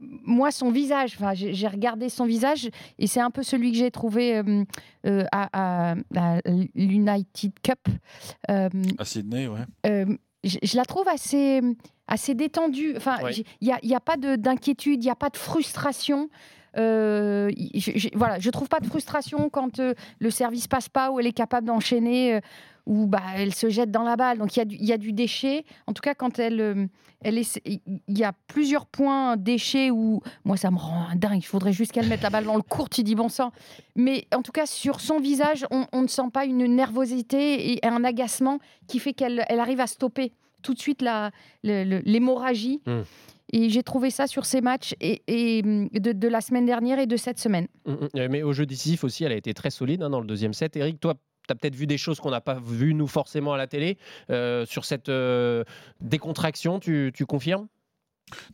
Moi, 0.00 0.50
son 0.50 0.70
visage, 0.70 1.14
enfin, 1.16 1.32
j'ai 1.34 1.68
regardé 1.68 2.08
son 2.08 2.26
visage 2.26 2.68
et 2.98 3.06
c'est 3.06 3.20
un 3.20 3.30
peu 3.30 3.42
celui 3.42 3.70
que 3.72 3.78
j'ai 3.78 3.90
trouvé 3.90 4.36
euh, 5.06 5.24
à, 5.32 5.48
à- 5.92 5.94
à 6.16 6.40
l'United 6.74 7.52
Cup. 7.62 7.78
À 8.48 9.04
Sydney, 9.04 9.46
ouais. 9.48 10.04
je, 10.44 10.58
je 10.62 10.76
la 10.76 10.84
trouve 10.84 11.08
assez, 11.08 11.60
assez 12.08 12.34
détendue. 12.34 12.94
Enfin, 12.96 13.16
il 13.30 13.66
n'y 13.66 13.72
a, 13.72 13.78
y 13.82 13.94
a 13.94 14.00
pas 14.00 14.16
de- 14.16 14.36
d'inquiétude, 14.36 15.02
il 15.02 15.06
n'y 15.06 15.10
a 15.10 15.16
pas 15.16 15.30
de 15.30 15.36
frustration. 15.36 16.28
Euh, 16.76 17.50
je, 17.74 17.92
je- 17.94 18.08
voilà, 18.14 18.38
je 18.38 18.50
trouve 18.50 18.68
pas 18.68 18.80
de 18.80 18.86
frustration 18.86 19.48
quand 19.50 19.80
euh, 19.80 19.94
le 20.18 20.30
service 20.30 20.68
passe 20.68 20.88
pas 20.88 21.10
ou 21.10 21.20
elle 21.20 21.26
est 21.26 21.32
capable 21.32 21.66
d'enchaîner 21.66 22.34
euh, 22.34 22.40
ou 22.86 23.06
bah 23.06 23.22
elle 23.34 23.54
se 23.54 23.68
jette 23.68 23.90
dans 23.90 24.02
la 24.04 24.16
balle. 24.16 24.38
Donc 24.38 24.56
il 24.56 24.84
y, 24.84 24.92
a 24.92 24.98
du- 24.98 25.12
déchet. 25.12 25.64
En 25.86 25.92
tout 25.92 26.02
cas, 26.02 26.14
quand 26.14 26.38
elle, 26.38 26.60
euh, 26.60 26.86
elle 27.22 27.40
il 27.64 27.80
y 28.08 28.24
a 28.24 28.32
plusieurs 28.46 28.86
points 28.86 29.36
déchets 29.36 29.90
où 29.90 30.20
moi 30.44 30.56
ça 30.56 30.70
me 30.70 30.76
rend 30.78 31.06
dingue. 31.16 31.38
Il 31.38 31.46
faudrait 31.46 31.72
juste 31.72 31.92
qu'elle 31.92 32.08
mette 32.08 32.22
la 32.22 32.30
balle 32.30 32.44
dans 32.44 32.56
le 32.56 32.62
court. 32.62 32.88
Tu 32.88 33.02
dis 33.02 33.14
bon 33.14 33.28
sang. 33.28 33.50
Mais 33.96 34.26
en 34.34 34.42
tout 34.42 34.52
cas, 34.52 34.66
sur 34.66 35.00
son 35.00 35.18
visage, 35.18 35.66
on, 35.70 36.02
ne 36.02 36.06
sent 36.06 36.30
pas 36.32 36.44
une 36.44 36.64
nervosité 36.66 37.72
et 37.72 37.84
un 37.86 38.04
agacement 38.04 38.58
qui 38.86 38.98
fait 39.00 39.14
qu'elle 39.14 39.44
elle 39.48 39.60
arrive 39.60 39.80
à 39.80 39.86
stopper 39.88 40.32
tout 40.62 40.74
de 40.74 40.78
suite 40.78 41.02
l'hémorragie. 41.64 42.80
Mm. 42.86 43.00
Et 43.52 43.68
j'ai 43.70 43.82
trouvé 43.82 44.10
ça 44.10 44.26
sur 44.26 44.44
ces 44.44 44.60
matchs 44.60 44.94
et, 45.00 45.22
et, 45.28 45.62
hum, 45.64 45.88
de, 45.92 46.12
de 46.12 46.28
la 46.28 46.40
semaine 46.40 46.66
dernière 46.66 46.98
et 46.98 47.06
de 47.06 47.16
cette 47.16 47.38
semaine. 47.38 47.68
Mm, 47.86 47.92
mm. 47.92 48.28
Mais 48.30 48.42
au 48.42 48.52
jeu 48.52 48.66
décisif 48.66 49.04
aussi, 49.04 49.24
elle 49.24 49.32
a 49.32 49.36
été 49.36 49.54
très 49.54 49.70
solide 49.70 50.02
hein, 50.02 50.10
dans 50.10 50.20
le 50.20 50.26
deuxième 50.26 50.52
set. 50.52 50.76
Eric, 50.76 51.00
toi, 51.00 51.14
tu 51.46 51.52
as 51.52 51.54
peut-être 51.54 51.76
vu 51.76 51.86
des 51.86 51.98
choses 51.98 52.18
qu'on 52.18 52.30
n'a 52.30 52.40
pas 52.40 52.58
vues, 52.58 52.94
nous, 52.94 53.06
forcément, 53.06 53.52
à 53.52 53.56
la 53.56 53.66
télé. 53.66 53.98
Euh, 54.30 54.66
sur 54.66 54.84
cette 54.84 55.08
euh, 55.08 55.62
décontraction, 56.00 56.80
tu, 56.80 57.12
tu 57.14 57.24
confirmes? 57.24 57.68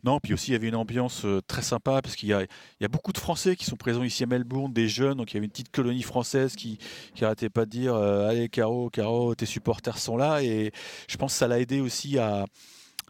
Non, 0.03 0.19
puis 0.19 0.33
aussi 0.33 0.51
il 0.51 0.53
y 0.53 0.55
avait 0.55 0.67
une 0.67 0.75
ambiance 0.75 1.25
euh, 1.25 1.41
très 1.47 1.63
sympa 1.63 2.01
parce 2.03 2.15
qu'il 2.15 2.29
y 2.29 2.33
a, 2.33 2.43
il 2.43 2.47
y 2.81 2.85
a 2.85 2.87
beaucoup 2.87 3.11
de 3.11 3.17
Français 3.17 3.55
qui 3.55 3.65
sont 3.65 3.75
présents 3.75 4.03
ici 4.03 4.23
à 4.23 4.27
Melbourne, 4.27 4.71
des 4.71 4.87
jeunes, 4.87 5.17
donc 5.17 5.31
il 5.31 5.35
y 5.35 5.37
avait 5.37 5.45
une 5.45 5.51
petite 5.51 5.71
colonie 5.71 6.03
française 6.03 6.55
qui 6.55 6.77
qui 7.15 7.25
arrêtait 7.25 7.49
pas 7.49 7.65
de 7.65 7.71
dire 7.71 7.95
euh, 7.95 8.29
allez 8.29 8.49
Caro, 8.49 8.91
Caro, 8.91 9.33
tes 9.33 9.47
supporters 9.47 9.97
sont 9.97 10.15
là 10.15 10.43
et 10.43 10.71
je 11.07 11.17
pense 11.17 11.33
que 11.33 11.39
ça 11.39 11.47
l'a 11.47 11.59
aidé 11.59 11.81
aussi 11.81 12.19
à, 12.19 12.45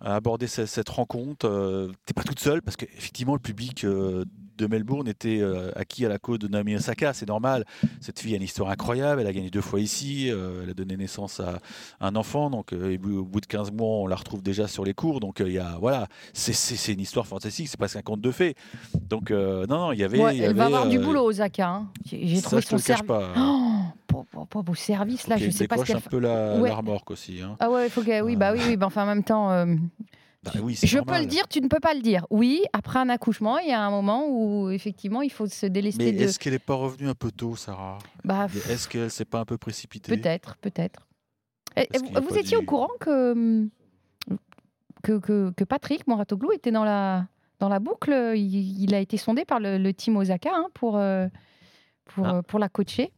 à 0.02 0.16
aborder 0.16 0.48
ce- 0.48 0.66
cette, 0.66 0.90
rencontre. 0.90 1.48
Euh, 1.48 1.92
T'es 2.06 2.14
pas 2.14 2.24
toute 2.24 2.40
seule 2.40 2.62
parce 2.62 2.78
qu'effectivement 2.78 3.34
le 3.34 3.40
public 3.40 3.84
euh, 3.86 4.26
de 4.58 4.68
Melbourne 4.68 5.08
était 5.08 5.40
euh, 5.42 5.72
acquis 5.76 6.06
à 6.06 6.10
la 6.10 6.20
cause 6.20 6.40
de 6.40 6.48
Naomi 6.48 6.76
Osaka, 6.76 7.14
c'est 7.14 7.28
normal. 7.28 7.66
Cette 8.02 8.20
fille 8.20 8.34
a 8.34 8.38
une 8.38 8.44
histoire 8.44 8.70
incroyable, 8.70 9.22
elle 9.22 9.28
a 9.28 9.34
gagné 9.34 9.50
deux 9.50 9.62
fois 9.62 9.80
ici, 9.80 10.30
euh, 10.30 10.62
elle 10.64 10.70
a 10.70 10.74
donné 10.74 10.96
naissance 10.98 11.40
à 11.40 11.60
un 12.00 12.16
enfant, 12.16 12.50
donc 12.50 12.74
euh, 12.74 12.96
au 12.98 13.24
bout 13.24 13.42
de 13.42 13.46
15 13.48 13.72
mois 13.72 13.88
on 14.02 14.08
la 14.08 14.16
retrouve 14.16 14.42
déjà 14.44 14.68
sur 14.68 14.84
les 14.86 14.94
cours, 14.94 15.20
donc 15.20 15.40
il 15.40 15.52
y 15.54 15.60
a 15.60 15.78
voilà, 15.80 16.08
c'est- 16.34 16.94
une 16.94 17.00
histoire 17.00 17.26
fantastique, 17.28 17.68
c'est 17.68 17.78
presque 17.78 17.96
un 17.96 18.02
conte 18.02 18.22
de 18.22 18.32
fées. 18.32 18.56
Donc 19.10 19.32
non, 19.32 19.66
non, 19.68 19.92
il 19.92 20.00
y 20.00 20.04
avait. 20.04 20.20
Ouais, 20.20 20.36
il 20.36 20.42
y 20.42 20.44
elle 20.44 20.56
va 20.56 20.66
avoir 20.66 20.88
du 20.88 21.00
boulot, 21.00 21.24
Osaka. 21.26 21.68
hein. 21.68 21.88
J'ai 22.06 22.36
ça, 22.38 22.44
trouvé 22.48 22.62
te 22.64 22.68
son 22.70 22.78
service. 22.78 23.08
pas. 23.08 23.30
Oh, 23.38 23.80
pour, 24.08 24.26
pour- 24.26 24.48
pour 24.48 24.64
vos 24.64 24.76
services, 24.76 25.28
là, 25.28 25.38
Faut 25.38 25.44
je 25.46 25.50
sais 25.50 25.68
pas 25.68 25.78
ce 25.78 25.84
qu'elle 25.84 25.98
un 25.98 26.00
peu 26.02 26.20
la, 26.20 26.58
Ouais. 26.58 26.70
la 26.70 26.76
remorque 26.76 27.10
aussi. 27.12 27.42
hein. 27.42 27.56
Ah 27.60 27.70
ouais, 27.72 27.90
faut 27.90 28.02
que. 28.04 28.22
Oui, 28.22 28.36
bah 28.36 28.52
oui, 28.54 28.60
oui. 28.68 28.78
bah 28.78 28.86
enfin, 28.86 29.04
en 29.04 29.08
même 29.08 29.24
temps. 29.24 29.50
Bah 30.46 30.52
oui, 30.62 30.78
Je 30.82 31.00
peux 31.00 31.20
le 31.20 31.26
dire, 31.26 31.48
tu 31.48 31.62
ne 31.62 31.68
peux 31.70 31.80
pas 31.80 31.94
le 31.94 32.02
dire. 32.02 32.26
Oui, 32.30 32.64
après 32.74 33.00
un 33.00 33.08
accouchement, 33.10 33.60
il 33.60 33.70
y 33.70 33.72
a 33.72 33.82
un 33.82 33.90
moment 33.90 34.28
où 34.28 34.70
effectivement 34.72 35.22
il 35.22 35.32
faut 35.32 35.48
se 35.48 35.66
délester 35.68 36.04
Mais 36.06 36.12
de. 36.12 36.24
est-ce 36.24 36.38
qu'elle 36.38 36.52
n'est 36.54 36.60
pas 36.60 36.74
revenue 36.76 37.08
un 37.08 37.14
peu 37.16 37.32
tôt, 37.32 37.56
Sarah? 37.56 37.98
Bah, 38.26 38.48
Est-ce 38.70 38.88
qu'elle 38.90 39.10
s'est 39.10 39.24
pas 39.26 39.40
un 39.40 39.46
peu 39.46 39.58
précipitée? 39.58 40.16
Peut-être, 40.18 40.58
peut-être. 40.58 41.08
Vous 42.30 42.38
étiez 42.38 42.58
au 42.58 42.62
courant 42.64 42.90
que, 43.00 43.68
que, 45.02 45.18
que, 45.20 45.52
que 45.52 45.64
Patrick 45.64 46.06
Moratoglou 46.08 46.52
était 46.52 46.72
dans 46.72 46.84
la, 46.84 47.26
dans 47.60 47.70
la 47.70 47.80
boucle? 47.80 48.34
Il, 48.36 48.84
il 48.84 48.94
a 48.94 49.00
été 49.00 49.18
sondé 49.18 49.46
par 49.46 49.60
le, 49.60 49.78
le 49.78 49.94
team 49.94 50.18
Osaka 50.18 50.52
hein, 50.54 50.68
pour, 50.74 50.98
euh, 50.98 51.28
pour, 52.06 52.28
Ah. 52.28 52.44
pour 52.44 52.60
la 52.60 52.70
coacher. 52.70 53.12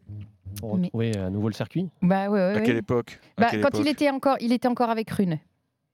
Pour 0.59 0.77
Mais- 0.77 0.85
retrouver 0.85 1.17
à 1.17 1.29
nouveau 1.29 1.49
le 1.49 1.53
circuit? 1.53 1.89
Bah, 2.01 2.29
ouais, 2.29 2.39
ouais, 2.39 2.39
À 2.39 2.53
ouais. 2.59 2.63
quelle 2.63 2.77
époque? 2.77 3.19
À 3.35 3.41
Bah, 3.41 3.47
quelle 3.51 3.61
quand 3.61 3.77
il 3.79 3.88
était, 3.88 4.09
encore, 4.09 4.38
il 4.39 4.53
était 4.53 4.67
encore 4.69 4.89
avec 4.89 5.09
Rune. 5.09 5.39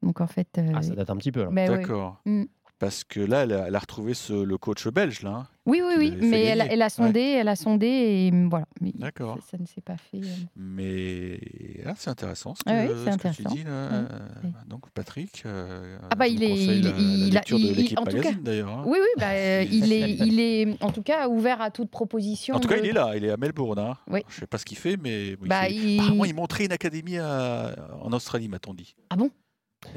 Donc 0.04 0.22
en 0.22 0.28
fait. 0.28 0.48
euh, 0.58 0.72
Ah, 0.76 0.82
ça 0.82 0.96
date 0.96 1.10
un 1.10 1.18
petit 1.18 1.32
peu. 1.32 1.44
là. 1.44 1.50
bah, 1.52 1.62
ouais. 1.68 1.78
D'accord. 1.78 2.22
Mm. 2.26 2.44
Parce 2.80 3.04
que 3.04 3.20
là, 3.20 3.44
elle 3.44 3.54
a, 3.54 3.68
elle 3.68 3.76
a 3.76 3.80
retrouvé 3.80 4.16
ce- 4.16 4.34
le 4.44 4.58
coach 4.58 4.88
belge, 4.88 5.22
là. 5.22 5.30
hein. 5.30 5.48
Oui, 5.68 5.84
oui, 5.86 5.94
oui. 6.00 6.10
fait 6.20 6.26
Mais 6.26 6.46
elle, 6.46 6.62
a- 6.62 6.64
gagner. 6.64 6.74
elle 6.74 6.82
a 6.82 6.90
sondé, 6.90 7.20
elle 7.22 7.48
a 7.48 7.56
sondé 7.56 7.86
et 7.86 8.32
mm, 8.32 8.50
voilà. 8.50 8.66
Mais 8.82 8.92
D'accord. 8.96 9.36
Ça, 9.42 9.52
ça 9.52 9.58
ne 9.60 9.68
s'est 9.68 9.82
pas 9.82 9.98
fait. 9.98 10.18
euh. 10.18 10.26
Mais 10.56 11.40
ah, 11.86 11.94
c'est 11.96 12.10
intéressant 12.10 12.56
ce 12.56 12.64
que, 12.64 12.70
Ah 12.72 12.82
oui, 12.82 12.88
ce 12.98 13.06
que 13.06 13.10
intéressant. 13.12 13.44
tu 13.50 13.56
dis. 13.56 13.64
Là. 13.64 13.70
Ouais, 13.70 13.88
Euh, 13.94 14.20
ouais. 14.46 14.50
Donc 14.66 14.90
Patrick, 14.96 15.44
euh, 15.46 16.00
Ah 16.10 16.16
bah, 16.16 16.28
il 16.28 16.42
est- 16.42 16.50
conseille 16.50 16.80
il- 16.80 16.84
la, 16.86 16.92
la 16.92 16.98
il 16.98 17.24
a- 17.24 17.40
lecture 17.40 17.58
il- 17.60 17.66
de 17.68 17.72
il- 17.72 17.78
l'équipe 17.78 18.00
en 18.00 18.04
tout 18.06 18.10
cas- 18.12 18.18
magazine 18.18 18.42
d'ailleurs. 18.44 18.70
hein. 18.70 18.84
Oui, 18.88 18.98
oui, 19.00 19.08
bah, 19.20 19.30
euh, 19.30 19.64
il, 19.72 19.94
est, 19.94 20.12
il 20.14 20.40
est 20.40 20.84
en 20.84 20.92
tout 20.92 21.04
cas 21.04 21.28
ouvert 21.30 21.62
à 21.62 21.70
toute 21.70 21.92
proposition. 21.92 22.56
En 22.56 22.60
tout 22.60 22.68
cas, 22.68 22.80
de- 22.80 22.84
il 22.84 22.90
est 22.90 22.94
là, 22.94 23.12
il 23.16 23.24
est 23.26 23.30
à 23.30 23.38
Melbourne. 23.38 23.78
Hein. 23.78 23.98
Oui. 24.10 24.22
Je 24.28 24.40
sais 24.40 24.48
pas 24.48 24.58
ce 24.58 24.66
qu'il 24.66 24.80
fait, 24.80 24.98
mais 24.98 25.36
oui, 25.40 25.48
Bah, 25.48 25.70
il- 25.70 26.00
apparemment, 26.00 26.26
il 26.26 26.34
montrait 26.34 26.66
une 26.66 26.72
académie 26.72 27.20
à- 27.20 27.76
en 28.02 28.12
Australie, 28.12 28.48
m'a-t-on 28.48 28.74
dit. 28.74 28.96
Ah 29.12 29.16
bon? 29.18 29.30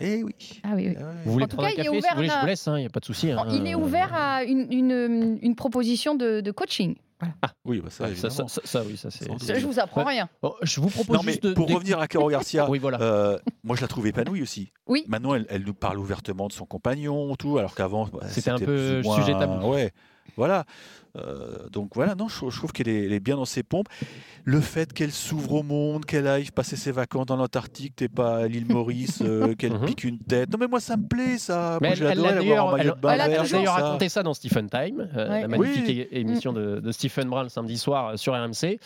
Eh 0.00 0.22
oui. 0.24 0.34
Ah 0.62 0.70
oui, 0.74 0.88
oui. 0.88 0.96
Ah. 0.98 1.04
Vous 1.24 1.32
voulez 1.32 1.44
En 1.44 1.48
tout 1.48 1.56
prendre 1.56 1.68
cas, 1.68 1.74
un 1.74 1.76
il 1.76 1.80
est 1.80 1.84
café 1.84 1.90
Si 1.92 1.98
ouvert 1.98 2.10
vous 2.12 2.16
voulez, 2.16 2.28
je 2.28 2.32
à- 2.34 2.40
vous 2.40 2.46
laisse, 2.46 2.66
il 2.66 2.72
n'y 2.74 2.86
a 2.86 2.90
pas 2.90 3.00
de 3.00 3.04
souci. 3.04 3.30
hein. 3.30 3.44
Il 3.50 3.66
est 3.66 3.74
ouvert 3.74 4.10
à 4.14 4.42
une, 4.44 4.66
une, 4.72 5.38
une 5.42 5.54
proposition 5.54 6.14
de, 6.14 6.40
de 6.40 6.50
coaching. 6.50 6.96
Voilà. 7.20 7.34
Oui, 7.64 7.80
bah 7.80 7.90
ça, 7.90 8.04
Ouais, 8.04 8.14
ça, 8.16 8.28
ça, 8.28 8.44
ça, 8.48 8.60
ça, 8.64 8.82
oui, 8.84 8.96
ça 8.96 9.10
c'est. 9.10 9.26
Je 9.58 9.66
vous 9.66 9.78
apprends 9.78 10.02
Ouais. 10.04 10.12
rien. 10.14 10.28
Bon, 10.42 10.52
je 10.62 10.80
vous 10.80 10.88
propose 10.88 11.16
Non, 11.16 11.22
mais 11.24 11.32
juste 11.32 11.44
de. 11.44 11.52
pour 11.52 11.66
de- 11.66 11.74
revenir 11.74 11.98
à 12.00 12.08
Caro 12.08 12.28
Garcia, 12.28 12.66
Oui, 12.70 12.78
voilà. 12.78 13.00
euh, 13.00 13.38
moi 13.62 13.76
je 13.76 13.82
la 13.82 13.88
trouve 13.88 14.06
épanouie 14.06 14.42
aussi. 14.42 14.72
Oui. 14.88 15.04
Maintenant, 15.06 15.34
elle, 15.34 15.46
elle 15.48 15.62
nous 15.64 15.74
parle 15.74 15.98
ouvertement 15.98 16.48
de 16.48 16.52
son 16.52 16.66
compagnon, 16.66 17.34
tout, 17.36 17.56
alors 17.58 17.74
qu'avant, 17.74 18.06
bah, 18.12 18.20
C'était 18.28 18.50
un 18.50 18.58
peu 18.58 19.00
moins- 19.02 19.16
sujet 19.20 19.32
tabou. 19.32 19.68
Ouais, 19.72 19.92
voilà. 20.37 20.64
Euh, 21.16 21.68
donc 21.70 21.94
voilà, 21.94 22.16
non, 22.16 22.26
je, 22.26 22.50
je 22.50 22.56
trouve 22.58 22.72
qu'elle 22.72 22.88
est, 22.88 23.20
bien 23.20 23.37
dans 23.37 23.44
ses 23.44 23.62
pompes. 23.62 23.87
Le 24.42 24.60
fait 24.60 24.92
qu'elle 24.92 25.12
s'ouvre 25.12 25.52
au 25.52 25.62
monde, 25.62 26.04
qu'elle 26.06 26.26
aille 26.26 26.50
passer 26.50 26.74
ses 26.74 26.90
vacances 26.90 27.26
dans 27.26 27.37
l'Antarctique, 27.37 27.94
t'es 27.94 28.08
pas 28.08 28.38
à 28.38 28.48
l'île 28.48 28.66
Maurice, 28.66 29.22
euh, 29.22 29.54
qu'elle 29.58 29.74
Mhm. 29.74 29.87
pique 29.87 30.02
une 30.02 30.18
tête. 30.18 30.50
Non, 30.50 30.58
mais 30.58 30.66
moi 30.66 30.80
ça 30.80 30.96
me 30.96 31.06
plaît 31.06 31.38
ça. 31.38 31.78
Mais 31.80 31.88
moi 31.90 31.92
elle, 31.92 31.98
j'ai 31.98 32.04
elle 32.50 32.58
en 32.60 32.72
bain 32.96 33.10
a 33.12 33.28
d'ailleurs 33.28 33.74
raconté 33.74 34.08
ça 34.08 34.24
dans 34.24 34.34
Stephen 34.34 34.68
Time, 34.68 35.08
euh, 35.16 35.28
Ouais. 35.30 35.40
la 35.42 35.48
magnifique 35.48 35.87
Oui. 35.87 36.06
émission 36.10 36.52
de, 36.52 36.80
de 36.80 36.90
Stephen 36.92 37.28
Brown 37.28 37.44
le 37.44 37.48
samedi 37.48 37.78
soir 37.78 38.08
euh, 38.08 38.16
sur 38.16 38.32
RMC, 38.34 38.80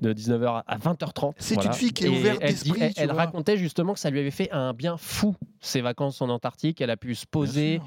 de 0.00 0.12
19h 0.12 0.62
à 0.64 0.78
20h30. 0.78 1.32
C'est 1.38 1.64
une 1.64 1.72
fille 1.72 1.92
qui 1.92 2.04
est 2.04 2.08
ouverte 2.08 2.38
elle, 2.42 2.50
d'esprit, 2.52 2.92
elle, 2.96 3.10
racontait 3.10 3.56
justement 3.56 3.92
que 3.92 3.98
ça 4.00 4.10
lui 4.10 4.20
avait 4.20 4.30
fait 4.30 4.50
un 4.52 4.72
bien 4.72 4.96
fou, 4.96 5.34
ses 5.60 5.80
vacances 5.80 6.22
en 6.22 6.28
Antarctique. 6.28 6.80
Elle 6.80 6.90
a 6.90 6.96
pu 6.96 7.16
se 7.16 7.26
poser. 7.26 7.80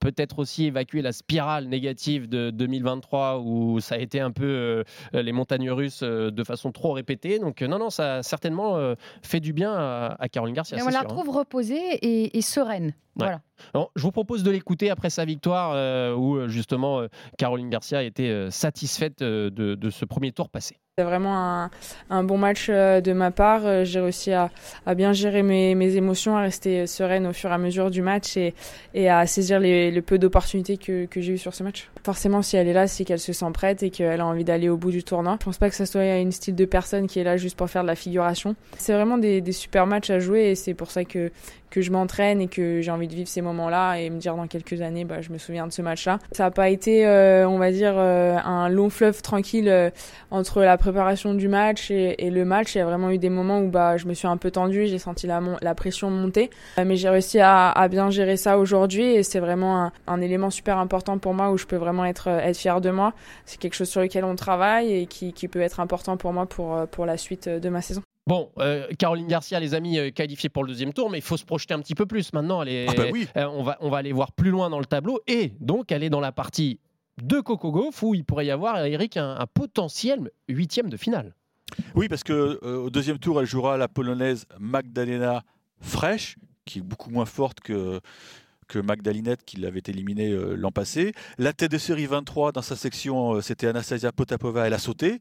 Peut-être 0.00 0.38
aussi 0.38 0.66
évacuer 0.66 1.02
la 1.02 1.12
spirale 1.12 1.66
négative 1.66 2.28
de 2.28 2.50
2023 2.50 3.40
où 3.40 3.80
ça 3.80 3.96
a 3.96 3.98
été 3.98 4.20
un 4.20 4.30
peu 4.30 4.44
euh, 4.44 4.84
les 5.12 5.32
montagnes 5.32 5.70
russes 5.70 6.02
euh, 6.02 6.30
de 6.30 6.44
façon 6.44 6.72
trop 6.72 6.92
répétée. 6.92 7.38
Donc 7.38 7.62
non, 7.62 7.78
non, 7.78 7.90
ça 7.90 8.16
a 8.16 8.22
certainement 8.22 8.76
euh, 8.76 8.94
fait 9.22 9.40
du 9.40 9.52
bien 9.52 9.72
à, 9.74 10.16
à 10.18 10.28
Caroline 10.28 10.54
Garcia. 10.54 10.78
C'est 10.78 10.84
on 10.84 10.88
la 10.88 11.00
hein. 11.00 11.04
trouve 11.04 11.30
reposée 11.30 11.94
et, 12.02 12.36
et 12.36 12.42
sereine. 12.42 12.94
Voilà. 13.16 13.40
Alors, 13.72 13.90
je 13.96 14.02
vous 14.02 14.12
propose 14.12 14.42
de 14.42 14.50
l'écouter 14.50 14.90
après 14.90 15.10
sa 15.10 15.24
victoire 15.24 15.72
euh, 15.74 16.14
où 16.14 16.36
euh, 16.36 16.48
justement 16.48 17.00
euh, 17.00 17.08
Caroline 17.38 17.70
Garcia 17.70 18.02
était 18.02 18.28
euh, 18.28 18.50
satisfaite 18.50 19.22
euh, 19.22 19.50
de, 19.50 19.74
de 19.74 19.90
ce 19.90 20.04
premier 20.04 20.32
tour 20.32 20.50
passé. 20.50 20.78
C'est 20.98 21.04
vraiment 21.04 21.68
un, 22.08 22.24
bon 22.24 22.38
match 22.38 22.68
euh, 22.70 23.02
de 23.02 23.12
ma 23.12 23.30
part. 23.30 23.66
Euh, 23.66 23.84
J'ai 23.84 24.00
réussi 24.00 24.32
à, 24.32 24.50
bien 24.94 25.12
gérer 25.12 25.42
mes, 25.42 25.94
émotions, 25.94 26.38
à 26.38 26.40
rester 26.40 26.86
sereine 26.86 27.26
au 27.26 27.34
fur 27.34 27.50
et 27.50 27.52
à 27.52 27.58
mesure 27.58 27.90
du 27.90 28.00
match 28.00 28.38
et, 28.38 28.54
à 29.10 29.26
saisir 29.26 29.60
le 29.60 30.00
peu 30.00 30.16
d'opportunités 30.16 30.78
que, 30.78 31.06
j'ai 31.14 31.34
eu 31.34 31.36
sur 31.36 31.52
ce 31.52 31.62
match. 31.62 31.90
Forcément, 32.02 32.40
si 32.40 32.56
elle 32.56 32.66
est 32.66 32.72
là, 32.72 32.86
c'est 32.86 33.04
qu'elle 33.04 33.20
se 33.20 33.34
sent 33.34 33.50
prête 33.52 33.82
et 33.82 33.90
qu'elle 33.90 34.22
a 34.22 34.24
envie 34.24 34.44
d'aller 34.44 34.70
au 34.70 34.78
bout 34.78 34.90
du 34.90 35.04
tournoi. 35.04 35.36
Je 35.38 35.44
pense 35.44 35.58
pas 35.58 35.68
que 35.68 35.76
ça 35.76 35.84
soit 35.84 36.16
une 36.16 36.32
style 36.32 36.54
de 36.54 36.64
personne 36.64 37.08
qui 37.08 37.18
est 37.18 37.24
là 37.24 37.36
juste 37.36 37.58
pour 37.58 37.68
faire 37.68 37.82
de 37.82 37.88
la 37.88 37.94
figuration. 37.94 38.56
C'est 38.78 38.94
vraiment 38.94 39.18
des, 39.18 39.42
des 39.42 39.52
super 39.52 39.86
matchs 39.86 40.08
à 40.08 40.18
jouer 40.18 40.44
et 40.46 40.54
c'est 40.54 40.72
pour 40.72 40.90
ça 40.90 41.04
que, 41.04 41.30
que 41.70 41.80
je 41.80 41.90
m'entraîne 41.90 42.40
et 42.40 42.48
que 42.48 42.80
j'ai 42.80 42.90
envie 42.90 43.08
de 43.08 43.14
vivre 43.14 43.28
ces 43.28 43.42
moments-là 43.42 43.96
et 43.96 44.10
me 44.10 44.18
dire 44.18 44.36
dans 44.36 44.46
quelques 44.46 44.80
années, 44.80 45.04
bah, 45.04 45.20
je 45.20 45.30
me 45.30 45.38
souviens 45.38 45.66
de 45.66 45.72
ce 45.72 45.82
match-là. 45.82 46.18
Ça 46.32 46.44
n'a 46.44 46.50
pas 46.50 46.68
été, 46.68 47.06
euh, 47.06 47.48
on 47.48 47.58
va 47.58 47.70
dire, 47.70 47.94
euh, 47.96 48.36
un 48.36 48.68
long 48.68 48.90
fleuve 48.90 49.22
tranquille 49.22 49.68
euh, 49.68 49.90
entre 50.30 50.62
la 50.62 50.76
préparation 50.76 51.34
du 51.34 51.48
match 51.48 51.90
et, 51.90 52.26
et, 52.26 52.30
le 52.30 52.44
match. 52.44 52.74
Il 52.74 52.78
y 52.78 52.80
a 52.80 52.84
vraiment 52.84 53.10
eu 53.10 53.18
des 53.18 53.30
moments 53.30 53.60
où 53.60 53.68
bah, 53.68 53.96
je 53.96 54.06
me 54.06 54.14
suis 54.14 54.26
un 54.26 54.36
peu 54.36 54.50
tendue, 54.50 54.86
j'ai 54.86 54.98
senti 54.98 55.26
la, 55.26 55.40
la 55.60 55.74
pression 55.74 56.10
monter. 56.10 56.50
Euh, 56.78 56.84
mais 56.84 56.96
j'ai 56.96 57.08
réussi 57.08 57.40
à, 57.40 57.70
à, 57.70 57.88
bien 57.88 58.10
gérer 58.10 58.36
ça 58.36 58.58
aujourd'hui 58.58 59.04
et 59.04 59.22
c'est 59.22 59.40
vraiment 59.40 59.84
un, 59.84 59.92
un, 60.06 60.20
élément 60.20 60.50
super 60.50 60.78
important 60.78 61.18
pour 61.18 61.34
moi 61.34 61.50
où 61.50 61.58
je 61.58 61.66
peux 61.66 61.76
vraiment 61.76 62.04
être, 62.04 62.28
être 62.28 62.56
fière 62.56 62.80
de 62.80 62.90
moi. 62.90 63.12
C'est 63.44 63.58
quelque 63.58 63.74
chose 63.74 63.88
sur 63.88 64.00
lequel 64.00 64.24
on 64.24 64.36
travaille 64.36 64.92
et 64.92 65.06
qui, 65.06 65.32
qui 65.32 65.48
peut 65.48 65.60
être 65.60 65.80
important 65.80 66.16
pour 66.16 66.32
moi 66.32 66.46
pour, 66.46 66.86
pour 66.88 67.06
la 67.06 67.16
suite 67.16 67.48
de 67.48 67.68
ma 67.68 67.82
saison. 67.82 68.02
Bon, 68.26 68.50
euh, 68.58 68.88
Caroline 68.98 69.28
Garcia, 69.28 69.60
les 69.60 69.74
amis, 69.74 69.98
euh, 69.98 70.10
qualifiée 70.10 70.48
pour 70.48 70.64
le 70.64 70.68
deuxième 70.70 70.92
tour, 70.92 71.10
mais 71.10 71.18
il 71.18 71.22
faut 71.22 71.36
se 71.36 71.44
projeter 71.44 71.74
un 71.74 71.80
petit 71.80 71.94
peu 71.94 72.06
plus 72.06 72.32
maintenant. 72.32 72.60
Elle 72.62 72.68
est, 72.68 72.86
ah 72.88 72.94
bah 72.96 73.04
oui. 73.12 73.28
euh, 73.36 73.46
on, 73.46 73.62
va, 73.62 73.76
on 73.80 73.88
va 73.88 73.98
aller 73.98 74.12
voir 74.12 74.32
plus 74.32 74.50
loin 74.50 74.68
dans 74.68 74.80
le 74.80 74.84
tableau 74.84 75.20
et 75.28 75.52
donc 75.60 75.92
elle 75.92 76.02
est 76.02 76.10
dans 76.10 76.18
la 76.20 76.32
partie 76.32 76.80
de 77.22 77.38
Coco 77.40 77.70
Gauff 77.70 78.02
où 78.02 78.14
il 78.16 78.24
pourrait 78.24 78.46
y 78.46 78.50
avoir, 78.50 78.84
Eric, 78.84 79.16
un, 79.16 79.36
un 79.38 79.46
potentiel 79.46 80.30
huitième 80.48 80.90
de 80.90 80.96
finale. 80.96 81.34
Oui, 81.94 82.08
parce 82.08 82.24
que 82.24 82.60
au 82.64 82.90
deuxième 82.90 83.18
tour, 83.18 83.40
elle 83.40 83.46
jouera 83.46 83.76
la 83.76 83.86
polonaise 83.88 84.46
Magdalena 84.58 85.42
Fresh, 85.80 86.36
qui 86.64 86.80
est 86.80 86.82
beaucoup 86.82 87.10
moins 87.10 87.26
forte 87.26 87.60
que 87.60 88.00
que 88.68 88.80
Magdalinette 88.80 89.44
qui 89.44 89.58
l'avait 89.58 89.82
éliminé 89.86 90.30
euh, 90.32 90.56
l'an 90.56 90.72
passé. 90.72 91.12
La 91.38 91.52
tête 91.52 91.70
de 91.70 91.78
série 91.78 92.06
23 92.06 92.50
dans 92.50 92.62
sa 92.62 92.74
section, 92.74 93.40
c'était 93.40 93.68
Anastasia 93.68 94.10
Potapova, 94.10 94.66
elle 94.66 94.74
a 94.74 94.78
sauté. 94.78 95.20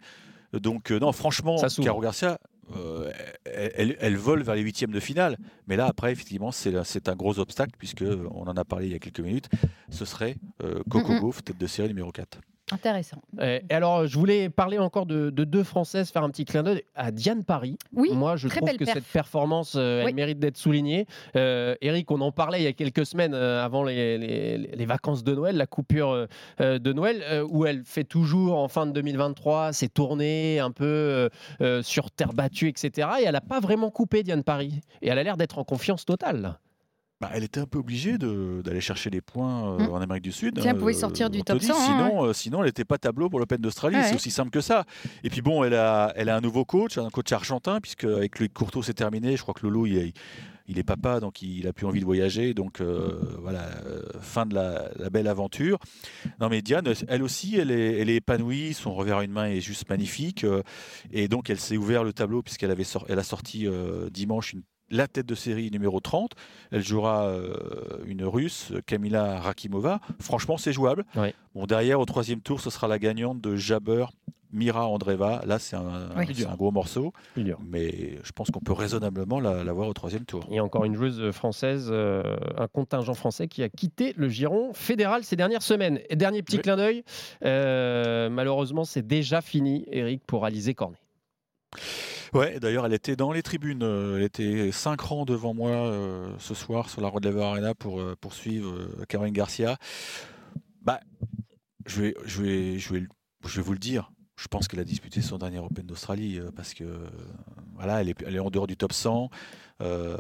Donc 0.54 0.90
non, 0.90 1.12
franchement, 1.12 1.58
Caro 1.84 2.00
Garcia, 2.02 2.40
euh, 2.76 3.12
elle, 3.46 3.96
elle, 4.00 4.18
vole 4.18 4.42
vers 4.44 4.56
les 4.56 4.62
huitièmes 4.62 4.92
de 4.92 5.00
finale. 5.00 5.38
Mais 5.68 5.76
là, 5.76 5.86
après, 5.86 6.12
effectivement, 6.12 6.52
c'est 6.52 7.10
un 7.10 7.16
gros 7.16 7.40
obstacle, 7.40 7.74
puisque 7.78 8.04
on 8.32 8.48
en 8.48 8.58
a 8.58 8.66
parlé 8.66 8.88
il 8.88 8.92
y 8.94 8.96
a 8.96 9.00
quelques 9.00 9.20
minutes. 9.20 9.50
Ce 9.90 10.06
serait 10.06 10.36
euh, 10.64 10.82
Coco. 10.90 11.20
Gauff, 11.20 11.44
tête 11.44 11.58
de 11.58 11.68
série 11.68 11.90
numéro 11.90 12.12
4. 12.12 12.40
Intéressant. 12.72 13.22
Et 13.42 13.62
alors, 13.70 14.08
je 14.08 14.18
voulais 14.18 14.50
parler 14.50 14.80
encore 14.80 15.06
de, 15.06 15.30
de 15.30 15.44
deux 15.44 15.64
Françaises, 15.64 16.10
faire 16.10 16.24
un 16.24 16.32
petit 16.32 16.46
clin 16.46 16.64
d'œil 16.64 16.82
à 16.96 17.12
Diane 17.12 17.44
Paris. 17.44 17.78
Oui, 17.94 18.10
Moi, 18.12 18.38
je 18.38 18.48
trouve 18.48 18.68
que 18.72 18.84
perf. 18.86 18.94
cette 18.96 19.06
performance, 19.06 19.76
euh, 19.76 20.04
elle 20.08 20.16
mérite 20.16 20.40
d'être 20.40 20.58
soulignée. 20.58 21.06
Euh, 21.36 21.76
Eric, 21.82 22.10
on 22.10 22.20
en 22.22 22.32
parlait 22.32 22.60
il 22.62 22.64
y 22.64 22.68
a 22.68 22.74
quelques 22.74 23.06
semaines 23.06 23.36
euh, 23.36 23.64
avant 23.64 23.84
les, 23.84 24.18
les- 24.18 24.58
les 24.58 24.86
vacances 24.88 25.24
de 25.24 25.36
Noël, 25.36 25.58
la 25.58 25.68
coupure 25.68 26.28
de 26.60 26.94
Noël, 26.94 27.44
où 27.50 27.66
elle 27.68 27.84
fait 27.86 28.04
toujours 28.04 28.58
en 28.58 28.68
fin 28.68 28.88
de 28.88 28.92
2023 28.94 29.72
ses 29.72 29.88
tournées 29.88 30.60
un 30.60 30.72
peu 30.72 31.30
sur 31.84 32.10
terre 32.10 32.34
battue, 32.34 32.68
etc. 32.70 33.08
Et 33.22 33.26
elle 33.26 33.34
n'a 33.34 33.42
pas 33.42 33.60
vraiment 33.60 33.92
coupé 33.92 34.24
Diane 34.24 34.44
Paris. 34.44 34.82
Et 35.04 35.10
elle 35.10 35.20
a 35.20 35.24
l'air 35.24 35.38
d'être 35.38 35.60
en 35.60 35.64
confiance 35.64 36.04
totale. 36.06 36.58
Bah, 37.22 37.30
elle 37.34 37.46
était 37.46 37.62
un 37.62 37.66
peu 37.66 37.80
obligée 37.80 38.18
d'aller 38.18 38.82
chercher 38.82 39.10
les 39.10 39.22
points 39.22 39.72
euh, 39.80 39.88
Mm. 39.88 39.90
en 39.94 40.02
Amérique 40.02 40.24
du 40.24 40.34
Sud. 40.34 40.60
Elle 40.60 40.68
hein, 40.68 40.76
pouvait 40.76 40.94
euh, 40.94 41.00
sortir 41.00 41.30
du 41.30 41.40
on 41.40 41.44
te 41.44 41.54
top 41.54 41.60
dit, 41.60 41.68
100, 41.68 41.74
hein, 41.74 41.78
sinon, 41.86 42.26
euh, 42.26 42.34
sinon, 42.34 42.60
elle 42.60 42.66
n'était 42.66 42.84
pas 42.84 42.98
tableau 42.98 43.30
pour 43.30 43.40
l'Open 43.40 43.58
d'Australie. 43.62 43.96
Ouais, 43.96 44.04
c'est 44.04 44.16
aussi 44.16 44.32
simple 44.32 44.50
que 44.52 44.60
ça. 44.62 44.84
Et 45.24 45.30
puis 45.30 45.42
bon, 45.42 45.64
elle 45.64 45.76
a, 45.76 46.12
elle 46.18 46.28
a 46.28 46.36
un 46.36 46.42
nouveau 46.42 46.66
coach, 46.66 46.98
un 46.98 47.10
coach 47.10 47.32
argentin, 47.32 47.80
puisque 47.80 48.04
avec 48.04 48.38
Loïc 48.40 48.54
Courteau 48.54 48.84
c'est 48.84 48.94
terminé. 48.94 49.38
Je 49.38 49.42
crois 49.44 49.54
que 49.54 49.62
Lolo, 49.66 49.86
il 49.86 49.98
est, 49.98 50.14
il 50.68 50.78
est 50.78 50.84
papa, 50.84 51.22
donc 51.22 51.42
il 51.42 51.66
a 51.68 51.72
plus 51.74 51.86
envie 51.86 52.02
de 52.02 52.06
voyager. 52.06 52.54
Donc 52.54 52.82
euh, 52.82 53.18
voilà, 53.42 53.62
euh, 53.86 54.02
fin 54.20 54.46
de 54.46 54.54
la, 54.54 54.90
la 54.98 55.10
belle 55.10 55.28
aventure. 55.30 55.80
Non 56.42 56.50
mais 56.50 56.62
Diane, 56.62 56.86
elle 57.08 57.24
aussi, 57.24 57.56
elle 57.56 57.72
est, 57.72 58.02
elle 58.02 58.10
est 58.10 58.16
épanouie. 58.18 58.74
Son 58.74 58.94
revers 58.94 59.20
à 59.20 59.24
une 59.24 59.32
main 59.32 59.46
est 59.46 59.62
juste 59.62 59.90
magnifique. 59.90 60.44
euh, 60.44 60.64
et 61.12 61.30
donc 61.30 61.50
elle 61.50 61.62
s'est 61.62 61.78
ouvert 61.78 62.04
le 62.04 62.12
tableau 62.12 62.42
puisqu'elle 62.42 62.72
avait 62.72 62.84
sor- 62.84 63.06
elle 63.08 63.20
a 63.20 63.24
sorti 63.24 63.68
euh, 63.68 64.10
dimanche 64.10 64.52
une 64.52 64.64
la 64.90 65.08
tête 65.08 65.26
de 65.26 65.36
série 65.36 65.72
numéro 65.72 66.00
30. 66.00 66.32
Elle 66.72 66.84
jouera 66.84 67.26
euh, 67.26 67.56
une 68.06 68.24
russe, 68.24 68.72
Kamila 68.86 69.40
Rakimova. 69.40 70.00
Franchement, 70.20 70.58
c'est 70.58 70.74
jouable. 70.74 71.06
Bon, 71.54 71.66
derrière, 71.66 72.00
au 72.00 72.06
troisième 72.06 72.42
tour, 72.42 72.60
ce 72.62 72.70
sera 72.70 72.88
la 72.88 73.00
gagnante 73.00 73.42
de 73.42 73.56
Jabber, 73.56 74.06
Mira 74.52 74.88
Andreva. 74.88 75.42
Là, 75.46 75.60
c'est 75.60 75.76
un, 75.76 76.10
Oui. 76.16 76.46
un 76.48 76.56
gros 76.56 76.72
morceau. 76.72 77.12
Mais 77.36 78.20
je 78.24 78.32
pense 78.32 78.52
qu'on 78.52 78.60
peut 78.62 78.72
raisonnablement 78.74 79.40
la, 79.40 79.64
la 79.64 79.74
voir 79.74 79.88
au 79.90 79.94
troisième 79.94 80.24
tour. 80.24 80.48
Et 80.52 80.60
encore 80.62 80.86
une 80.86 80.96
joueuse 80.96 81.32
française, 81.32 81.90
euh, 81.92 82.38
un 82.58 82.68
contingent 82.68 83.14
français 83.16 83.48
qui 83.50 83.64
a 83.64 83.70
quitté 83.70 84.14
le 84.16 84.30
giron 84.30 84.72
fédéral 84.74 85.24
ces 85.24 85.36
dernières 85.36 85.64
semaines. 85.64 86.00
Et 86.10 86.16
dernier 86.16 86.42
petit 86.42 86.58
Oui. 86.58 86.62
clin 86.62 86.78
d'œil, 86.78 87.04
euh, 87.44 88.30
malheureusement 88.30 88.86
c'est 88.86 89.06
déjà 89.06 89.42
fini, 89.42 89.86
Eric, 89.92 90.22
pour 90.26 90.46
Alizé 90.46 90.74
Cornet. 90.74 91.00
Ouais, 92.36 92.60
d'ailleurs, 92.60 92.86
elle 92.86 92.94
était 92.94 93.16
dans 93.16 93.32
les 93.32 93.42
tribunes. 93.42 93.82
euh, 93.82 94.18
Elle 94.18 94.24
était 94.24 94.70
cinq 94.74 95.00
rangs 95.00 95.24
devant 95.24 95.54
moi 95.54 95.72
euh, 95.72 96.36
ce 96.38 96.54
soir 96.54 96.90
sur 96.90 97.00
la 97.00 97.10
Laver 97.10 97.42
Arena 97.42 97.74
pour 97.74 98.02
euh, 98.02 98.18
poursuivre 98.20 98.74
euh, 98.74 99.06
Caroline 99.08 99.34
Garcia. 99.34 99.78
Bah, 100.82 101.00
je 101.86 102.02
vais, 102.02 102.16
je 102.26 102.42
vais, 102.44 102.78
je 102.78 102.94
vais, 102.94 103.04
je 103.46 103.56
vais 103.56 103.62
vous 103.62 103.72
le 103.72 103.80
dire. 103.80 104.12
Je 104.36 104.50
pense 104.50 104.68
qu'elle 104.68 104.82
a 104.82 104.84
disputé 104.84 105.22
son 105.22 105.38
dernier 105.38 105.60
Open 105.60 105.86
d'Australie 105.86 106.42
parce 106.58 106.74
que 106.74 106.84
voilà, 107.76 108.02
elle 108.02 108.10
est, 108.10 108.40
en 108.40 108.50
dehors 108.50 108.68
du 108.68 108.76
top 108.76 108.92
100. 108.92 109.30
euh, 109.82 110.18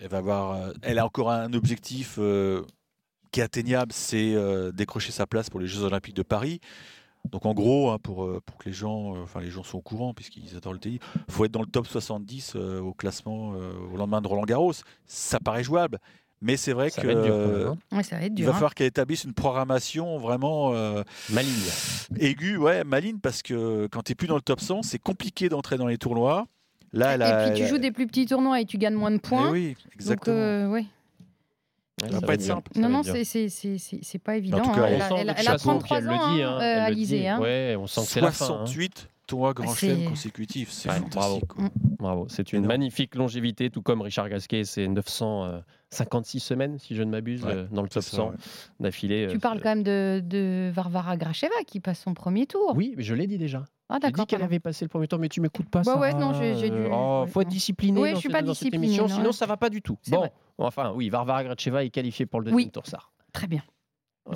elle 0.00 0.08
va 0.08 0.18
avoir, 0.18 0.72
elle 0.82 0.98
a 0.98 1.06
encore 1.06 1.30
un 1.30 1.52
objectif 1.52 2.18
qui 3.30 3.40
est 3.40 3.42
atteignable, 3.42 3.92
c'est 3.92 4.34
décrocher 4.72 5.12
sa 5.12 5.28
place 5.28 5.48
pour 5.48 5.60
les 5.60 5.68
Jeux 5.68 5.84
Olympiques 5.84 6.16
de 6.16 6.24
Paris. 6.24 6.60
Donc 7.30 7.44
en 7.46 7.52
gros, 7.54 7.90
hein, 7.90 7.98
pour, 8.02 8.24
euh, 8.24 8.40
pour 8.44 8.56
que 8.58 8.64
les 8.68 8.72
gens, 8.72 9.14
euh, 9.16 9.22
enfin 9.22 9.40
les 9.40 9.50
gens 9.50 9.62
sont 9.62 9.78
au 9.78 9.82
courant 9.82 10.14
puisqu'ils 10.14 10.56
adorent 10.56 10.72
le 10.72 10.78
TI, 10.78 10.98
faut 11.28 11.44
être 11.44 11.52
dans 11.52 11.60
le 11.60 11.66
top 11.66 11.86
70 11.86 12.54
euh, 12.56 12.80
au 12.80 12.94
classement 12.94 13.52
euh, 13.54 13.72
au 13.92 13.96
lendemain 13.96 14.20
de 14.22 14.28
Roland 14.28 14.44
Garros. 14.44 14.72
Ça 15.06 15.38
paraît 15.40 15.62
jouable, 15.64 15.98
mais 16.40 16.56
c'est 16.56 16.72
vrai 16.72 16.88
Ça 16.90 17.02
que 17.02 17.06
va 17.06 17.12
être 17.14 17.22
dur 17.22 17.34
euh, 17.34 17.68
hein. 17.92 17.96
Ouais, 17.96 18.02
ça 18.02 18.16
va 18.16 18.22
être 18.22 18.32
il 18.32 18.36
dur. 18.36 18.46
va 18.46 18.50
hein. 18.52 18.54
falloir 18.54 18.74
qu'elle 18.74 18.86
établisse 18.86 19.24
une 19.24 19.34
programmation 19.34 20.18
vraiment 20.18 20.72
euh, 20.72 21.02
Maligne. 21.30 21.52
aiguë, 22.18 22.56
ouais, 22.56 22.84
maligne, 22.84 23.18
parce 23.18 23.42
que 23.42 23.86
quand 23.88 24.02
tu 24.02 24.12
n'es 24.12 24.16
plus 24.16 24.28
dans 24.28 24.36
le 24.36 24.40
top 24.42 24.60
100, 24.60 24.82
c'est 24.82 24.98
compliqué 24.98 25.48
d'entrer 25.48 25.76
dans 25.76 25.86
les 25.86 25.98
tournois. 25.98 26.46
Là, 26.94 27.12
elle 27.14 27.22
a, 27.22 27.42
Et 27.42 27.46
puis 27.50 27.56
tu 27.58 27.60
elle 27.62 27.66
a- 27.66 27.70
joues 27.70 27.78
des 27.78 27.90
plus 27.92 28.06
petits 28.06 28.24
tournois 28.24 28.60
et 28.60 28.64
tu 28.64 28.78
gagnes 28.78 28.94
moins 28.94 29.10
de 29.10 29.18
points. 29.18 29.50
oui, 29.50 29.74
Donc, 29.84 29.94
exactement. 29.94 30.36
euh, 30.36 30.68
ouais. 30.70 30.86
Ouais, 32.02 32.08
va 32.10 32.20
ça 32.20 32.26
pas 32.26 32.34
être 32.34 32.42
simple. 32.42 32.70
Non, 32.76 32.82
va 32.82 32.88
non, 32.88 33.02
c'est- 33.02 33.24
c'est 33.24 33.48
c'est- 33.48 33.78
c'est- 33.78 34.00
c'est 34.02 34.18
pas 34.18 34.36
évident. 34.36 34.58
tout 34.60 34.70
cas, 34.70 34.82
hein. 34.82 34.86
Elle, 34.86 34.94
elle 35.00 35.20
elle 35.20 35.28
a 35.30 35.34
toute 35.34 35.44
façon, 35.44 35.68
33 35.78 35.96
puis 35.98 36.06
elle 36.06 36.10
ans, 36.10 36.22
hein, 36.22 36.58
hein, 36.58 36.60
euh, 36.60 36.84
Alizé. 36.86 37.28
hein. 37.28 37.40
Ouais, 37.40 37.76
on 37.78 37.86
sent 37.86 38.00
que 38.02 38.06
c'est 38.06 38.20
la 38.20 38.30
fin. 38.32 38.44
hein. 38.44 38.48
68 38.66 39.08
tournois 39.26 39.52
Grand 39.54 39.74
Chelem 39.74 40.04
consécutifs, 40.08 40.70
c'est 40.70 40.88
Ouais, 40.88 40.96
fantastique. 41.00 41.46
quoi. 41.48 41.64
Bravo, 41.98 42.26
c'est 42.28 42.52
une 42.52 42.64
magnifique 42.66 43.14
longévité, 43.14 43.68
tout 43.70 43.82
comme 43.82 44.00
Richard 44.00 44.28
Gasquet, 44.30 44.64
c'est 44.64 44.86
956 44.88 46.40
semaines, 46.40 46.78
si 46.78 46.94
je 46.94 47.02
ne 47.02 47.10
m'abuse, 47.10 47.44
Ouais, 47.44 47.52
euh, 47.54 47.66
dans 47.70 47.82
le 47.82 47.88
top 47.88 48.02
C'est 48.02 48.10
ça, 48.10 48.16
100 48.18 48.28
ouais. 48.30 48.36
d'affilée. 48.80 49.26
Tu 49.28 49.36
euh, 49.36 49.38
parles 49.40 49.58
c'est- 49.58 49.62
quand 49.64 49.68
même 49.70 49.82
de, 49.82 50.22
de 50.24 50.70
Varvara 50.72 51.16
Gracheva 51.16 51.52
qui 51.66 51.80
passe 51.80 52.00
son 52.00 52.14
premier 52.14 52.46
tour. 52.46 52.72
Oui, 52.76 52.94
mais 52.96 53.02
je 53.02 53.14
l'ai 53.14 53.26
dit 53.26 53.38
déjà. 53.38 53.64
Ah, 53.90 53.94
J'ai 53.94 53.98
dit 54.08 54.12
d'accord. 54.12 54.26
qu'elle 54.26 54.42
avait 54.42 54.60
passé 54.60 54.84
le 54.84 54.88
premier 54.90 55.08
tour, 55.08 55.18
mais 55.18 55.28
tu 55.30 55.40
m'écoutes 55.40 55.68
pas. 55.70 55.80
Bah 55.82 55.96
ouais, 55.98 56.12
non, 56.12 56.34
j'ai- 56.34 56.56
j'ai 56.56 56.68
dû- 56.68 56.76
Oh, 56.92 57.22
ouais, 57.24 57.30
faut 57.30 57.40
être 57.40 57.48
discipliné 57.48 57.98
Oui, 58.00 58.10
dans, 58.10 58.16
je 58.16 58.20
suis 58.20 58.28
cette, 58.28 58.32
pas 58.32 58.42
dans 58.42 58.52
cette 58.54 58.74
émission, 58.74 59.04
non, 59.04 59.08
sinon 59.14 59.26
ouais. 59.26 59.32
ça 59.32 59.46
va 59.46 59.56
pas 59.56 59.70
du 59.70 59.80
tout. 59.80 59.96
C'est 60.02 60.10
Bon, 60.10 60.18
vrai. 60.18 60.32
enfin, 60.58 60.92
oui, 60.94 61.08
Varvara 61.08 61.42
Gracheva 61.44 61.84
est 61.84 61.90
qualifiée 61.90 62.26
pour 62.26 62.40
le 62.40 62.44
deuxième 62.46 62.56
Oui. 62.66 62.70
tour, 62.70 62.86
ça. 62.86 62.98
Très 63.32 63.46
bien. 63.46 63.62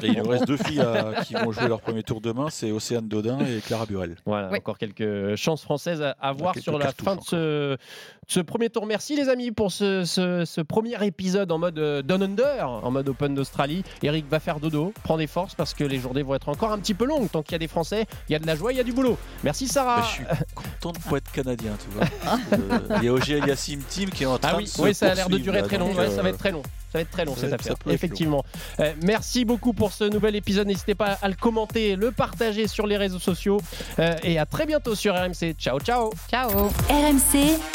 Et 0.03 0.07
il 0.09 0.19
nous 0.23 0.29
reste 0.29 0.47
deux 0.47 0.57
filles 0.57 0.81
à- 0.81 1.23
qui 1.25 1.35
vont 1.35 1.53
jouer 1.53 1.69
leur 1.69 1.81
premier 1.81 2.03
tour 2.03 2.21
demain, 2.21 2.49
c'est 2.51 2.71
Océane 2.71 3.09
Dodin 3.09 3.39
et 3.41 3.61
Clara 3.61 3.85
Burel. 3.87 4.17
Voilà, 4.25 4.51
encore 4.57 4.79
quelques 4.79 5.37
chances 5.37 5.63
françaises 5.63 6.01
à, 6.03 6.11
à 6.21 6.33
voir 6.33 6.57
sur 6.59 6.79
la 6.79 6.93
fin 6.93 7.17
de 7.17 7.21
ce, 7.23 7.37
de 7.75 7.79
ce 8.27 8.41
premier 8.41 8.71
tour. 8.71 8.87
Merci 8.87 9.17
les 9.17 9.29
amis 9.29 9.51
pour 9.51 9.71
ce, 9.73 10.05
ce- 10.05 10.45
ce 10.45 10.61
premier 10.61 11.05
épisode 11.05 11.53
en 11.53 11.59
mode 11.59 11.79
euh, 11.79 12.03
Down 12.03 12.23
Under, 12.23 12.69
en 12.69 12.91
mode 12.91 13.09
Open 13.09 13.35
d'Australie. 13.35 13.83
Eric 14.03 14.27
va 14.31 14.41
faire 14.41 14.61
dodo, 14.61 14.93
prends 15.05 15.19
des 15.19 15.27
forces 15.27 15.55
parce 15.55 15.75
que 15.75 15.85
les 15.85 15.99
journées 15.99 16.23
vont 16.23 16.35
être 16.35 16.49
encore 16.49 16.73
un 16.73 16.79
petit 16.79 16.95
peu 16.95 17.05
longues. 17.05 17.31
Tant 17.31 17.43
qu'il 17.43 17.53
y 17.53 17.57
a 17.57 17.59
des 17.59 17.69
Français, 17.69 18.07
il 18.29 18.33
y 18.33 18.37
a 18.37 18.39
de 18.39 18.47
la 18.47 18.57
joie, 18.57 18.73
il 18.73 18.77
y 18.77 18.81
a 18.81 18.85
du 18.85 18.93
boulot. 18.93 19.19
Merci 19.45 19.69
Sarah. 19.69 19.97
Mais 19.99 20.03
je 20.07 20.11
suis 20.13 20.25
content 20.55 20.93
de 20.99 21.11
pas 21.11 21.17
être 21.19 21.33
canadien, 21.33 21.73
tu 21.83 21.89
vois. 21.97 22.07
euh, 22.53 22.99
Il 22.99 23.05
y 23.05 23.09
a 23.09 23.13
OG 23.13 23.31
Eliassim 23.31 23.81
Team 23.89 24.11
qui 24.11 24.23
est 24.23 24.27
en 24.27 24.39
train 24.39 24.51
Ah 24.53 24.57
oui, 24.57 24.65
de 24.65 24.69
se 24.69 24.81
oui, 24.83 24.95
ça 24.95 25.11
a 25.11 25.15
l'air 25.15 25.29
de 25.29 25.39
durer 25.39 25.61
là, 25.61 25.67
très 25.67 25.79
long. 25.79 25.93
ouais, 25.95 26.09
ça 26.11 26.23
va 26.23 26.29
euh, 26.29 26.33
être 26.33 26.39
très 26.39 26.53
long. 26.53 26.63
Ça 26.93 26.99
va 26.99 27.03
être 27.03 27.11
très 27.11 27.25
long 27.25 27.35
cette 27.35 27.55
affaire. 27.55 27.75
Effectivement. 27.89 28.45
Euh, 28.79 28.93
merci 29.03 29.47
beaucoup 29.47 29.73
pour 29.73 29.93
ce 29.93 30.05
nouvel 30.05 30.37
épisode. 30.37 30.67
N'hésitez 30.67 30.95
pas 30.95 31.17
à 31.23 31.29
le 31.29 31.35
commenter, 31.35 31.97
le 31.97 32.13
partager 32.13 32.69
sur 32.69 32.87
les 32.87 32.99
réseaux 32.99 33.19
sociaux. 33.19 33.63
Euh, 33.99 34.15
et 34.23 34.39
à 34.39 34.45
très 34.45 34.67
bientôt 34.67 34.95
sur 34.95 35.15
RMC. 35.15 35.55
Ciao, 35.59 35.81
ciao. 35.81 36.13
Ciao. 36.31 36.71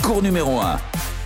Cours 0.04 0.22
numéro 0.22 0.60
1. 0.60 1.17